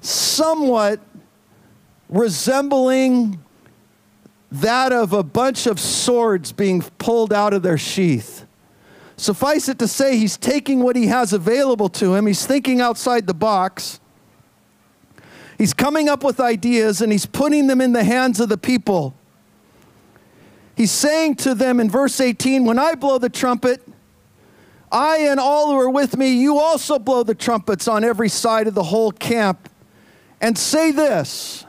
somewhat 0.00 0.98
resembling 2.08 3.40
that 4.50 4.92
of 4.92 5.12
a 5.12 5.22
bunch 5.22 5.68
of 5.68 5.78
swords 5.78 6.50
being 6.50 6.82
pulled 6.98 7.32
out 7.32 7.54
of 7.54 7.62
their 7.62 7.78
sheath. 7.78 8.44
Suffice 9.16 9.68
it 9.68 9.78
to 9.78 9.86
say, 9.86 10.16
he's 10.16 10.36
taking 10.36 10.80
what 10.80 10.96
he 10.96 11.06
has 11.06 11.32
available 11.32 11.88
to 11.90 12.16
him, 12.16 12.26
he's 12.26 12.44
thinking 12.44 12.80
outside 12.80 13.28
the 13.28 13.34
box. 13.34 14.00
He's 15.58 15.74
coming 15.74 16.08
up 16.08 16.24
with 16.24 16.40
ideas 16.40 17.00
and 17.00 17.12
he's 17.12 17.24
putting 17.24 17.68
them 17.68 17.80
in 17.80 17.92
the 17.92 18.02
hands 18.02 18.40
of 18.40 18.48
the 18.48 18.58
people. 18.58 19.14
He's 20.76 20.90
saying 20.90 21.36
to 21.36 21.54
them 21.54 21.78
in 21.78 21.88
verse 21.88 22.20
18, 22.20 22.64
When 22.64 22.80
I 22.80 22.96
blow 22.96 23.18
the 23.18 23.28
trumpet, 23.28 23.85
I 24.90 25.18
and 25.18 25.40
all 25.40 25.72
who 25.72 25.78
are 25.78 25.90
with 25.90 26.16
me, 26.16 26.34
you 26.34 26.58
also 26.58 26.98
blow 26.98 27.22
the 27.22 27.34
trumpets 27.34 27.88
on 27.88 28.04
every 28.04 28.28
side 28.28 28.66
of 28.66 28.74
the 28.74 28.84
whole 28.84 29.12
camp, 29.12 29.68
and 30.40 30.56
say 30.56 30.90
this 30.90 31.64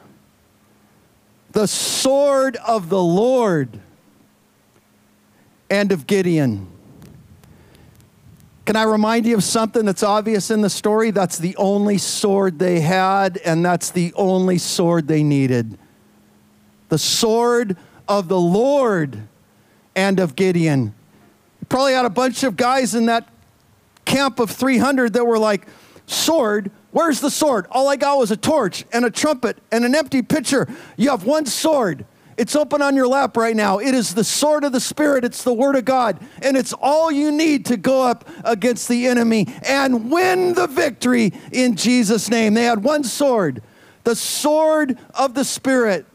the 1.52 1.68
sword 1.68 2.58
of 2.68 2.90
the 2.90 3.02
Lord 3.02 3.80
and 5.70 5.92
of 5.92 6.06
Gideon. 6.06 6.68
Can 8.66 8.76
I 8.76 8.84
remind 8.84 9.26
you 9.26 9.36
of 9.36 9.46
something 9.46 9.86
that's 9.86 10.04
obvious 10.04 10.52
in 10.52 10.62
the 10.62 10.70
story? 10.70 11.10
That's 11.10 11.38
the 11.38 11.56
only 11.56 11.98
sword 11.98 12.60
they 12.60 12.82
had, 12.82 13.38
and 13.38 13.66
that's 13.66 13.92
the 13.92 14.14
only 14.16 14.58
sword 14.58 15.08
they 15.08 15.24
needed. 15.24 15.78
The 16.90 16.98
sword 16.98 17.78
of 18.10 18.28
the 18.28 18.40
Lord 18.40 19.28
and 19.96 20.20
of 20.20 20.36
Gideon. 20.36 20.94
Probably 21.70 21.94
had 21.94 22.06
a 22.06 22.10
bunch 22.10 22.44
of 22.44 22.56
guys 22.56 22.96
in 22.96 23.08
that 23.08 23.28
camp 24.06 24.40
of 24.40 24.52
300 24.52 25.14
that 25.14 25.26
were 25.26 25.40
like, 25.40 25.68
Sword? 26.06 26.72
Where's 26.92 27.20
the 27.20 27.30
sword? 27.30 27.68
All 27.70 27.90
I 27.90 27.96
got 27.96 28.18
was 28.18 28.32
a 28.32 28.38
torch 28.38 28.86
and 28.92 29.06
a 29.06 29.12
trumpet 29.12 29.58
and 29.72 29.86
an 29.86 29.94
empty 29.94 30.22
pitcher. 30.22 30.68
You 30.96 31.10
have 31.10 31.26
one 31.26 31.46
sword. 31.46 32.06
It's 32.38 32.56
open 32.56 32.82
on 32.82 32.96
your 32.96 33.08
lap 33.08 33.36
right 33.36 33.56
now. 33.56 33.80
It 33.80 33.94
is 33.94 34.14
the 34.14 34.24
sword 34.24 34.64
of 34.64 34.72
the 34.72 34.80
Spirit, 34.80 35.26
it's 35.26 35.44
the 35.44 35.54
Word 35.54 35.76
of 35.76 35.86
God, 35.86 36.20
and 36.42 36.56
it's 36.56 36.72
all 36.72 37.12
you 37.12 37.32
need 37.32 37.66
to 37.66 37.78
go 37.78 38.04
up 38.04 38.30
against 38.44 38.88
the 38.88 39.08
enemy 39.08 39.48
and 39.64 40.12
win 40.12 40.54
the 40.54 40.68
victory 40.68 41.34
in 41.52 41.76
Jesus' 41.76 42.30
name. 42.30 42.54
They 42.54 42.64
had 42.64 42.84
one 42.84 43.04
sword, 43.04 43.64
the 44.04 44.16
sword 44.16 44.98
of 45.16 45.34
the 45.34 45.44
Spirit 45.44 46.06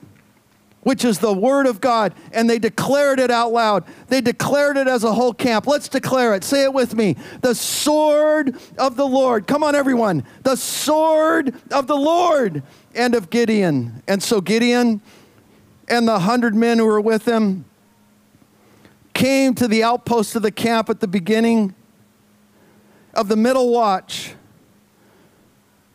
which 0.82 1.04
is 1.04 1.18
the 1.18 1.32
word 1.32 1.66
of 1.66 1.80
God, 1.80 2.12
and 2.32 2.50
they 2.50 2.58
declared 2.58 3.20
it 3.20 3.30
out 3.30 3.52
loud. 3.52 3.84
They 4.08 4.20
declared 4.20 4.76
it 4.76 4.88
as 4.88 5.04
a 5.04 5.12
whole 5.12 5.32
camp. 5.32 5.66
Let's 5.66 5.88
declare 5.88 6.34
it. 6.34 6.42
Say 6.42 6.64
it 6.64 6.72
with 6.72 6.94
me. 6.94 7.16
The 7.40 7.54
sword 7.54 8.56
of 8.78 8.96
the 8.96 9.06
Lord. 9.06 9.46
Come 9.46 9.62
on, 9.62 9.74
everyone. 9.74 10.24
The 10.42 10.56
sword 10.56 11.54
of 11.70 11.86
the 11.86 11.96
Lord 11.96 12.62
and 12.94 13.14
of 13.14 13.30
Gideon. 13.30 14.02
And 14.08 14.22
so 14.22 14.40
Gideon 14.40 15.00
and 15.88 16.08
the 16.08 16.20
hundred 16.20 16.54
men 16.54 16.78
who 16.78 16.86
were 16.86 17.00
with 17.00 17.26
him 17.26 17.64
came 19.14 19.54
to 19.54 19.68
the 19.68 19.84
outpost 19.84 20.34
of 20.34 20.42
the 20.42 20.50
camp 20.50 20.90
at 20.90 21.00
the 21.00 21.08
beginning 21.08 21.74
of 23.14 23.28
the 23.28 23.36
middle 23.36 23.70
watch, 23.70 24.34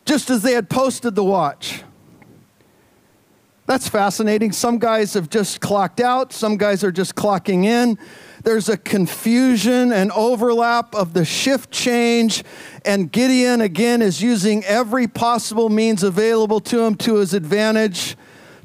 just 0.06 0.30
as 0.30 0.42
they 0.42 0.52
had 0.52 0.70
posted 0.70 1.14
the 1.14 1.24
watch. 1.24 1.82
That's 3.68 3.86
fascinating. 3.86 4.52
Some 4.52 4.78
guys 4.78 5.12
have 5.12 5.28
just 5.28 5.60
clocked 5.60 6.00
out, 6.00 6.32
some 6.32 6.56
guys 6.56 6.82
are 6.82 6.90
just 6.90 7.14
clocking 7.14 7.66
in. 7.66 7.98
There's 8.42 8.70
a 8.70 8.78
confusion 8.78 9.92
and 9.92 10.10
overlap 10.12 10.94
of 10.94 11.12
the 11.12 11.26
shift 11.26 11.70
change, 11.70 12.44
and 12.86 13.12
Gideon 13.12 13.60
again 13.60 14.00
is 14.00 14.22
using 14.22 14.64
every 14.64 15.06
possible 15.06 15.68
means 15.68 16.02
available 16.02 16.60
to 16.60 16.80
him 16.80 16.94
to 16.94 17.16
his 17.16 17.34
advantage 17.34 18.16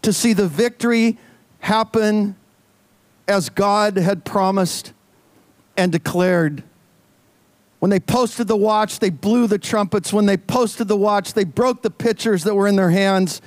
to 0.04 0.14
see 0.14 0.32
the 0.32 0.47
victory 0.47 1.18
happen 1.60 2.38
as 3.28 3.49
God 3.49 3.97
had 3.97 4.24
promised 4.24 4.93
and 5.76 5.91
declared. 5.91 6.64
When 7.80 7.89
they 7.89 7.99
posted 7.99 8.47
the 8.47 8.56
watch, 8.56 8.99
they 8.99 9.10
blew 9.10 9.47
the 9.47 9.60
trumpets. 9.60 10.14
When 10.14 10.28
they 10.28 10.38
posted 10.38 10.88
the 10.88 10.95
watch, 10.95 11.34
they 11.34 11.43
broke 11.43 11.82
the 11.82 11.91
pitchers 11.91 12.45
that 12.45 12.56
were 12.56 12.70
in 12.70 12.78
their 12.78 12.91
hands 12.91 13.41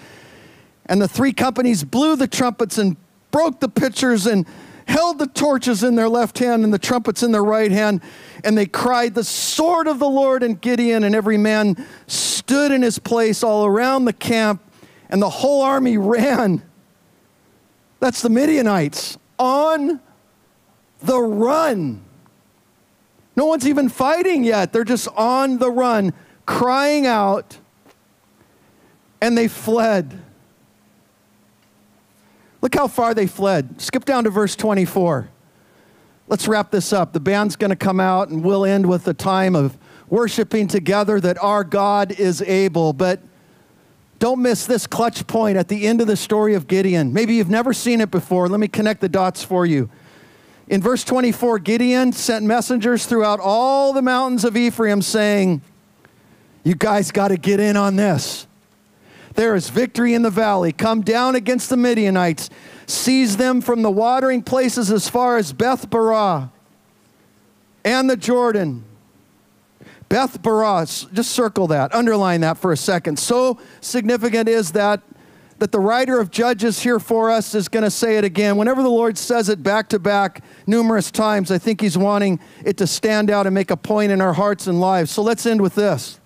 and 0.87 1.01
the 1.01 1.09
three 1.09 1.33
companies 1.33 1.85
blew 1.85 2.17
the 2.17 2.29
trumpets 2.29 2.79
and 2.79 2.97
broke 3.31 3.61
the 3.61 3.69
pitchers 3.69 4.27
and 4.27 4.47
held 4.87 5.19
the 5.19 5.27
torches 5.27 5.83
in 5.83 5.97
their 5.97 6.09
left 6.09 6.39
hand 6.39 6.65
and 6.65 6.73
the 6.73 6.79
trumpets 6.79 7.23
in 7.23 7.33
their 7.33 7.45
right 7.45 7.71
hand. 7.71 8.01
And 8.45 8.57
they 8.57 8.67
cried, 8.67 9.15
The 9.15 9.25
sword 9.25 9.89
of 9.89 9.99
the 9.99 10.09
Lord 10.09 10.43
and 10.43 10.61
Gideon. 10.61 11.05
And 11.05 11.15
every 11.15 11.37
man 11.37 11.85
stood 12.07 12.73
in 12.73 12.83
his 12.83 12.99
place 12.99 13.43
all 13.43 13.67
around 13.67 14.05
the 14.05 14.13
camp, 14.13 14.63
and 15.11 15.21
the 15.21 15.31
whole 15.31 15.63
army 15.63 15.99
ran. 15.99 16.63
That's 18.01 18.23
the 18.23 18.31
Midianites 18.31 19.19
on 19.39 20.01
the 21.01 21.21
run. 21.21 22.03
No 23.35 23.47
one's 23.47 23.67
even 23.67 23.89
fighting 23.89 24.45
yet. 24.45 24.73
They're 24.73 24.85
just 24.85 25.09
on 25.09 25.59
the 25.59 25.71
run, 25.71 26.15
crying 26.47 27.07
out, 27.07 27.59
and 29.21 29.37
they 29.37 29.49
fled. 29.49 30.23
Look 32.61 32.75
how 32.75 32.89
far 32.89 33.15
they 33.15 33.27
fled. 33.27 33.81
Skip 33.81 34.05
down 34.05 34.25
to 34.25 34.31
verse 34.31 34.57
24. 34.57 35.29
Let's 36.29 36.49
wrap 36.49 36.71
this 36.71 36.93
up. 36.93 37.13
The 37.13 37.21
band's 37.21 37.57
going 37.57 37.71
to 37.71 37.77
come 37.77 38.01
out 38.01 38.29
and 38.29 38.43
we'll 38.43 38.65
end 38.65 38.87
with 38.87 39.07
a 39.07 39.15
time 39.15 39.55
of 39.55 39.79
worshiping 40.09 40.67
together 40.67 41.21
that 41.21 41.39
our 41.43 41.63
God 41.63 42.13
is 42.19 42.43
able. 42.43 42.93
But 42.93 43.21
don't 44.19 44.43
miss 44.43 44.67
this 44.67 44.87
clutch 44.87 45.27
point 45.27 45.57
at 45.57 45.69
the 45.69 45.87
end 45.87 46.01
of 46.01 46.07
the 46.07 46.17
story 46.17 46.55
of 46.55 46.67
Gideon. 46.67 47.13
Maybe 47.13 47.35
you've 47.35 47.51
never 47.51 47.73
seen 47.73 48.01
it 48.01 48.11
before. 48.11 48.49
Let 48.49 48.61
me 48.61 48.69
connect 48.69 49.01
the 49.01 49.09
dots 49.09 49.45
for 49.45 49.67
you. 49.67 49.91
In 50.69 50.81
verse 50.81 51.05
24, 51.05 51.61
Gideon 51.61 52.13
sent 52.13 52.45
messengers 52.45 53.07
throughout 53.07 53.39
all 53.41 53.93
the 53.93 54.03
mountains 54.03 54.45
of 54.45 54.57
Ephraim 54.57 55.01
saying, 55.01 55.63
You 56.65 56.75
guys 56.75 57.13
got 57.13 57.29
to 57.29 57.37
get 57.37 57.61
in 57.61 57.77
on 57.77 57.95
this. 57.95 58.49
There 59.37 59.55
is 59.55 59.69
victory 59.69 60.15
in 60.15 60.23
the 60.23 60.31
valley. 60.31 60.73
Come 60.73 61.03
down 61.03 61.37
against 61.37 61.69
the 61.69 61.77
Midianites. 61.77 62.51
Seize 62.87 63.37
them 63.37 63.61
from 63.61 63.83
the 63.83 63.91
watering 63.91 64.43
places 64.43 64.91
as 64.91 65.09
far 65.09 65.37
as 65.37 65.53
Beth 65.53 65.89
Barah 65.91 66.51
and 67.85 68.09
the 68.09 68.17
Jordan. 68.17 68.85
Beth 70.09 70.41
Barah, 70.43 71.13
just 71.13 71.33
circle 71.33 71.67
that, 71.69 71.95
underline 71.95 72.41
that 72.41 72.59
for 72.59 72.73
a 72.73 72.77
second. 72.77 73.19
So 73.19 73.59
significant 73.81 74.49
is 74.49 74.73
that 74.73 75.03
that 75.59 75.73
the 75.73 75.81
writer 75.81 76.21
of 76.21 76.31
Judges 76.31 76.81
here 76.81 77.01
for 77.01 77.31
us 77.31 77.55
is 77.55 77.69
going 77.69 77.83
to 77.83 77.91
say 77.91 78.19
it 78.19 78.25
again. 78.25 78.59
Whenever 78.59 78.83
the 78.83 78.91
Lord 78.91 79.17
says 79.17 79.49
it 79.49 79.63
back 79.63 79.89
to 79.89 79.99
back 79.99 80.45
numerous 80.67 81.11
times, 81.11 81.51
I 81.51 81.57
think 81.57 81.81
He's 81.81 81.97
wanting 81.97 82.41
it 82.63 82.77
to 82.77 82.87
stand 82.87 83.31
out 83.31 83.47
and 83.47 83.55
make 83.55 83.71
a 83.71 83.77
point 83.77 84.13
in 84.13 84.21
our 84.21 84.35
hearts 84.35 84.67
and 84.67 84.81
lives. 84.81 85.11
So 85.11 85.23
let's 85.23 85.47
end 85.47 85.63
with 85.63 85.75
this. 85.75 86.21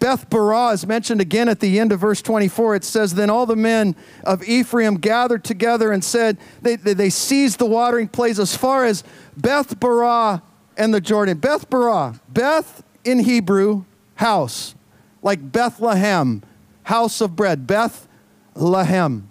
Beth 0.00 0.30
Barah 0.30 0.72
is 0.74 0.86
mentioned 0.86 1.20
again 1.20 1.48
at 1.48 1.60
the 1.60 1.78
end 1.78 1.92
of 1.92 2.00
verse 2.00 2.22
24. 2.22 2.76
It 2.76 2.84
says, 2.84 3.14
Then 3.14 3.30
all 3.30 3.46
the 3.46 3.56
men 3.56 3.96
of 4.24 4.42
Ephraim 4.44 4.96
gathered 4.96 5.44
together 5.44 5.90
and 5.90 6.04
said, 6.04 6.38
They, 6.62 6.76
they, 6.76 6.94
they 6.94 7.10
seized 7.10 7.58
the 7.58 7.66
watering 7.66 8.08
place 8.08 8.38
as 8.38 8.56
far 8.56 8.84
as 8.84 9.02
Beth 9.36 9.80
Barah 9.80 10.42
and 10.76 10.94
the 10.94 11.00
Jordan. 11.00 11.38
Beth 11.38 11.68
Barah, 11.68 12.20
Beth 12.28 12.82
in 13.04 13.20
Hebrew, 13.20 13.84
house, 14.14 14.74
like 15.22 15.52
Bethlehem, 15.52 16.42
house 16.84 17.20
of 17.20 17.34
bread. 17.34 17.66
Bethlehem. 17.66 19.30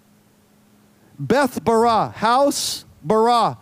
Beth 1.20 1.64
Barah, 1.64 2.14
house 2.14 2.86
Barah, 3.06 3.58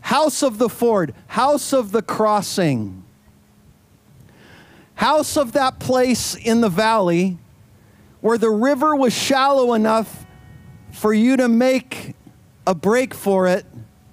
house 0.00 0.42
of 0.42 0.58
the 0.58 0.68
ford, 0.68 1.14
house 1.28 1.72
of 1.72 1.92
the 1.92 2.02
crossing, 2.02 3.04
house 4.98 5.36
of 5.36 5.52
that 5.52 5.78
place 5.78 6.34
in 6.34 6.60
the 6.60 6.68
valley 6.68 7.38
where 8.20 8.36
the 8.36 8.50
river 8.50 8.96
was 8.96 9.12
shallow 9.12 9.74
enough 9.74 10.26
for 10.90 11.14
you 11.14 11.36
to 11.36 11.46
make 11.46 12.16
a 12.66 12.74
break 12.74 13.14
for 13.14 13.46
it 13.46 13.64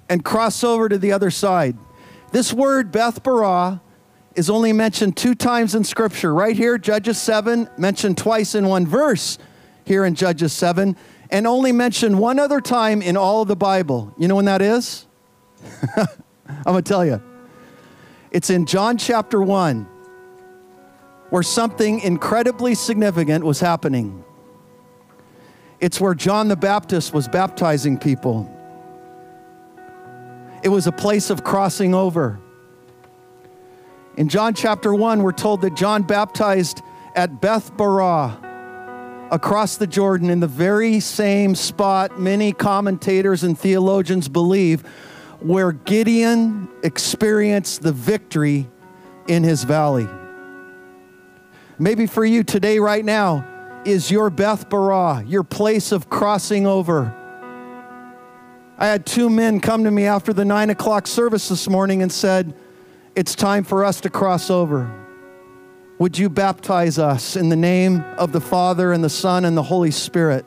and 0.09 0.23
cross 0.23 0.63
over 0.63 0.87
to 0.87 0.99
the 0.99 1.11
other 1.11 1.31
side. 1.31 1.75
This 2.31 2.53
word, 2.53 2.91
Beth 2.91 3.23
Barah, 3.23 3.81
is 4.35 4.47
only 4.47 4.73
mentioned 4.73 5.17
two 5.17 5.33
times 5.33 5.73
in 5.73 5.83
Scripture. 5.83 6.31
Right 6.31 6.55
here, 6.55 6.77
Judges 6.77 7.19
7, 7.19 7.67
mentioned 7.79 8.19
twice 8.19 8.53
in 8.53 8.67
one 8.67 8.85
verse 8.85 9.39
here 9.85 10.05
in 10.05 10.13
Judges 10.13 10.53
7, 10.53 10.95
and 11.31 11.47
only 11.47 11.71
mentioned 11.71 12.19
one 12.19 12.37
other 12.37 12.61
time 12.61 13.01
in 13.01 13.17
all 13.17 13.41
of 13.41 13.47
the 13.47 13.55
Bible. 13.55 14.13
You 14.19 14.27
know 14.27 14.35
when 14.35 14.45
that 14.45 14.61
is? 14.61 15.07
I'm 15.97 16.05
going 16.63 16.83
to 16.83 16.87
tell 16.87 17.03
you. 17.03 17.23
It's 18.29 18.51
in 18.51 18.67
John 18.67 18.99
chapter 18.99 19.41
1, 19.41 19.87
where 21.29 21.43
something 21.43 21.99
incredibly 22.01 22.75
significant 22.75 23.43
was 23.43 23.59
happening. 23.59 24.23
It's 25.79 25.99
where 25.99 26.13
John 26.13 26.47
the 26.47 26.55
Baptist 26.55 27.13
was 27.13 27.27
baptizing 27.27 27.97
people. 27.97 28.51
It 30.63 30.69
was 30.69 30.87
a 30.87 30.91
place 30.91 31.29
of 31.29 31.43
crossing 31.43 31.93
over. 31.93 32.39
In 34.17 34.29
John 34.29 34.53
chapter 34.53 34.93
1, 34.93 35.21
we're 35.21 35.31
told 35.31 35.61
that 35.61 35.75
John 35.75 36.03
baptized 36.03 36.81
at 37.15 37.41
Beth 37.41 37.75
Barah 37.75 38.41
across 39.31 39.77
the 39.77 39.87
Jordan 39.87 40.29
in 40.29 40.39
the 40.39 40.47
very 40.47 40.99
same 40.99 41.55
spot 41.55 42.19
many 42.19 42.53
commentators 42.53 43.43
and 43.43 43.57
theologians 43.57 44.27
believe 44.27 44.81
where 45.39 45.71
Gideon 45.71 46.69
experienced 46.83 47.81
the 47.81 47.91
victory 47.91 48.67
in 49.27 49.43
his 49.43 49.63
valley. 49.63 50.07
Maybe 51.77 52.05
for 52.05 52.23
you 52.23 52.43
today, 52.43 52.79
right 52.79 53.03
now, 53.03 53.45
is 53.83 54.09
your 54.09 54.29
Beth 54.29 54.69
Barah, 54.69 55.29
your 55.29 55.43
place 55.43 55.91
of 55.91 56.09
crossing 56.09 56.65
over. 56.65 57.13
I 58.77 58.87
had 58.87 59.05
two 59.05 59.29
men 59.29 59.59
come 59.59 59.83
to 59.83 59.91
me 59.91 60.05
after 60.05 60.31
the 60.31 60.45
nine 60.45 60.69
o'clock 60.69 61.05
service 61.05 61.49
this 61.49 61.67
morning 61.67 62.01
and 62.01 62.11
said, 62.11 62.53
It's 63.13 63.35
time 63.35 63.65
for 63.65 63.83
us 63.83 63.99
to 64.01 64.09
cross 64.09 64.49
over. 64.49 64.89
Would 65.99 66.17
you 66.17 66.29
baptize 66.29 66.97
us 66.97 67.35
in 67.35 67.49
the 67.49 67.55
name 67.57 68.01
of 68.17 68.31
the 68.31 68.41
Father 68.41 68.93
and 68.93 69.03
the 69.03 69.09
Son 69.09 69.43
and 69.43 69.57
the 69.57 69.63
Holy 69.63 69.91
Spirit? 69.91 70.45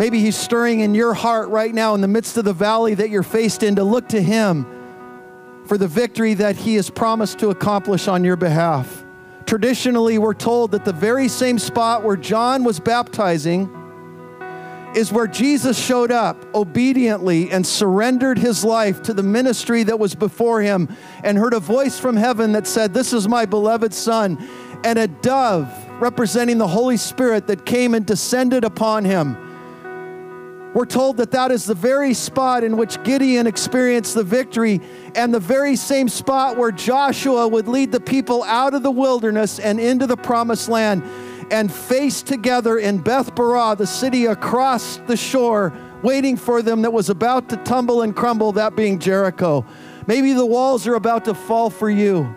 Maybe 0.00 0.20
He's 0.20 0.36
stirring 0.36 0.80
in 0.80 0.94
your 0.94 1.14
heart 1.14 1.48
right 1.50 1.72
now 1.72 1.94
in 1.94 2.00
the 2.00 2.08
midst 2.08 2.36
of 2.36 2.44
the 2.44 2.52
valley 2.52 2.94
that 2.94 3.10
you're 3.10 3.22
faced 3.22 3.62
in 3.62 3.76
to 3.76 3.84
look 3.84 4.08
to 4.08 4.20
Him 4.20 4.66
for 5.66 5.78
the 5.78 5.88
victory 5.88 6.34
that 6.34 6.56
He 6.56 6.74
has 6.74 6.90
promised 6.90 7.38
to 7.40 7.50
accomplish 7.50 8.08
on 8.08 8.24
your 8.24 8.36
behalf. 8.36 9.04
Traditionally, 9.48 10.18
we're 10.18 10.34
told 10.34 10.72
that 10.72 10.84
the 10.84 10.92
very 10.92 11.26
same 11.26 11.58
spot 11.58 12.02
where 12.02 12.18
John 12.18 12.64
was 12.64 12.78
baptizing 12.78 13.62
is 14.94 15.10
where 15.10 15.26
Jesus 15.26 15.82
showed 15.82 16.12
up 16.12 16.54
obediently 16.54 17.50
and 17.50 17.66
surrendered 17.66 18.36
his 18.38 18.62
life 18.62 19.00
to 19.04 19.14
the 19.14 19.22
ministry 19.22 19.84
that 19.84 19.98
was 19.98 20.14
before 20.14 20.60
him 20.60 20.94
and 21.24 21.38
heard 21.38 21.54
a 21.54 21.60
voice 21.60 21.98
from 21.98 22.14
heaven 22.14 22.52
that 22.52 22.66
said, 22.66 22.92
This 22.92 23.14
is 23.14 23.26
my 23.26 23.46
beloved 23.46 23.94
Son, 23.94 24.36
and 24.84 24.98
a 24.98 25.08
dove 25.08 25.72
representing 25.98 26.58
the 26.58 26.68
Holy 26.68 26.98
Spirit 26.98 27.46
that 27.46 27.64
came 27.64 27.94
and 27.94 28.04
descended 28.04 28.64
upon 28.64 29.06
him. 29.06 29.47
We're 30.78 30.84
told 30.84 31.16
that 31.16 31.32
that 31.32 31.50
is 31.50 31.64
the 31.64 31.74
very 31.74 32.14
spot 32.14 32.62
in 32.62 32.76
which 32.76 33.02
Gideon 33.02 33.48
experienced 33.48 34.14
the 34.14 34.22
victory, 34.22 34.80
and 35.16 35.34
the 35.34 35.40
very 35.40 35.74
same 35.74 36.08
spot 36.08 36.56
where 36.56 36.70
Joshua 36.70 37.48
would 37.48 37.66
lead 37.66 37.90
the 37.90 37.98
people 37.98 38.44
out 38.44 38.74
of 38.74 38.84
the 38.84 38.90
wilderness 38.92 39.58
and 39.58 39.80
into 39.80 40.06
the 40.06 40.16
promised 40.16 40.68
land 40.68 41.02
and 41.50 41.72
face 41.72 42.22
together 42.22 42.78
in 42.78 42.98
Beth 42.98 43.34
Barah, 43.34 43.76
the 43.76 43.88
city 43.88 44.26
across 44.26 44.98
the 45.08 45.16
shore, 45.16 45.76
waiting 46.04 46.36
for 46.36 46.62
them 46.62 46.82
that 46.82 46.92
was 46.92 47.10
about 47.10 47.48
to 47.48 47.56
tumble 47.56 48.02
and 48.02 48.14
crumble, 48.14 48.52
that 48.52 48.76
being 48.76 49.00
Jericho. 49.00 49.66
Maybe 50.06 50.32
the 50.32 50.46
walls 50.46 50.86
are 50.86 50.94
about 50.94 51.24
to 51.24 51.34
fall 51.34 51.70
for 51.70 51.90
you. 51.90 52.36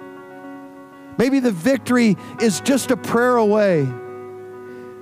Maybe 1.19 1.39
the 1.39 1.51
victory 1.51 2.17
is 2.41 2.59
just 2.59 2.89
a 2.89 2.97
prayer 2.97 3.35
away. 3.35 3.87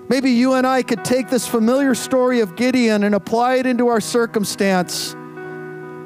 Maybe 0.09 0.31
you 0.31 0.55
and 0.55 0.65
I 0.65 0.81
could 0.81 1.05
take 1.05 1.29
this 1.29 1.47
familiar 1.47 1.93
story 1.93 2.39
of 2.39 2.55
Gideon 2.55 3.03
and 3.03 3.13
apply 3.13 3.55
it 3.57 3.67
into 3.67 3.89
our 3.89 4.01
circumstance 4.01 5.15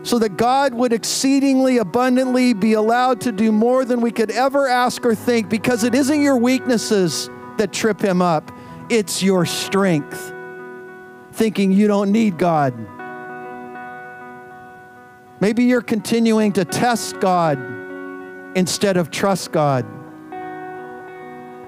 so 0.04 0.20
that 0.20 0.36
God 0.36 0.74
would 0.74 0.92
exceedingly 0.92 1.78
abundantly 1.78 2.54
be 2.54 2.74
allowed 2.74 3.22
to 3.22 3.32
do 3.32 3.54
more 3.54 3.86
than 3.86 4.02
we 4.02 4.12
could 4.12 4.30
ever 4.30 4.68
ask 4.68 5.06
or 5.06 5.16
think 5.16 5.48
because 5.48 5.86
it 5.86 5.96
isn't 5.96 6.22
your 6.22 6.36
weaknesses 6.36 7.30
that 7.58 7.72
trip 7.72 8.02
him 8.02 8.22
up, 8.22 8.52
it's 8.90 9.24
your 9.24 9.46
strength, 9.46 10.34
thinking 11.32 11.72
you 11.72 11.88
don't 11.88 12.12
need 12.12 12.38
God. 12.38 12.74
Maybe 15.40 15.64
you're 15.64 15.82
continuing 15.82 16.52
to 16.54 16.66
test 16.66 17.22
God 17.22 17.58
instead 18.56 18.98
of 18.98 19.12
trust 19.12 19.54
God. 19.54 19.86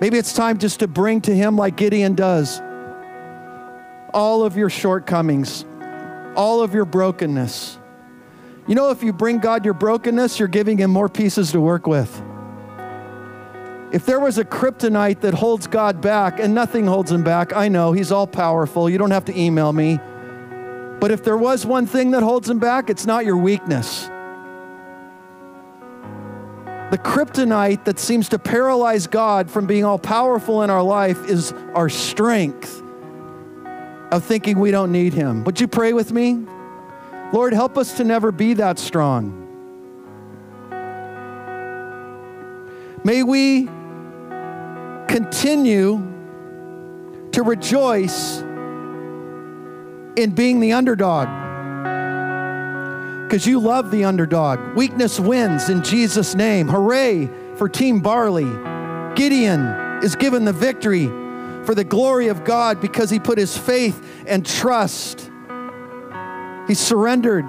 Maybe 0.01 0.17
it's 0.17 0.33
time 0.33 0.57
just 0.57 0.79
to 0.79 0.87
bring 0.87 1.21
to 1.21 1.35
Him, 1.35 1.55
like 1.55 1.77
Gideon 1.77 2.15
does, 2.15 2.61
all 4.13 4.43
of 4.43 4.57
your 4.57 4.69
shortcomings, 4.69 5.65
all 6.35 6.61
of 6.61 6.73
your 6.73 6.85
brokenness. 6.85 7.79
You 8.67 8.75
know, 8.75 8.89
if 8.89 9.03
you 9.03 9.13
bring 9.13 9.39
God 9.39 9.63
your 9.63 9.73
brokenness, 9.73 10.39
you're 10.39 10.47
giving 10.47 10.77
Him 10.77 10.91
more 10.91 11.07
pieces 11.07 11.51
to 11.51 11.61
work 11.61 11.87
with. 11.87 12.21
If 13.91 14.05
there 14.05 14.19
was 14.19 14.37
a 14.37 14.43
kryptonite 14.43 15.21
that 15.21 15.33
holds 15.33 15.67
God 15.67 16.01
back, 16.01 16.39
and 16.39 16.53
nothing 16.53 16.85
holds 16.85 17.11
him 17.11 17.23
back, 17.23 17.55
I 17.55 17.69
know 17.69 17.93
he's 17.93 18.11
all 18.11 18.27
powerful. 18.27 18.89
You 18.89 18.97
don't 18.97 19.11
have 19.11 19.25
to 19.25 19.39
email 19.39 19.71
me. 19.71 19.99
But 20.99 21.11
if 21.11 21.23
there 21.23 21.37
was 21.37 21.65
one 21.65 21.85
thing 21.85 22.11
that 22.11 22.23
holds 22.23 22.49
him 22.49 22.59
back, 22.59 22.89
it's 22.89 23.05
not 23.05 23.25
your 23.25 23.37
weakness. 23.37 24.09
The 26.95 27.01
kryptonite 27.01 27.83
that 27.83 27.99
seems 27.99 28.29
to 28.29 28.39
paralyze 28.39 29.05
God 29.05 29.51
from 29.51 29.67
being 29.67 29.83
all 29.83 29.99
powerful 29.99 30.63
in 30.63 30.69
our 30.69 30.81
life 30.81 31.25
is 31.25 31.51
our 31.73 31.89
strength 31.89 32.81
of 34.13 34.23
thinking 34.23 34.57
we 34.57 34.71
don't 34.71 34.93
need 34.93 35.13
Him. 35.13 35.43
Would 35.43 35.59
you 35.59 35.67
pray 35.67 35.91
with 35.91 36.13
me? 36.13 36.45
Lord, 37.33 37.51
help 37.51 37.77
us 37.77 37.97
to 37.97 38.05
never 38.05 38.31
be 38.31 38.53
that 38.53 38.79
strong. 38.79 39.41
May 43.03 43.23
we 43.23 43.65
continue 45.09 45.97
to 47.33 47.43
rejoice 47.43 48.39
in 50.15 50.31
being 50.33 50.61
the 50.61 50.71
underdog 50.71 51.44
because 53.26 53.45
you 53.47 53.59
love 53.59 53.89
the 53.91 54.05
underdog. 54.05 54.59
Weakness 54.76 55.19
wins 55.19 55.69
in 55.69 55.84
Jesus' 55.84 56.36
name. 56.36 56.67
Hooray 56.67 57.30
for 57.55 57.67
Team 57.67 57.99
Barley. 57.99 58.51
Gideon 59.15 60.03
is 60.03 60.15
given 60.15 60.45
the 60.45 60.53
victory 60.53 61.07
for 61.65 61.73
the 61.73 61.84
glory 61.84 62.28
of 62.28 62.43
God 62.43 62.80
because 62.80 63.09
he 63.09 63.19
put 63.19 63.39
his 63.39 63.57
faith 63.57 63.99
and 64.28 64.45
trust. 64.45 65.32
He 66.67 66.76
surrendered 66.76 67.45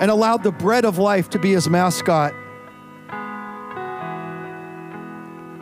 and 0.00 0.10
allowed 0.10 0.42
the 0.42 0.52
bread 0.52 0.84
of 0.84 0.98
life 0.98 1.30
to 1.30 1.38
be 1.38 1.52
his 1.52 1.68
mascot. 1.68 2.34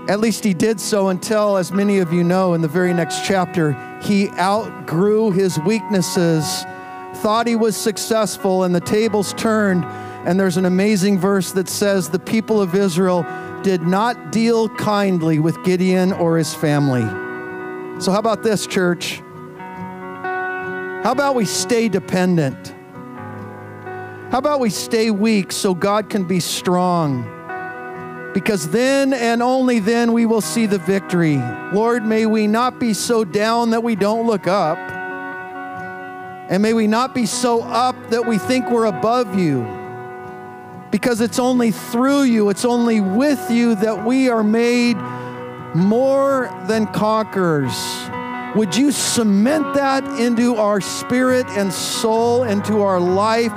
At 0.09 0.21
least 0.21 0.45
he 0.45 0.53
did 0.53 0.81
so 0.81 1.09
until, 1.09 1.57
as 1.57 1.73
many 1.73 1.99
of 1.99 2.13
you 2.13 2.25
know, 2.25 2.55
in 2.55 2.61
the 2.61 2.69
very 2.69 2.93
next 2.93 3.25
chapter, 3.25 3.73
he 4.03 4.29
outgrew 4.31 5.31
his 5.31 5.59
weaknesses, 5.61 6.65
thought 7.25 7.47
he 7.47 7.57
was 7.57 7.75
successful, 7.75 8.65
and 8.65 8.75
the 8.75 8.83
tables 8.83 9.33
turned. 9.33 9.83
And 10.27 10.39
there's 10.39 10.59
an 10.59 10.67
amazing 10.67 11.19
verse 11.19 11.53
that 11.53 11.71
says, 11.71 12.11
The 12.11 12.19
people 12.19 12.61
of 12.61 12.75
Israel 12.75 13.25
did 13.63 13.81
not 13.81 14.31
deal 14.31 14.69
kindly 14.69 15.39
with 15.39 15.65
Gideon 15.65 16.13
or 16.13 16.37
his 16.37 16.53
family. 16.53 17.01
So, 17.99 18.13
how 18.13 18.19
about 18.19 18.43
this, 18.43 18.67
church? 18.67 19.23
How 19.57 21.13
about 21.13 21.35
we 21.35 21.47
stay 21.47 21.89
dependent? 21.89 22.75
How 24.31 24.37
about 24.37 24.61
we 24.61 24.69
stay 24.69 25.11
weak 25.11 25.51
so 25.51 25.75
God 25.75 26.11
can 26.11 26.25
be 26.25 26.41
strong? 26.41 27.31
because 28.35 28.69
then 28.71 29.15
and 29.15 29.41
only 29.41 29.79
then 29.79 30.13
we 30.13 30.27
will 30.27 30.41
see 30.41 30.67
the 30.67 30.79
victory. 30.79 31.37
Lord, 31.73 32.05
may 32.05 32.27
we 32.27 32.49
not 32.49 32.81
be 32.81 32.93
so 32.93 33.23
down 33.23 33.71
that 33.71 33.85
we 33.85 33.95
don't 33.95 34.27
look 34.27 34.49
up. 34.49 34.77
And 36.49 36.63
may 36.63 36.75
we 36.75 36.87
not 36.87 37.15
be 37.15 37.27
so 37.27 37.63
up 37.63 37.97
that 38.11 38.27
we 38.27 38.39
think 38.39 38.71
we're 38.71 38.85
above 38.85 39.39
you. 39.39 39.63
Because 40.91 41.21
it's 41.21 41.39
only 41.39 41.71
through 41.71 42.23
you, 42.23 42.51
it's 42.51 42.65
only 42.65 43.01
with 43.01 43.51
you 43.51 43.75
that 43.77 44.05
we 44.05 44.29
are 44.29 44.45
made 44.45 44.97
more 45.75 46.49
than 46.69 46.87
conquerors. 46.89 47.75
Would 48.55 48.77
you 48.77 48.93
cement 48.93 49.75
that 49.75 50.05
into 50.21 50.55
our 50.57 50.81
spirit 50.81 51.47
and 51.49 51.73
soul, 51.73 52.45
into 52.45 52.83
our 52.83 53.01
life? 53.01 53.51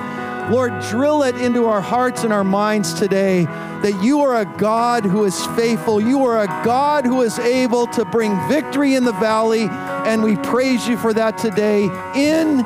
Lord, 0.50 0.80
drill 0.90 1.24
it 1.24 1.36
into 1.36 1.66
our 1.66 1.82
hearts 1.82 2.24
and 2.24 2.32
our 2.32 2.44
minds 2.44 2.94
today 2.94 3.44
that 3.46 4.02
you 4.02 4.22
are 4.22 4.42
a 4.42 4.46
God 4.46 5.04
who 5.04 5.26
is 5.26 5.46
faithful. 5.48 6.00
You 6.00 6.26
are 6.26 6.44
a 6.44 6.48
God 6.64 7.06
who 7.06 7.22
is 7.22 7.38
able 7.38 7.88
to 7.88 8.06
bring 8.06 8.36
victory 8.48 8.96
in 8.96 9.04
the 9.04 9.12
valley, 9.14 9.68
and 9.70 10.24
we 10.24 10.36
praise 10.38 10.88
you 10.88 10.98
for 10.98 11.14
that 11.14 11.38
today 11.38 11.84
in 12.16 12.66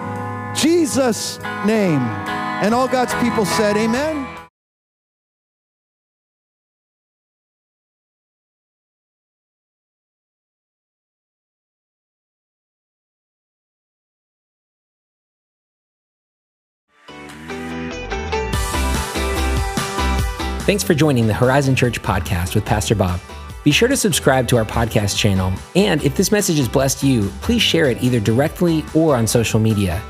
Jesus' 0.56 1.40
name. 1.66 2.02
And 2.62 2.76
all 2.76 2.88
God's 2.88 3.14
people 3.16 3.46
said, 3.46 3.76
Amen. 3.78 4.21
Thanks 20.72 20.86
for 20.86 20.94
joining 20.94 21.28
the 21.28 21.34
Horizon 21.34 21.76
Church 21.76 22.02
podcast 22.02 22.56
with 22.56 22.64
Pastor 22.64 22.96
Bob. 22.96 23.20
Be 23.66 23.72
sure 23.72 23.90
to 23.90 23.98
subscribe 23.98 24.48
to 24.48 24.56
our 24.56 24.64
podcast 24.64 25.18
channel, 25.18 25.52
and 25.76 26.02
if 26.02 26.16
this 26.16 26.32
message 26.32 26.60
has 26.60 26.70
blessed 26.70 27.04
you, 27.04 27.28
please 27.42 27.62
share 27.62 27.88
it 27.88 28.02
either 28.02 28.22
directly 28.22 28.86
or 28.96 29.18
on 29.18 29.28
social 29.28 29.60
media. 29.60 30.02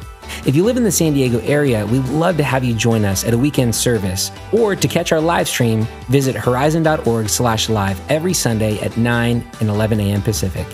If 0.45 0.55
you 0.55 0.63
live 0.63 0.77
in 0.77 0.83
the 0.83 0.91
San 0.91 1.13
Diego 1.13 1.39
area, 1.39 1.83
we'd 1.87 2.05
love 2.09 2.37
to 2.37 2.43
have 2.43 2.63
you 2.63 2.75
join 2.75 3.05
us 3.05 3.25
at 3.25 3.33
a 3.33 3.37
weekend 3.39 3.73
service, 3.73 4.29
or 4.51 4.75
to 4.75 4.87
catch 4.87 5.11
our 5.11 5.19
live 5.19 5.47
stream, 5.47 5.87
visit 6.09 6.35
horizon.org 6.35 7.27
slash 7.27 7.67
live 7.67 7.99
every 8.11 8.35
Sunday 8.35 8.79
at 8.81 8.95
9 8.95 9.51
and 9.61 9.67
11 9.67 9.99
a.m. 9.99 10.21
Pacific. 10.21 10.67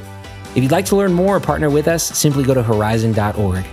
If 0.54 0.64
you'd 0.64 0.74
like 0.74 0.88
to 0.88 0.98
learn 0.98 1.14
more 1.14 1.38
or 1.38 1.40
partner 1.40 1.70
with 1.70 1.88
us, 1.88 2.04
simply 2.04 2.44
go 2.44 2.54
to 2.54 2.62
horizon.org. 2.62 3.66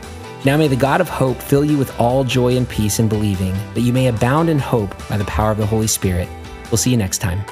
Now 0.44 0.58
may 0.58 0.68
the 0.68 0.76
God 0.76 1.00
of 1.00 1.08
hope 1.08 1.40
fill 1.40 1.64
you 1.64 1.78
with 1.78 1.98
all 1.98 2.22
joy 2.22 2.56
and 2.56 2.68
peace 2.68 2.98
in 2.98 3.08
believing, 3.08 3.54
that 3.72 3.80
you 3.80 3.94
may 3.94 4.08
abound 4.08 4.50
in 4.50 4.58
hope 4.58 4.94
by 5.08 5.16
the 5.16 5.24
power 5.24 5.50
of 5.50 5.56
the 5.56 5.64
Holy 5.64 5.86
Spirit. 5.86 6.28
We'll 6.70 6.76
see 6.76 6.90
you 6.90 6.98
next 6.98 7.18
time. 7.18 7.42